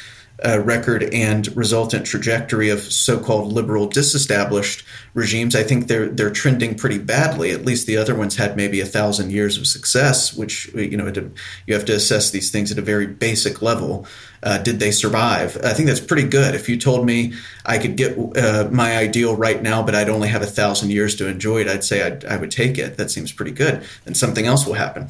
uh, 0.44 0.60
record 0.60 1.02
and 1.12 1.54
resultant 1.56 2.06
trajectory 2.06 2.70
of 2.70 2.80
so-called 2.80 3.52
liberal 3.52 3.86
disestablished 3.86 4.84
regimes, 5.14 5.54
I 5.54 5.62
think 5.62 5.88
they're 5.88 6.08
they're 6.08 6.30
trending 6.30 6.76
pretty 6.76 6.98
badly. 6.98 7.50
At 7.50 7.64
least 7.64 7.86
the 7.86 7.96
other 7.96 8.14
ones 8.14 8.36
had 8.36 8.56
maybe 8.56 8.80
a 8.80 8.86
thousand 8.86 9.32
years 9.32 9.58
of 9.58 9.66
success, 9.66 10.34
which 10.34 10.72
you 10.74 10.96
know 10.96 11.12
you 11.66 11.74
have 11.74 11.84
to 11.86 11.94
assess 11.94 12.30
these 12.30 12.50
things 12.50 12.72
at 12.72 12.78
a 12.78 12.82
very 12.82 13.06
basic 13.06 13.62
level. 13.62 14.06
Uh, 14.42 14.56
did 14.58 14.80
they 14.80 14.90
survive? 14.90 15.58
I 15.62 15.74
think 15.74 15.86
that's 15.86 16.00
pretty 16.00 16.26
good. 16.26 16.54
If 16.54 16.68
you 16.68 16.78
told 16.78 17.04
me 17.04 17.34
I 17.66 17.78
could 17.78 17.96
get 17.96 18.16
uh, 18.36 18.68
my 18.72 18.96
ideal 18.96 19.36
right 19.36 19.62
now, 19.62 19.82
but 19.82 19.94
I'd 19.94 20.08
only 20.08 20.28
have 20.28 20.42
a 20.42 20.46
thousand 20.46 20.90
years 20.90 21.14
to 21.16 21.28
enjoy 21.28 21.60
it, 21.60 21.68
I'd 21.68 21.84
say 21.84 22.02
I'd, 22.02 22.24
I 22.24 22.38
would 22.38 22.50
take 22.50 22.78
it. 22.78 22.96
That 22.96 23.10
seems 23.10 23.32
pretty 23.32 23.52
good. 23.52 23.82
And 24.06 24.16
something 24.16 24.46
else 24.46 24.66
will 24.66 24.74
happen 24.74 25.08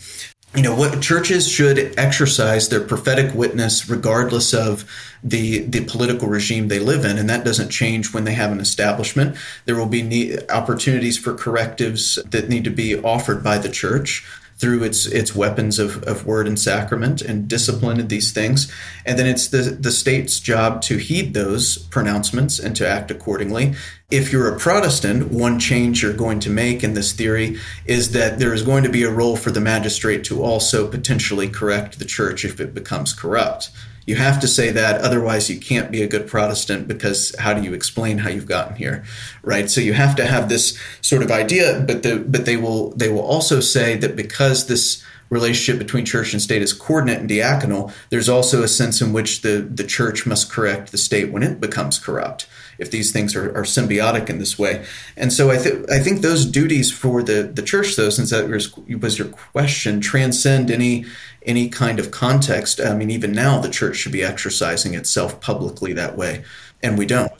you 0.54 0.62
know 0.62 0.74
what 0.74 1.00
churches 1.00 1.48
should 1.48 1.94
exercise 1.96 2.68
their 2.68 2.80
prophetic 2.80 3.34
witness 3.34 3.88
regardless 3.88 4.52
of 4.52 4.84
the 5.22 5.60
the 5.60 5.84
political 5.84 6.28
regime 6.28 6.68
they 6.68 6.80
live 6.80 7.04
in 7.04 7.18
and 7.18 7.30
that 7.30 7.44
doesn't 7.44 7.70
change 7.70 8.12
when 8.12 8.24
they 8.24 8.34
have 8.34 8.50
an 8.50 8.60
establishment 8.60 9.36
there 9.64 9.76
will 9.76 9.86
be 9.86 10.02
need, 10.02 10.40
opportunities 10.50 11.16
for 11.16 11.34
correctives 11.34 12.16
that 12.30 12.48
need 12.48 12.64
to 12.64 12.70
be 12.70 13.00
offered 13.02 13.44
by 13.44 13.58
the 13.58 13.68
church 13.68 14.26
through 14.60 14.82
its 14.84 15.06
its 15.06 15.34
weapons 15.34 15.78
of, 15.78 16.02
of 16.02 16.26
word 16.26 16.46
and 16.46 16.60
sacrament 16.60 17.22
and 17.22 17.48
discipline 17.48 17.98
and 17.98 18.10
these 18.10 18.30
things. 18.30 18.70
And 19.06 19.18
then 19.18 19.26
it's 19.26 19.48
the, 19.48 19.62
the 19.62 19.90
state's 19.90 20.38
job 20.38 20.82
to 20.82 20.98
heed 20.98 21.32
those 21.32 21.78
pronouncements 21.78 22.58
and 22.58 22.76
to 22.76 22.86
act 22.86 23.10
accordingly. 23.10 23.74
If 24.10 24.32
you're 24.32 24.52
a 24.52 24.58
Protestant, 24.58 25.30
one 25.30 25.60
change 25.60 26.02
you're 26.02 26.12
going 26.12 26.40
to 26.40 26.50
make 26.50 26.82
in 26.82 26.94
this 26.94 27.12
theory 27.12 27.60
is 27.86 28.10
that 28.10 28.40
there 28.40 28.52
is 28.52 28.62
going 28.62 28.82
to 28.82 28.90
be 28.90 29.04
a 29.04 29.10
role 29.10 29.36
for 29.36 29.52
the 29.52 29.60
magistrate 29.60 30.24
to 30.24 30.42
also 30.42 30.88
potentially 30.88 31.48
correct 31.48 32.00
the 32.00 32.04
church 32.04 32.44
if 32.44 32.58
it 32.58 32.74
becomes 32.74 33.12
corrupt. 33.12 33.70
You 34.06 34.16
have 34.16 34.40
to 34.40 34.48
say 34.48 34.72
that, 34.72 35.00
otherwise, 35.02 35.48
you 35.48 35.60
can't 35.60 35.92
be 35.92 36.02
a 36.02 36.08
good 36.08 36.26
Protestant 36.26 36.88
because 36.88 37.32
how 37.38 37.54
do 37.54 37.62
you 37.62 37.72
explain 37.72 38.18
how 38.18 38.30
you've 38.30 38.46
gotten 38.46 38.74
here, 38.74 39.04
right? 39.42 39.70
So 39.70 39.80
you 39.80 39.92
have 39.92 40.16
to 40.16 40.26
have 40.26 40.48
this 40.48 40.76
sort 41.02 41.22
of 41.22 41.30
idea, 41.30 41.84
but 41.86 42.02
the, 42.02 42.18
but 42.18 42.46
they 42.46 42.56
will 42.56 42.90
they 42.96 43.08
will 43.08 43.20
also 43.20 43.60
say 43.60 43.94
that 43.98 44.16
because 44.16 44.66
this 44.66 45.04
relationship 45.28 45.78
between 45.78 46.04
church 46.04 46.32
and 46.32 46.42
state 46.42 46.62
is 46.62 46.72
coordinate 46.72 47.20
and 47.20 47.30
diaconal, 47.30 47.92
there's 48.08 48.28
also 48.28 48.64
a 48.64 48.68
sense 48.68 49.00
in 49.00 49.12
which 49.12 49.42
the 49.42 49.58
the 49.72 49.84
church 49.84 50.26
must 50.26 50.50
correct 50.50 50.90
the 50.90 50.98
state 50.98 51.30
when 51.30 51.44
it 51.44 51.60
becomes 51.60 51.96
corrupt 51.96 52.48
if 52.80 52.90
these 52.90 53.12
things 53.12 53.36
are, 53.36 53.50
are 53.56 53.62
symbiotic 53.62 54.28
in 54.28 54.38
this 54.38 54.58
way. 54.58 54.84
And 55.16 55.32
so 55.32 55.50
I 55.50 55.58
think 55.58 55.90
I 55.90 56.00
think 56.00 56.22
those 56.22 56.44
duties 56.44 56.90
for 56.90 57.22
the 57.22 57.42
the 57.42 57.62
church, 57.62 57.94
though, 57.96 58.10
since 58.10 58.30
that 58.30 58.48
was, 58.48 58.76
was 58.76 59.18
your 59.18 59.28
question, 59.28 60.00
transcend 60.00 60.70
any 60.70 61.04
any 61.46 61.68
kind 61.68 62.00
of 62.00 62.10
context. 62.10 62.80
I 62.80 62.94
mean, 62.94 63.10
even 63.10 63.32
now, 63.32 63.60
the 63.60 63.70
church 63.70 63.96
should 63.96 64.12
be 64.12 64.24
exercising 64.24 64.94
itself 64.94 65.40
publicly 65.40 65.92
that 65.92 66.16
way, 66.16 66.44
and 66.82 66.98
we 66.98 67.06
don't. 67.06 67.30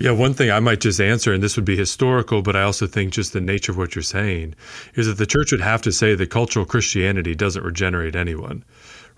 Yeah, 0.00 0.12
one 0.12 0.32
thing 0.32 0.48
I 0.48 0.60
might 0.60 0.80
just 0.80 1.00
answer, 1.00 1.32
and 1.32 1.42
this 1.42 1.56
would 1.56 1.64
be 1.64 1.76
historical, 1.76 2.40
but 2.40 2.54
I 2.54 2.62
also 2.62 2.86
think 2.86 3.12
just 3.12 3.32
the 3.32 3.40
nature 3.40 3.72
of 3.72 3.78
what 3.78 3.96
you're 3.96 4.02
saying 4.02 4.54
is 4.94 5.08
that 5.08 5.18
the 5.18 5.26
church 5.26 5.50
would 5.50 5.60
have 5.60 5.82
to 5.82 5.92
say 5.92 6.14
that 6.14 6.30
cultural 6.30 6.64
Christianity 6.64 7.34
doesn't 7.34 7.64
regenerate 7.64 8.14
anyone 8.14 8.64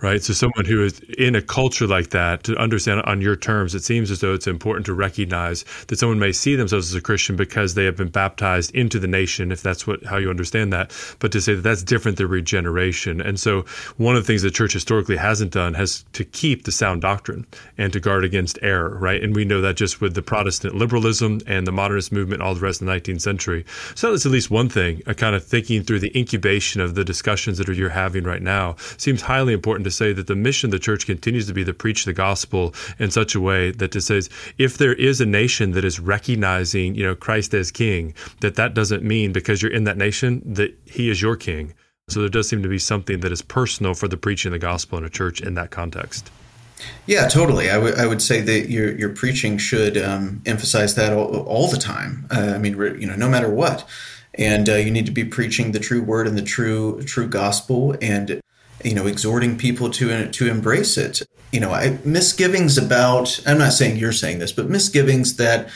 right? 0.02 0.22
So 0.22 0.32
someone 0.32 0.64
who 0.64 0.84
is 0.84 1.00
in 1.18 1.34
a 1.34 1.42
culture 1.42 1.86
like 1.86 2.10
that 2.10 2.44
to 2.44 2.56
understand 2.56 3.02
on 3.02 3.20
your 3.20 3.36
terms, 3.36 3.74
it 3.74 3.84
seems 3.84 4.10
as 4.10 4.20
though 4.20 4.34
it's 4.34 4.46
important 4.46 4.86
to 4.86 4.94
recognize 4.94 5.64
that 5.88 5.98
someone 5.98 6.18
may 6.18 6.32
see 6.32 6.56
themselves 6.56 6.88
as 6.88 6.94
a 6.94 7.00
Christian 7.00 7.36
because 7.36 7.74
they 7.74 7.84
have 7.84 7.96
been 7.96 8.08
baptized 8.08 8.74
into 8.74 8.98
the 8.98 9.06
nation, 9.06 9.52
if 9.52 9.62
that's 9.62 9.86
what 9.86 10.04
how 10.04 10.16
you 10.16 10.30
understand 10.30 10.72
that. 10.72 10.92
But 11.18 11.32
to 11.32 11.40
say 11.40 11.54
that 11.54 11.62
that's 11.62 11.82
different 11.82 12.18
than 12.18 12.28
regeneration, 12.28 13.20
and 13.20 13.38
so 13.38 13.62
one 13.96 14.16
of 14.16 14.22
the 14.22 14.26
things 14.26 14.42
the 14.42 14.50
church 14.50 14.72
historically 14.72 15.16
hasn't 15.16 15.52
done 15.52 15.74
has 15.74 16.04
to 16.12 16.24
keep 16.24 16.64
the 16.64 16.72
sound 16.72 17.02
doctrine 17.02 17.46
and 17.78 17.92
to 17.92 18.00
guard 18.00 18.24
against 18.24 18.58
error, 18.62 18.96
right? 18.98 19.22
And 19.22 19.34
we 19.34 19.44
know 19.44 19.60
that 19.60 19.76
just 19.76 20.00
with 20.00 20.14
the 20.14 20.22
Protestant 20.22 20.74
liberalism 20.74 21.40
and 21.46 21.66
the 21.66 21.72
modernist 21.72 22.12
movement, 22.12 22.42
all 22.42 22.54
the 22.54 22.60
rest 22.60 22.80
of 22.80 22.86
the 22.86 22.92
19th 22.92 23.20
century. 23.20 23.64
So 23.94 24.10
that's 24.10 24.26
at 24.26 24.32
least 24.32 24.50
one 24.50 24.68
thing. 24.68 25.02
A 25.06 25.14
kind 25.14 25.34
of 25.34 25.44
thinking 25.44 25.82
through 25.82 26.00
the 26.00 26.16
incubation 26.18 26.80
of 26.80 26.94
the 26.94 27.04
discussions 27.04 27.58
that 27.58 27.68
you're 27.68 27.88
having 27.90 28.24
right 28.24 28.42
now 28.42 28.76
seems 28.96 29.22
highly 29.22 29.52
important 29.52 29.84
to 29.90 29.96
say 29.96 30.12
that 30.12 30.26
the 30.26 30.36
mission 30.36 30.68
of 30.68 30.72
the 30.72 30.78
church 30.78 31.06
continues 31.06 31.46
to 31.46 31.54
be 31.54 31.64
to 31.64 31.74
preach 31.74 32.04
the 32.04 32.12
gospel 32.12 32.74
in 32.98 33.10
such 33.10 33.34
a 33.34 33.40
way 33.40 33.70
that 33.72 33.94
it 33.94 34.00
says 34.00 34.30
if 34.58 34.78
there 34.78 34.94
is 34.94 35.20
a 35.20 35.26
nation 35.26 35.72
that 35.72 35.84
is 35.84 36.00
recognizing, 36.00 36.94
you 36.94 37.04
know, 37.04 37.14
Christ 37.14 37.54
as 37.54 37.70
king, 37.70 38.14
that 38.40 38.54
that 38.56 38.74
doesn't 38.74 39.02
mean 39.02 39.32
because 39.32 39.62
you're 39.62 39.72
in 39.72 39.84
that 39.84 39.96
nation 39.96 40.42
that 40.44 40.76
he 40.86 41.10
is 41.10 41.20
your 41.20 41.36
king. 41.36 41.74
So 42.08 42.20
there 42.20 42.28
does 42.28 42.48
seem 42.48 42.62
to 42.62 42.68
be 42.68 42.78
something 42.78 43.20
that 43.20 43.32
is 43.32 43.42
personal 43.42 43.94
for 43.94 44.08
the 44.08 44.16
preaching 44.16 44.50
of 44.50 44.52
the 44.52 44.66
gospel 44.66 44.98
in 44.98 45.04
a 45.04 45.10
church 45.10 45.40
in 45.40 45.54
that 45.54 45.70
context. 45.70 46.30
Yeah, 47.06 47.28
totally. 47.28 47.70
I, 47.70 47.74
w- 47.74 47.94
I 47.96 48.06
would 48.06 48.22
say 48.22 48.40
that 48.40 48.70
your 48.70 48.96
your 48.96 49.10
preaching 49.10 49.58
should 49.58 49.98
um, 49.98 50.42
emphasize 50.46 50.94
that 50.94 51.12
all, 51.12 51.40
all 51.42 51.68
the 51.68 51.76
time. 51.76 52.26
Uh, 52.30 52.52
I 52.54 52.58
mean, 52.58 52.76
you 52.98 53.06
know, 53.06 53.16
no 53.16 53.28
matter 53.28 53.50
what, 53.50 53.86
and 54.34 54.68
uh, 54.68 54.74
you 54.74 54.90
need 54.90 55.06
to 55.06 55.12
be 55.12 55.24
preaching 55.24 55.72
the 55.72 55.78
true 55.78 56.02
word 56.02 56.26
and 56.26 56.38
the 56.38 56.42
true 56.42 57.02
true 57.02 57.28
gospel, 57.28 57.94
and 58.00 58.39
you 58.84 58.94
know, 58.94 59.06
exhorting 59.06 59.56
people 59.56 59.90
to 59.90 60.30
to 60.30 60.48
embrace 60.48 60.96
it. 60.96 61.22
You 61.52 61.60
know, 61.60 61.72
I, 61.72 61.98
misgivings 62.04 62.78
about. 62.78 63.40
I'm 63.46 63.58
not 63.58 63.72
saying 63.72 63.96
you're 63.96 64.12
saying 64.12 64.38
this, 64.38 64.52
but 64.52 64.68
misgivings 64.68 65.36
that 65.36 65.68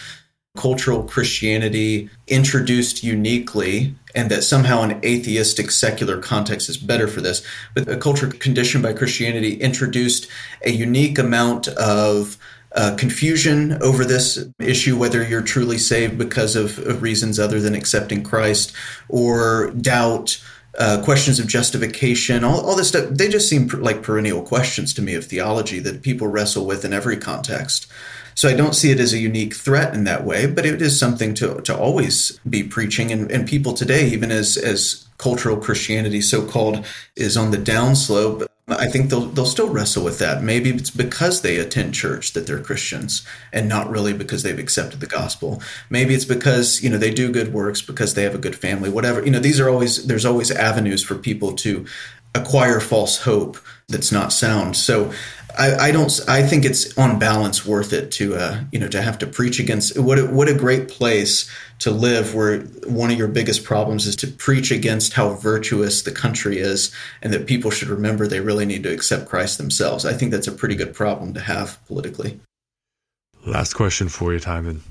cultural 0.57 1.03
Christianity 1.03 2.09
introduced 2.29 3.03
uniquely 3.03 3.95
and 4.15 4.31
that 4.31 4.45
somehow 4.45 4.83
an 4.83 5.01
atheistic 5.05 5.71
secular 5.71 6.21
context 6.21 6.69
is 6.69 6.77
better 6.77 7.09
for 7.09 7.21
this. 7.21 7.45
But 7.75 7.89
a 7.89 7.97
culture 7.97 8.29
conditioned 8.29 8.85
by 8.85 8.93
Christianity 8.93 9.55
introduced 9.55 10.29
a 10.65 10.71
unique 10.71 11.19
amount 11.19 11.67
of 11.69 12.39
uh, 12.77 12.95
confusion 12.97 13.81
over 13.83 14.05
this 14.05 14.45
issue, 14.61 14.97
whether 14.97 15.23
you're 15.23 15.43
truly 15.43 15.79
saved 15.79 16.19
because 16.19 16.57
of, 16.57 16.79
of 16.79 17.03
reasons 17.03 17.39
other 17.39 17.61
than 17.61 17.75
accepting 17.75 18.23
Christ, 18.23 18.73
or 19.09 19.71
doubt 19.73 20.43
uh, 20.79 21.03
questions 21.03 21.39
of 21.39 21.47
justification, 21.47 22.45
all, 22.45 22.61
all 22.67 22.77
this 22.77 22.89
stuff, 22.89 23.09
they 23.11 23.29
just 23.29 23.49
seem 23.49 23.69
like 23.69 24.03
perennial 24.03 24.43
questions 24.43 24.93
to 24.95 25.03
me 25.03 25.15
of 25.15 25.25
theology 25.25 25.79
that 25.81 26.03
people 26.03 26.27
wrestle 26.27 26.67
with 26.67 26.85
in 26.85 26.93
every 26.93 27.17
context. 27.17 27.87
So 28.35 28.49
I 28.49 28.55
don't 28.55 28.75
see 28.75 28.91
it 28.91 28.99
as 28.99 29.13
a 29.13 29.19
unique 29.19 29.55
threat 29.55 29.95
in 29.95 30.05
that 30.05 30.25
way, 30.25 30.47
but 30.47 30.67
it 30.67 30.83
is 30.83 30.99
something 30.99 31.35
to, 31.35 31.61
to 31.61 31.77
always 31.77 32.39
be 32.49 32.65
preaching. 32.65 33.13
And, 33.13 33.31
and 33.31 33.49
people 33.49 33.75
today, 33.75 34.09
even 34.09 34.33
as, 34.33 34.57
as 34.57 35.07
cultural 35.19 35.57
Christianity, 35.57 36.21
so 36.21 36.45
called, 36.45 36.85
is 37.15 37.37
on 37.37 37.53
the 37.53 37.59
downslope, 37.59 38.47
I 38.67 38.87
think 38.87 39.11
they'll 39.11 39.27
they'll 39.27 39.45
still 39.45 39.69
wrestle 39.69 40.05
with 40.05 40.19
that. 40.21 40.43
Maybe 40.43 40.71
it's 40.71 40.91
because 40.91 41.43
they 41.43 41.59
attend 41.59 41.95
church 41.95 42.33
that 42.33 42.47
they're 42.47 42.63
Christians 42.63 43.27
and 43.53 43.69
not 43.69 43.91
really 43.91 44.15
because 44.15 44.43
they've 44.43 44.59
accepted 44.59 45.01
the 45.01 45.07
gospel. 45.07 45.63
Maybe 45.91 46.15
it's 46.15 46.25
because, 46.25 46.83
you 46.83 46.89
know, 46.89 46.97
they 46.97 47.13
do 47.13 47.31
good 47.31 47.53
works 47.53 47.83
because 47.83 48.15
they 48.15 48.23
have 48.23 48.35
a 48.35 48.39
good 48.39 48.57
family, 48.57 48.89
whatever. 48.89 49.23
You 49.23 49.33
know, 49.33 49.39
these 49.39 49.61
are 49.61 49.69
always 49.69 50.07
there's 50.07 50.25
always 50.25 50.51
avenues 50.51 51.03
for 51.03 51.15
people 51.15 51.53
to 51.57 51.85
acquire 52.35 52.81
false 52.81 53.19
hope 53.19 53.59
that's 53.89 54.13
not 54.13 54.33
sound. 54.33 54.77
So 54.77 55.13
I, 55.59 55.89
I, 55.89 55.91
don't. 55.93 56.21
I 56.29 56.43
think 56.43 56.65
it's 56.65 56.97
on 56.99 57.19
balance 57.19 57.65
worth 57.65 57.93
it 57.93 58.11
to 58.13 58.35
uh, 58.35 58.61
you 58.73 58.79
know 58.79 58.89
to 58.89 59.01
have 59.01 59.19
to 59.19 59.27
preach 59.27 59.61
against. 59.61 59.99
What 59.99 60.19
a, 60.19 60.27
what 60.27 60.49
a 60.49 60.55
great 60.55 60.89
place 60.89 61.49
to 61.81 61.91
live, 61.91 62.35
where 62.35 62.61
one 62.87 63.11
of 63.11 63.19
your 63.19 63.29
biggest 63.29 63.65
problems 63.65 64.07
is 64.07 64.17
to 64.17 64.27
preach 64.27 64.71
against 64.71 65.13
how 65.13 65.35
virtuous 65.35 66.03
the 66.03 66.11
country 66.11 66.59
is, 66.59 66.93
and 67.23 67.33
that 67.33 67.47
people 67.47 67.71
should 67.71 67.89
remember 67.89 68.27
they 68.27 68.41
really 68.41 68.67
need 68.67 68.83
to 68.83 68.93
accept 68.93 69.29
Christ 69.29 69.59
themselves. 69.59 70.05
I 70.05 70.13
think 70.13 70.33
that's 70.33 70.49
a 70.49 70.53
pretty 70.53 70.75
good 70.75 70.95
problem 70.95 71.35
to 71.35 71.41
have 71.41 71.79
politically. 71.87 72.41
Last 73.47 73.75
question 73.75 74.09
for 74.09 74.33
you, 74.33 74.41
Timon. 74.41 74.83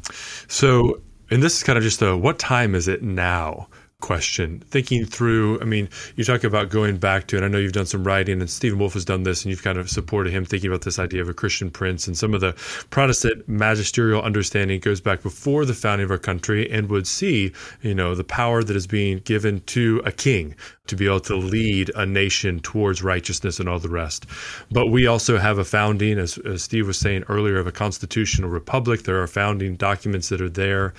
So, 0.48 1.02
and 1.32 1.42
this 1.42 1.58
is 1.58 1.64
kind 1.64 1.78
of 1.78 1.84
just 1.84 2.02
a 2.02 2.16
what 2.16 2.40
time 2.40 2.76
is 2.76 2.88
it 2.88 3.02
now? 3.02 3.68
Question, 4.04 4.60
thinking 4.68 5.06
through. 5.06 5.60
I 5.62 5.64
mean, 5.64 5.88
you 6.18 6.26
talk 6.26 6.44
about 6.44 6.70
going 6.70 6.98
back 6.98 7.26
to, 7.28 7.38
and 7.38 7.46
I 7.46 7.48
know 7.48 7.58
you've 7.58 7.72
done 7.72 7.86
some 7.86 8.04
writing, 8.04 8.42
and 8.42 8.50
Stephen 8.50 8.78
Wolfe 8.78 8.96
has 8.96 9.06
done 9.06 9.24
this, 9.24 9.44
and 9.44 9.50
you've 9.50 9.64
kind 9.64 9.78
of 9.78 9.90
supported 9.90 10.34
him 10.34 10.44
thinking 10.44 10.70
about 10.70 10.82
this 10.82 11.00
idea 11.00 11.22
of 11.22 11.30
a 11.30 11.34
Christian 11.34 11.72
prince. 11.72 12.06
And 12.06 12.18
some 12.18 12.34
of 12.34 12.42
the 12.42 12.52
Protestant 12.90 13.48
magisterial 13.48 14.22
understanding 14.22 14.82
goes 14.82 15.00
back 15.00 15.24
before 15.24 15.64
the 15.64 15.74
founding 15.74 16.04
of 16.04 16.12
our 16.12 16.18
country 16.18 16.70
and 16.70 16.90
would 16.90 17.08
see, 17.08 17.54
you 17.82 17.96
know, 17.96 18.14
the 18.14 18.26
power 18.26 18.62
that 18.62 18.76
is 18.76 18.88
being 18.88 19.20
given 19.20 19.62
to 19.68 20.02
a 20.06 20.12
king 20.12 20.54
to 20.88 20.98
be 20.98 21.06
able 21.06 21.22
to 21.22 21.36
lead 21.38 21.90
a 21.96 22.06
nation 22.06 22.60
towards 22.60 23.02
righteousness 23.02 23.58
and 23.58 23.70
all 23.70 23.80
the 23.80 23.88
rest. 23.88 24.26
But 24.70 24.88
we 24.88 25.08
also 25.08 25.38
have 25.38 25.58
a 25.58 25.64
founding, 25.64 26.20
as, 26.20 26.38
as 26.40 26.62
Steve 26.62 26.88
was 26.88 27.00
saying 27.00 27.24
earlier, 27.30 27.58
of 27.58 27.68
a 27.68 27.72
constitutional 27.72 28.50
republic. 28.50 29.04
There 29.04 29.22
are 29.22 29.28
founding 29.28 29.78
documents 29.78 30.28
that 30.28 30.42
are 30.42 30.50
there. 30.50 30.94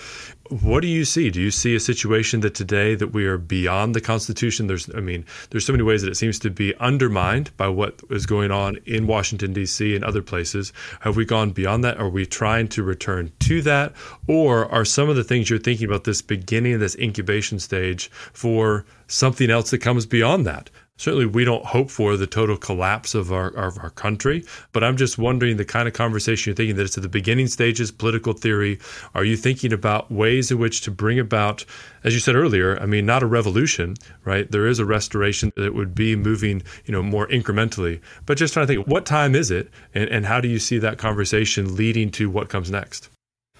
What 0.51 0.81
do 0.81 0.89
you 0.89 1.07
see? 1.07 1.31
Do 1.31 1.41
you 1.41 1.51
see 1.51 1.75
a 1.75 1.81
situation 1.81 2.41
that 2.41 2.55
today 2.55 2.95
that 2.97 3.15
we 3.15 3.25
are 3.25 3.39
beyond 3.39 3.95
the 3.95 4.01
Constitution? 4.01 4.67
There's, 4.67 4.95
I 4.95 5.01
mean, 5.01 5.25
there's 5.49 5.65
so 5.65 5.73
many 5.73 5.83
ways 5.83 6.03
that 6.03 6.11
it 6.11 6.17
seems 6.17 6.39
to 6.41 6.51
be 6.51 6.75
undermined 6.77 7.57
by 7.57 7.69
what 7.69 8.03
is 8.11 8.27
going 8.27 8.51
on 8.51 8.77
in 8.85 9.07
Washington 9.07 9.55
D.C. 9.55 9.97
and 9.97 10.05
other 10.05 10.21
places. 10.21 10.71
Have 11.01 11.17
we 11.17 11.25
gone 11.25 11.53
beyond 11.53 11.83
that? 11.85 11.97
Are 11.97 12.11
we 12.11 12.27
trying 12.27 12.69
to 12.69 12.83
return 12.83 13.33
to 13.41 13.63
that, 13.63 13.95
or 14.29 14.71
are 14.71 14.85
some 14.85 15.09
of 15.09 15.17
the 15.17 15.25
things 15.25 15.49
you're 15.49 15.59
thinking 15.59 15.87
about 15.87 16.05
this 16.05 16.21
beginning 16.21 16.75
of 16.75 16.81
this 16.81 16.97
incubation 16.97 17.59
stage 17.59 18.11
for 18.11 18.85
something 19.07 19.51
else 19.51 19.71
that 19.71 19.79
comes 19.79 20.07
beyond 20.07 20.47
that. 20.47 20.71
Certainly, 20.97 21.27
we 21.27 21.45
don't 21.45 21.65
hope 21.65 21.91
for 21.91 22.17
the 22.17 22.27
total 22.27 22.57
collapse 22.57 23.17
of 23.17 23.33
our, 23.33 23.49
of 23.49 23.77
our 23.83 23.91
country, 23.91 24.45
but 24.73 24.85
I'm 24.85 24.97
just 24.97 25.19
wondering 25.19 25.57
the 25.57 25.65
kind 25.65 25.89
of 25.89 25.95
conversation 25.95 26.51
you're 26.51 26.57
thinking 26.57 26.77
that 26.77 26.85
it's 26.85 26.97
at 26.97 27.03
the 27.03 27.09
beginning 27.09 27.49
stages, 27.49 27.91
political 27.91 28.33
theory. 28.33 28.79
Are 29.13 29.25
you 29.25 29.37
thinking 29.37 29.73
about 29.73 30.13
ways 30.13 30.53
in 30.53 30.59
which 30.59 30.83
to 30.83 30.93
bring 30.93 31.19
about, 31.19 31.65
as 32.05 32.15
you 32.15 32.21
said 32.21 32.37
earlier, 32.37 32.81
I 32.81 32.87
mean, 32.87 33.07
not 33.07 33.25
a 33.25 33.27
revolution, 33.27 33.97
right? 34.25 34.49
There 34.49 34.69
is 34.69 34.79
a 34.79 34.85
restoration 34.85 35.51
that 35.57 35.75
would 35.75 35.97
be 35.97 36.15
moving, 36.15 36.63
you 36.85 36.93
know, 36.93 37.03
more 37.03 37.27
incrementally, 37.27 38.01
but 38.25 38.39
just 38.39 38.55
trying 38.55 38.69
to 38.69 38.75
think 38.75 38.87
what 38.87 39.05
time 39.05 39.35
is 39.35 39.51
it 39.51 39.71
and, 39.95 40.09
and 40.11 40.25
how 40.25 40.41
do 40.41 40.47
you 40.47 40.61
see 40.61 40.79
that 40.79 40.99
conversation 40.99 41.75
leading 41.75 42.09
to 42.13 42.31
what 42.31 42.49
comes 42.49 42.71
next? 42.71 43.09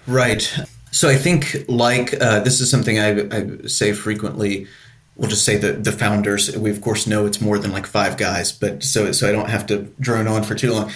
Right. 0.07 0.57
So 0.91 1.09
I 1.09 1.17
think, 1.17 1.65
like, 1.67 2.13
uh, 2.21 2.39
this 2.39 2.61
is 2.61 2.71
something 2.71 2.97
I, 2.97 3.27
I 3.35 3.67
say 3.67 3.91
frequently 3.91 4.67
we'll 5.15 5.29
just 5.29 5.45
say 5.45 5.57
the 5.57 5.73
the 5.73 5.91
founders. 5.91 6.55
We 6.57 6.71
of 6.71 6.81
course 6.81 7.07
know 7.07 7.25
it's 7.25 7.41
more 7.41 7.57
than 7.57 7.71
like 7.71 7.87
five 7.87 8.17
guys, 8.17 8.51
but 8.51 8.83
so 8.83 9.11
so 9.11 9.27
I 9.27 9.31
don't 9.31 9.49
have 9.49 9.65
to 9.67 9.83
drone 9.99 10.27
on 10.27 10.43
for 10.43 10.55
too 10.55 10.73
long. 10.73 10.91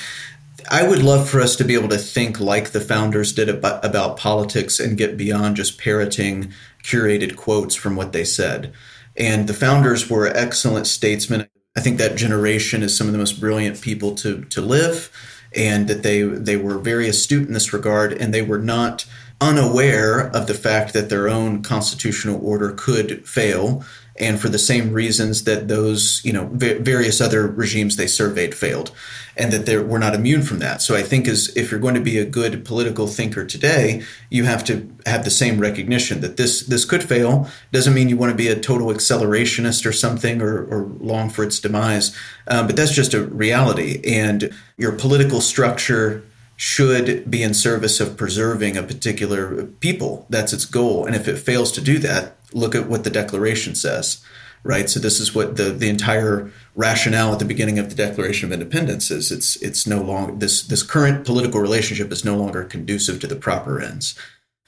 I 0.70 0.88
would 0.88 1.02
love 1.02 1.30
for 1.30 1.42
us 1.42 1.56
to 1.58 1.64
be 1.64 1.74
able 1.74 1.90
to 1.90 1.98
think 1.98 2.40
like 2.40 2.72
the 2.72 2.82
founders 2.82 3.34
did 3.34 3.50
about, 3.50 3.84
about 3.84 4.18
politics 4.18 4.80
and 4.80 4.98
get 4.98 5.18
beyond 5.18 5.56
just 5.56 5.80
parroting 5.80 6.54
curated 6.84 7.36
quotes 7.36 7.76
from 7.76 7.96
what 7.96 8.14
they 8.14 8.24
said. 8.24 8.74
And 9.18 9.48
the 9.48 9.54
founders 9.54 10.10
were 10.10 10.28
excellent 10.28 10.86
statesmen. 10.86 11.48
I 11.78 11.82
think 11.82 11.98
that 11.98 12.18
generation 12.18 12.84
is 12.84 12.96
some 12.96 13.08
of 13.08 13.14
the 13.14 13.20
most 13.20 13.40
brilliant 13.40 13.82
people 13.82 14.16
to 14.16 14.42
to 14.46 14.62
live, 14.62 15.12
and 15.56 15.88
that 15.88 16.04
they 16.04 16.24
they 16.24 16.58
were 16.58 16.78
very 16.78 17.08
astute 17.08 17.48
in 17.48 17.54
this 17.54 17.74
regard, 17.74 18.14
and 18.14 18.34
they 18.34 18.42
were 18.42 18.60
not 18.60 19.06
unaware 19.42 20.28
of 20.36 20.48
the 20.48 20.54
fact 20.54 20.94
that 20.94 21.10
their 21.10 21.30
own 21.30 21.62
constitutional 21.62 22.46
order 22.46 22.74
could 22.74 23.26
fail 23.28 23.84
and 24.20 24.40
for 24.40 24.50
the 24.50 24.60
same 24.60 24.92
reasons 24.92 25.46
that 25.46 25.68
those 25.68 26.22
you 26.24 26.34
know 26.34 26.50
various 26.52 27.22
other 27.22 27.48
regimes 27.48 27.96
they 27.96 28.08
surveyed 28.08 28.54
failed 28.54 28.92
and 29.38 29.54
that 29.54 29.88
we're 29.88 30.00
not 30.00 30.14
immune 30.14 30.42
from 30.42 30.60
that 30.60 30.82
so 30.82 30.96
i 30.96 31.02
think 31.02 31.28
as 31.28 31.56
if 31.56 31.72
you're 31.72 31.80
going 31.80 31.96
to 31.96 32.02
be 32.02 32.18
a 32.18 32.26
good 32.26 32.66
political 32.66 33.08
thinker 33.08 33.46
today 33.46 34.02
you 34.30 34.44
have 34.44 34.64
to 34.64 34.90
have 35.06 35.24
the 35.24 35.32
same 35.32 35.60
recognition 35.60 36.22
that 36.22 36.38
this 36.38 36.62
this 36.64 36.86
could 36.86 37.04
fail 37.04 37.48
doesn't 37.72 37.94
mean 37.94 38.10
you 38.10 38.18
want 38.18 38.32
to 38.32 38.38
be 38.38 38.48
a 38.48 38.60
total 38.60 38.88
accelerationist 38.88 39.86
or 39.86 39.92
something 39.92 40.42
or, 40.42 40.66
or 40.66 40.84
long 41.00 41.30
for 41.30 41.44
its 41.44 41.60
demise 41.60 42.16
um, 42.48 42.68
but 42.68 42.76
that's 42.76 42.94
just 42.94 43.14
a 43.14 43.24
reality 43.24 44.02
and 44.06 44.54
your 44.78 44.92
political 44.92 45.42
structure 45.42 46.24
should 46.60 47.32
be 47.32 47.42
in 47.42 47.54
service 47.54 48.02
of 48.02 48.18
preserving 48.18 48.76
a 48.76 48.84
particular 48.84 49.64
people. 49.80 50.26
That's 50.30 50.52
its 50.52 50.66
goal. 50.66 51.06
And 51.06 51.16
if 51.16 51.26
it 51.26 51.38
fails 51.38 51.72
to 51.72 51.80
do 51.80 52.00
that, 52.00 52.36
look 52.54 52.76
at 52.76 52.88
what 52.88 53.04
the 53.04 53.10
Declaration 53.10 53.76
says, 53.76 54.24
right? 54.64 54.90
So 54.90 55.00
this 55.00 55.20
is 55.20 55.36
what 55.36 55.58
the 55.58 55.72
the 55.72 55.90
entire 55.90 56.52
rationale 56.76 57.34
at 57.34 57.40
the 57.40 57.46
beginning 57.46 57.80
of 57.80 57.90
the 57.90 57.96
Declaration 57.96 58.48
of 58.48 58.54
Independence 58.54 59.12
is. 59.12 59.32
It's 59.32 59.56
it's 59.58 59.88
no 59.88 60.02
longer 60.02 60.36
this 60.36 60.64
this 60.64 60.84
current 60.84 61.26
political 61.26 61.60
relationship 61.60 62.12
is 62.12 62.26
no 62.26 62.36
longer 62.36 62.64
conducive 62.64 63.20
to 63.22 63.28
the 63.28 63.36
proper 63.36 63.82
ends. 63.82 64.18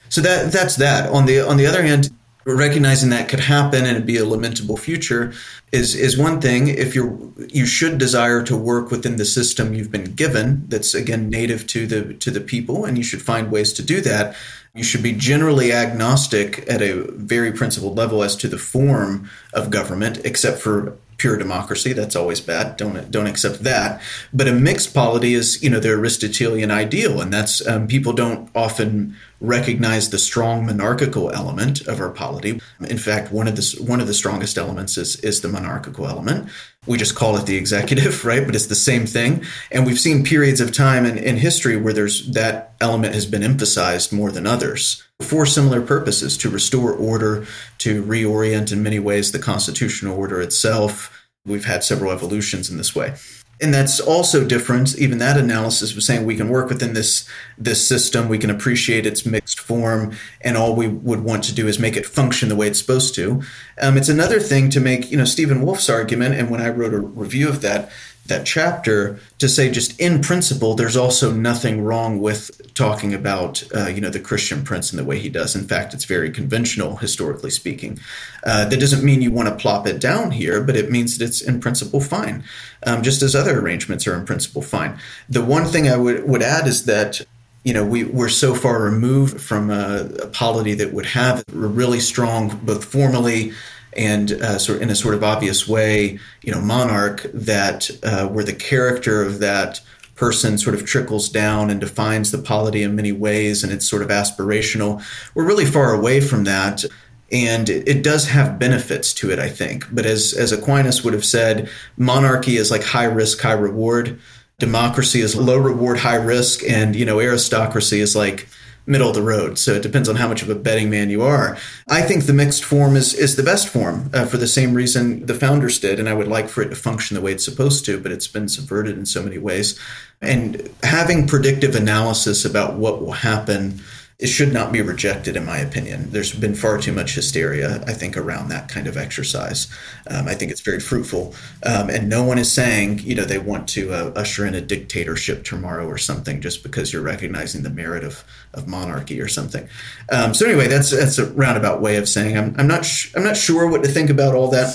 So 0.08 0.20
that 0.20 0.52
that's 0.52 0.76
that. 0.76 1.10
On 1.10 1.26
the 1.26 1.40
on 1.40 1.56
the 1.56 1.66
other 1.66 1.82
hand, 1.82 2.10
recognizing 2.44 3.10
that 3.10 3.28
could 3.28 3.40
happen 3.40 3.80
and 3.80 3.96
it'd 3.96 4.06
be 4.06 4.16
a 4.16 4.24
lamentable 4.24 4.76
future 4.76 5.32
is 5.70 5.94
is 5.94 6.18
one 6.18 6.40
thing 6.40 6.68
if 6.68 6.94
you're 6.94 7.16
you 7.48 7.66
should 7.66 7.98
desire 7.98 8.42
to 8.42 8.56
work 8.56 8.90
within 8.90 9.16
the 9.16 9.24
system 9.24 9.74
you've 9.74 9.92
been 9.92 10.12
given 10.14 10.64
that's 10.68 10.94
again 10.94 11.30
native 11.30 11.66
to 11.66 11.86
the 11.86 12.14
to 12.14 12.30
the 12.30 12.40
people 12.40 12.84
and 12.84 12.98
you 12.98 13.04
should 13.04 13.22
find 13.22 13.50
ways 13.50 13.72
to 13.72 13.82
do 13.82 14.00
that 14.00 14.34
you 14.74 14.82
should 14.82 15.02
be 15.02 15.12
generally 15.12 15.72
agnostic 15.72 16.68
at 16.68 16.80
a 16.80 17.02
very 17.12 17.52
principled 17.52 17.96
level 17.96 18.22
as 18.22 18.34
to 18.36 18.48
the 18.48 18.58
form 18.58 19.28
of 19.52 19.70
government 19.70 20.18
except 20.24 20.58
for 20.58 20.96
pure 21.18 21.36
democracy. 21.36 21.92
That's 21.92 22.16
always 22.16 22.40
bad. 22.40 22.76
Don't 22.76 23.10
don't 23.10 23.28
accept 23.28 23.62
that. 23.62 24.00
But 24.32 24.48
a 24.48 24.52
mixed 24.52 24.92
polity 24.92 25.34
is, 25.34 25.62
you 25.62 25.70
know, 25.70 25.78
the 25.78 25.90
Aristotelian 25.90 26.70
ideal, 26.70 27.20
and 27.20 27.32
that's 27.32 27.64
um, 27.66 27.86
people 27.86 28.12
don't 28.12 28.50
often 28.56 29.14
recognize 29.40 30.10
the 30.10 30.18
strong 30.18 30.66
monarchical 30.66 31.30
element 31.30 31.86
of 31.86 32.00
our 32.00 32.10
polity. 32.10 32.60
In 32.80 32.98
fact, 32.98 33.30
one 33.30 33.46
of 33.46 33.54
the 33.54 33.84
one 33.86 34.00
of 34.00 34.08
the 34.08 34.14
strongest 34.14 34.58
elements 34.58 34.96
is 34.96 35.16
is 35.20 35.42
the 35.42 35.48
monarchical 35.48 36.08
element. 36.08 36.48
We 36.86 36.98
just 36.98 37.14
call 37.14 37.36
it 37.36 37.46
the 37.46 37.56
executive, 37.56 38.24
right? 38.24 38.44
But 38.44 38.56
it's 38.56 38.66
the 38.66 38.74
same 38.74 39.06
thing. 39.06 39.44
And 39.70 39.86
we've 39.86 40.00
seen 40.00 40.24
periods 40.24 40.60
of 40.60 40.72
time 40.72 41.04
in, 41.06 41.16
in 41.16 41.36
history 41.36 41.76
where 41.76 41.92
there's 41.92 42.28
that 42.32 42.74
element 42.80 43.14
has 43.14 43.26
been 43.26 43.42
emphasized 43.42 44.12
more 44.12 44.32
than 44.32 44.46
others 44.46 45.02
for 45.20 45.46
similar 45.46 45.80
purposes 45.80 46.36
to 46.38 46.50
restore 46.50 46.92
order, 46.92 47.46
to 47.78 48.02
reorient 48.02 48.72
in 48.72 48.82
many 48.82 48.98
ways 48.98 49.30
the 49.30 49.38
constitutional 49.38 50.18
order 50.18 50.40
itself. 50.40 51.26
We've 51.46 51.64
had 51.64 51.84
several 51.84 52.10
evolutions 52.10 52.70
in 52.70 52.76
this 52.76 52.94
way. 52.94 53.14
And 53.62 53.72
that's 53.72 54.00
also 54.00 54.44
different. 54.44 54.98
Even 54.98 55.18
that 55.18 55.38
analysis 55.38 55.94
was 55.94 56.04
saying 56.04 56.26
we 56.26 56.36
can 56.36 56.48
work 56.48 56.68
within 56.68 56.94
this 56.94 57.28
this 57.56 57.86
system, 57.86 58.28
we 58.28 58.38
can 58.38 58.50
appreciate 58.50 59.06
its 59.06 59.24
mixed 59.24 59.60
form, 59.60 60.16
and 60.40 60.56
all 60.56 60.74
we 60.74 60.88
would 60.88 61.20
want 61.20 61.44
to 61.44 61.54
do 61.54 61.68
is 61.68 61.78
make 61.78 61.96
it 61.96 62.04
function 62.04 62.48
the 62.48 62.56
way 62.56 62.66
it's 62.66 62.80
supposed 62.80 63.14
to. 63.14 63.40
Um, 63.80 63.96
it's 63.96 64.08
another 64.08 64.40
thing 64.40 64.68
to 64.70 64.80
make, 64.80 65.12
you 65.12 65.16
know, 65.16 65.24
Stephen 65.24 65.62
Wolfe's 65.62 65.88
argument, 65.88 66.34
and 66.34 66.50
when 66.50 66.60
I 66.60 66.70
wrote 66.70 66.92
a 66.92 66.98
review 66.98 67.48
of 67.48 67.60
that, 67.62 67.90
that 68.32 68.46
chapter 68.46 69.18
to 69.38 69.48
say 69.48 69.70
just 69.70 69.98
in 70.00 70.22
principle 70.22 70.74
there's 70.74 70.96
also 70.96 71.30
nothing 71.32 71.82
wrong 71.82 72.18
with 72.18 72.74
talking 72.74 73.12
about 73.12 73.62
uh, 73.74 73.88
you 73.88 74.00
know 74.00 74.08
the 74.08 74.20
christian 74.20 74.64
prince 74.64 74.90
in 74.92 74.96
the 74.96 75.04
way 75.04 75.18
he 75.18 75.28
does. 75.28 75.54
In 75.54 75.66
fact 75.66 75.92
it's 75.92 76.06
very 76.06 76.30
conventional 76.30 76.96
historically 76.96 77.50
speaking. 77.50 77.98
Uh, 78.44 78.64
that 78.68 78.80
doesn't 78.80 79.04
mean 79.04 79.20
you 79.22 79.30
want 79.30 79.48
to 79.48 79.54
plop 79.54 79.86
it 79.86 80.00
down 80.00 80.30
here 80.30 80.62
but 80.62 80.76
it 80.76 80.90
means 80.90 81.18
that 81.18 81.24
it's 81.26 81.42
in 81.42 81.60
principle 81.60 82.00
fine 82.00 82.42
um, 82.86 83.02
just 83.02 83.22
as 83.22 83.34
other 83.34 83.60
arrangements 83.60 84.06
are 84.06 84.14
in 84.14 84.24
principle 84.24 84.62
fine. 84.62 84.98
The 85.28 85.44
one 85.44 85.66
thing 85.66 85.88
i 85.88 85.96
would, 85.96 86.26
would 86.26 86.42
add 86.42 86.66
is 86.66 86.86
that 86.86 87.20
you 87.64 87.72
know, 87.72 87.86
we, 87.86 88.02
we're 88.02 88.28
so 88.28 88.56
far 88.56 88.82
removed 88.82 89.40
from 89.40 89.70
a, 89.70 90.10
a 90.20 90.26
polity 90.26 90.74
that 90.74 90.92
would 90.92 91.06
have 91.06 91.44
a 91.48 91.56
really 91.56 92.00
strong, 92.00 92.58
both 92.64 92.84
formally 92.84 93.52
and 93.96 94.32
uh, 94.32 94.58
sort 94.58 94.80
in 94.80 94.90
a 94.90 94.94
sort 94.94 95.14
of 95.14 95.22
obvious 95.22 95.68
way, 95.68 96.18
you 96.42 96.52
know, 96.52 96.60
monarch 96.60 97.26
that 97.32 97.90
uh, 98.02 98.26
where 98.28 98.44
the 98.44 98.54
character 98.54 99.22
of 99.22 99.38
that 99.40 99.80
person 100.14 100.58
sort 100.58 100.74
of 100.74 100.84
trickles 100.86 101.28
down 101.28 101.70
and 101.70 101.80
defines 101.80 102.30
the 102.30 102.38
polity 102.38 102.82
in 102.82 102.94
many 102.94 103.12
ways, 103.12 103.64
and 103.64 103.72
it's 103.72 103.88
sort 103.88 104.02
of 104.02 104.08
aspirational. 104.08 105.02
We're 105.34 105.46
really 105.46 105.66
far 105.66 105.92
away 105.94 106.20
from 106.20 106.44
that. 106.44 106.84
and 107.32 107.70
it, 107.70 107.88
it, 107.88 108.04
does 108.04 108.28
have 108.28 108.58
benefits 108.58 109.14
to 109.14 109.30
it, 109.30 109.38
I 109.38 109.48
think. 109.48 109.86
But 109.90 110.04
as 110.04 110.34
as 110.34 110.52
Aquinas 110.52 111.02
would 111.02 111.14
have 111.14 111.24
said, 111.24 111.70
monarchy 111.96 112.56
is 112.56 112.70
like 112.70 112.84
high 112.84 113.04
risk, 113.04 113.40
high 113.40 113.52
reward. 113.52 114.20
Democracy 114.58 115.22
is 115.22 115.34
low 115.34 115.56
reward, 115.56 115.98
high 115.98 116.16
risk, 116.16 116.62
and 116.68 116.94
you 116.94 117.06
know 117.06 117.20
aristocracy 117.20 118.00
is 118.00 118.14
like 118.14 118.48
middle 118.86 119.08
of 119.08 119.14
the 119.14 119.22
road. 119.22 119.58
So 119.58 119.74
it 119.74 119.82
depends 119.82 120.08
on 120.08 120.16
how 120.16 120.28
much 120.28 120.42
of 120.42 120.50
a 120.50 120.54
betting 120.54 120.90
man 120.90 121.10
you 121.10 121.22
are. 121.22 121.56
I 121.88 122.02
think 122.02 122.24
the 122.24 122.32
mixed 122.32 122.64
form 122.64 122.96
is 122.96 123.14
is 123.14 123.36
the 123.36 123.42
best 123.42 123.68
form 123.68 124.10
uh, 124.12 124.26
for 124.26 124.36
the 124.36 124.48
same 124.48 124.74
reason 124.74 125.26
the 125.26 125.34
founders 125.34 125.78
did, 125.78 126.00
and 126.00 126.08
I 126.08 126.14
would 126.14 126.28
like 126.28 126.48
for 126.48 126.62
it 126.62 126.70
to 126.70 126.76
function 126.76 127.14
the 127.14 127.20
way 127.20 127.32
it's 127.32 127.44
supposed 127.44 127.84
to. 127.86 128.00
But 128.00 128.12
it's 128.12 128.28
been 128.28 128.48
subverted 128.48 128.98
in 128.98 129.06
so 129.06 129.22
many 129.22 129.38
ways, 129.38 129.78
and 130.20 130.68
having 130.82 131.26
predictive 131.26 131.74
analysis 131.74 132.44
about 132.44 132.74
what 132.74 133.00
will 133.00 133.12
happen 133.12 133.80
it 134.22 134.28
should 134.28 134.52
not 134.52 134.70
be 134.70 134.80
rejected, 134.80 135.36
in 135.36 135.44
my 135.44 135.58
opinion. 135.58 136.08
There's 136.10 136.32
been 136.32 136.54
far 136.54 136.78
too 136.78 136.92
much 136.92 137.16
hysteria, 137.16 137.82
I 137.88 137.92
think, 137.92 138.16
around 138.16 138.50
that 138.50 138.68
kind 138.68 138.86
of 138.86 138.96
exercise. 138.96 139.66
Um, 140.06 140.28
I 140.28 140.34
think 140.34 140.52
it's 140.52 140.60
very 140.60 140.78
fruitful. 140.78 141.34
Um, 141.66 141.90
and 141.90 142.08
no 142.08 142.22
one 142.22 142.38
is 142.38 142.50
saying, 142.50 143.00
you 143.00 143.16
know, 143.16 143.24
they 143.24 143.38
want 143.38 143.68
to 143.70 143.92
uh, 143.92 144.12
usher 144.14 144.46
in 144.46 144.54
a 144.54 144.60
dictatorship 144.60 145.42
tomorrow 145.42 145.88
or 145.88 145.98
something 145.98 146.40
just 146.40 146.62
because 146.62 146.92
you're 146.92 147.02
recognizing 147.02 147.64
the 147.64 147.70
merit 147.70 148.04
of, 148.04 148.22
of 148.54 148.68
monarchy 148.68 149.20
or 149.20 149.26
something. 149.26 149.68
Um, 150.12 150.34
so 150.34 150.46
anyway, 150.46 150.68
that's 150.68 150.90
that's 150.92 151.18
a 151.18 151.26
roundabout 151.32 151.80
way 151.80 151.96
of 151.96 152.08
saying 152.08 152.38
I'm, 152.38 152.54
I'm 152.56 152.68
not 152.68 152.84
sh- 152.84 153.12
I'm 153.16 153.24
not 153.24 153.36
sure 153.36 153.68
what 153.68 153.82
to 153.82 153.88
think 153.88 154.08
about 154.08 154.36
all 154.36 154.48
that 154.52 154.72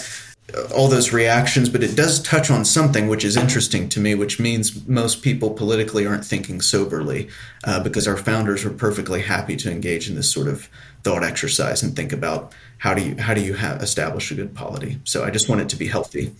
all 0.74 0.88
those 0.88 1.12
reactions, 1.12 1.68
but 1.68 1.84
it 1.84 1.96
does 1.96 2.22
touch 2.22 2.50
on 2.50 2.64
something 2.64 3.08
which 3.08 3.26
is 3.26 3.36
interesting 3.36 3.90
to 3.90 4.00
me, 4.00 4.16
which 4.16 4.40
means 4.40 4.88
most 4.88 5.22
people 5.22 5.50
politically 5.50 6.08
aren't 6.08 6.26
thinking 6.26 6.62
soberly, 6.62 7.28
uh, 7.66 7.84
because 7.84 8.08
our 8.08 8.16
founders 8.16 8.64
were 8.64 8.72
perfectly 8.72 9.22
happy 9.22 9.58
to 9.58 9.70
engage 9.70 10.10
in 10.10 10.16
this 10.16 10.32
sort 10.32 10.48
of 10.48 10.70
thought 11.04 11.24
exercise 11.24 11.84
and 11.84 11.96
think 11.96 12.14
about 12.14 12.54
how 12.78 12.94
do 12.94 13.02
you 13.02 13.16
how 13.18 13.34
do 13.34 13.42
you 13.42 13.56
establish 13.56 14.32
a 14.32 14.36
good 14.36 14.54
polity. 14.56 15.00
So 15.04 15.26
I 15.26 15.32
just 15.32 15.50
want 15.50 15.62
it 15.62 15.70
to 15.70 15.76
be 15.76 15.88
healthy. 15.88 16.34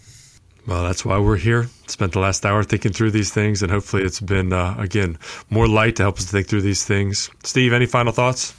Well, 0.66 0.84
that's 0.84 1.06
why 1.06 1.18
we're 1.18 1.38
here. 1.38 1.68
Spent 1.88 2.12
the 2.12 2.20
last 2.20 2.46
hour 2.46 2.62
thinking 2.64 2.92
through 2.92 3.12
these 3.12 3.34
things, 3.34 3.62
and 3.62 3.72
hopefully, 3.72 4.04
it's 4.04 4.20
been 4.20 4.54
uh, 4.54 4.76
again 4.78 5.18
more 5.50 5.68
light 5.68 5.98
to 5.98 6.04
help 6.04 6.18
us 6.18 6.30
think 6.30 6.48
through 6.48 6.62
these 6.62 6.86
things. 6.86 7.30
Steve, 7.44 7.74
any 7.74 7.86
final 7.86 8.14
thoughts? 8.14 8.54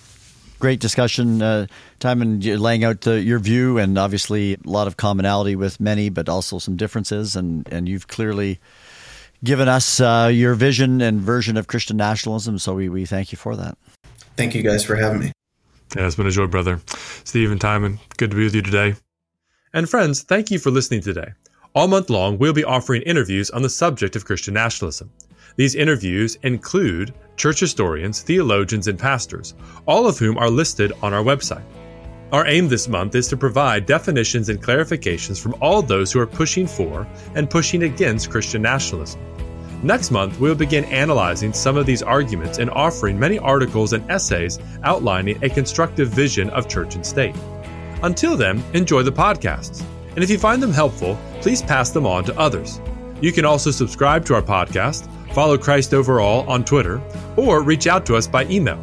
Great 0.59 0.80
discussion, 0.80 1.42
uh, 1.42 1.66
Timon 2.00 2.40
laying 2.40 2.84
out 2.84 3.06
uh, 3.06 3.12
your 3.12 3.38
view, 3.38 3.78
and 3.78 3.98
obviously 3.98 4.54
a 4.54 4.59
lot 4.64 4.86
of 4.86 4.96
commonality 4.96 5.56
with 5.56 5.80
many, 5.80 6.09
but 6.09 6.28
also 6.28 6.59
some 6.59 6.76
differences. 6.76 7.36
And, 7.36 7.66
and 7.72 7.88
you've 7.88 8.09
clearly 8.09 8.61
given 9.44 9.68
us 9.68 10.00
uh, 10.00 10.30
your 10.32 10.54
vision 10.54 11.00
and 11.00 11.20
version 11.20 11.56
of 11.56 11.66
Christian 11.66 11.96
nationalism. 11.96 12.59
So 12.59 12.74
we, 12.74 12.88
we 12.88 13.06
thank 13.06 13.32
you 13.32 13.38
for 13.38 13.56
that. 13.56 13.78
Thank 14.36 14.54
you 14.54 14.62
guys 14.62 14.84
for 14.84 14.96
having 14.96 15.20
me. 15.20 15.32
Yeah, 15.96 16.06
it's 16.06 16.16
been 16.16 16.26
a 16.26 16.30
joy, 16.30 16.46
brother. 16.46 16.80
Stephen 17.24 17.59
Timon, 17.59 17.98
good 18.18 18.30
to 18.30 18.36
be 18.36 18.44
with 18.44 18.54
you 18.54 18.62
today. 18.62 18.94
And 19.72 19.88
friends, 19.88 20.22
thank 20.22 20.50
you 20.50 20.59
for 20.59 20.70
listening 20.70 21.00
today. 21.00 21.32
All 21.74 21.88
month 21.88 22.11
long, 22.11 22.38
we'll 22.38 22.52
be 22.52 22.64
offering 22.64 23.02
interviews 23.02 23.50
on 23.50 23.62
the 23.62 23.70
subject 23.70 24.16
of 24.16 24.24
Christian 24.24 24.54
nationalism. 24.54 25.11
These 25.56 25.74
interviews 25.74 26.36
include 26.42 27.14
church 27.39 27.61
historians, 27.61 28.20
theologians, 28.20 28.89
and 28.89 28.99
pastors, 28.99 29.55
all 29.86 30.07
of 30.07 30.18
whom 30.18 30.36
are 30.36 30.51
listed 30.51 30.93
on 31.03 31.14
our 31.14 31.22
website. 31.22 31.64
Our 32.32 32.47
aim 32.47 32.68
this 32.68 32.89
month 32.89 33.14
is 33.14 33.28
to 33.28 33.39
provide 33.39 33.86
definitions 33.86 34.51
and 34.51 34.62
clarifications 34.62 35.41
from 35.41 35.55
all 35.62 35.80
those 35.80 36.12
who 36.12 36.20
are 36.20 36.26
pushing 36.26 36.66
for 36.66 37.07
and 37.34 37.49
pushing 37.49 37.84
against 37.84 38.30
Christian 38.30 38.61
nationalism. 38.61 39.22
Next 39.82 40.11
month, 40.11 40.39
we'll 40.41 40.57
begin 40.57 40.84
analyzing 40.86 41.53
some 41.53 41.76
of 41.76 41.86
these 41.86 42.03
arguments 42.03 42.59
and 42.59 42.68
offering 42.68 43.18
many 43.18 43.39
articles 43.39 43.93
and 43.93 44.09
essays 44.11 44.59
outlining 44.82 45.43
a 45.43 45.49
constructive 45.49 46.09
vision 46.09 46.51
of 46.51 46.68
church 46.68 46.97
and 46.97 47.07
state. 47.07 47.34
Until 48.03 48.36
then, 48.36 48.62
enjoy 48.74 49.05
the 49.05 49.12
podcasts. 49.12 49.82
And 50.11 50.24
if 50.24 50.28
you 50.28 50.39
find 50.39 50.62
them 50.62 50.72
helpful, 50.72 51.16
please 51.41 51.62
pass 51.62 51.91
them 51.91 52.07
on 52.07 52.24
to 52.24 52.39
others. 52.39 52.80
You 53.20 53.32
can 53.32 53.45
also 53.45 53.70
subscribe 53.70 54.24
to 54.26 54.34
our 54.34 54.43
podcast 54.43 55.09
follow 55.32 55.58
Christ 55.58 55.94
Over 55.94 56.20
All 56.20 56.48
on 56.48 56.64
Twitter, 56.64 57.00
or 57.36 57.62
reach 57.62 57.86
out 57.86 58.04
to 58.06 58.16
us 58.16 58.26
by 58.26 58.44
email. 58.46 58.78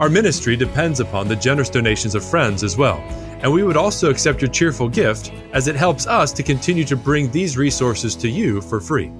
Our 0.00 0.08
ministry 0.08 0.56
depends 0.56 1.00
upon 1.00 1.28
the 1.28 1.36
generous 1.36 1.70
donations 1.70 2.14
of 2.14 2.24
friends 2.24 2.64
as 2.64 2.76
well, 2.76 2.98
and 3.42 3.52
we 3.52 3.62
would 3.62 3.76
also 3.76 4.10
accept 4.10 4.40
your 4.40 4.50
cheerful 4.50 4.88
gift 4.88 5.32
as 5.52 5.68
it 5.68 5.76
helps 5.76 6.06
us 6.06 6.32
to 6.32 6.42
continue 6.42 6.84
to 6.84 6.96
bring 6.96 7.30
these 7.30 7.56
resources 7.56 8.14
to 8.16 8.28
you 8.28 8.60
for 8.60 8.80
free. 8.80 9.12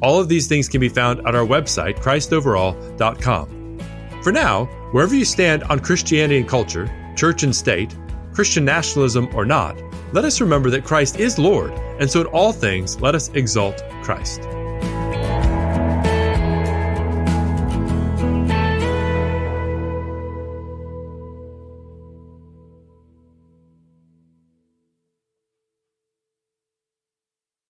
All 0.00 0.18
of 0.18 0.28
these 0.28 0.48
things 0.48 0.68
can 0.68 0.80
be 0.80 0.88
found 0.88 1.20
at 1.26 1.34
our 1.34 1.46
website, 1.46 1.96
ChristOverall.com. 1.96 3.78
For 4.22 4.32
now, 4.32 4.64
wherever 4.92 5.14
you 5.14 5.24
stand 5.24 5.64
on 5.64 5.80
Christianity 5.80 6.38
and 6.38 6.48
culture, 6.48 6.90
church 7.16 7.42
and 7.42 7.54
state, 7.54 7.96
Christian 8.32 8.64
nationalism 8.64 9.28
or 9.34 9.44
not, 9.44 9.76
let 10.12 10.24
us 10.24 10.40
remember 10.40 10.70
that 10.70 10.84
Christ 10.84 11.18
is 11.18 11.38
Lord, 11.38 11.72
and 12.00 12.10
so 12.10 12.22
in 12.22 12.26
all 12.28 12.52
things 12.52 13.00
let 13.00 13.14
us 13.14 13.28
exalt 13.30 13.82
Christ. 14.02 14.42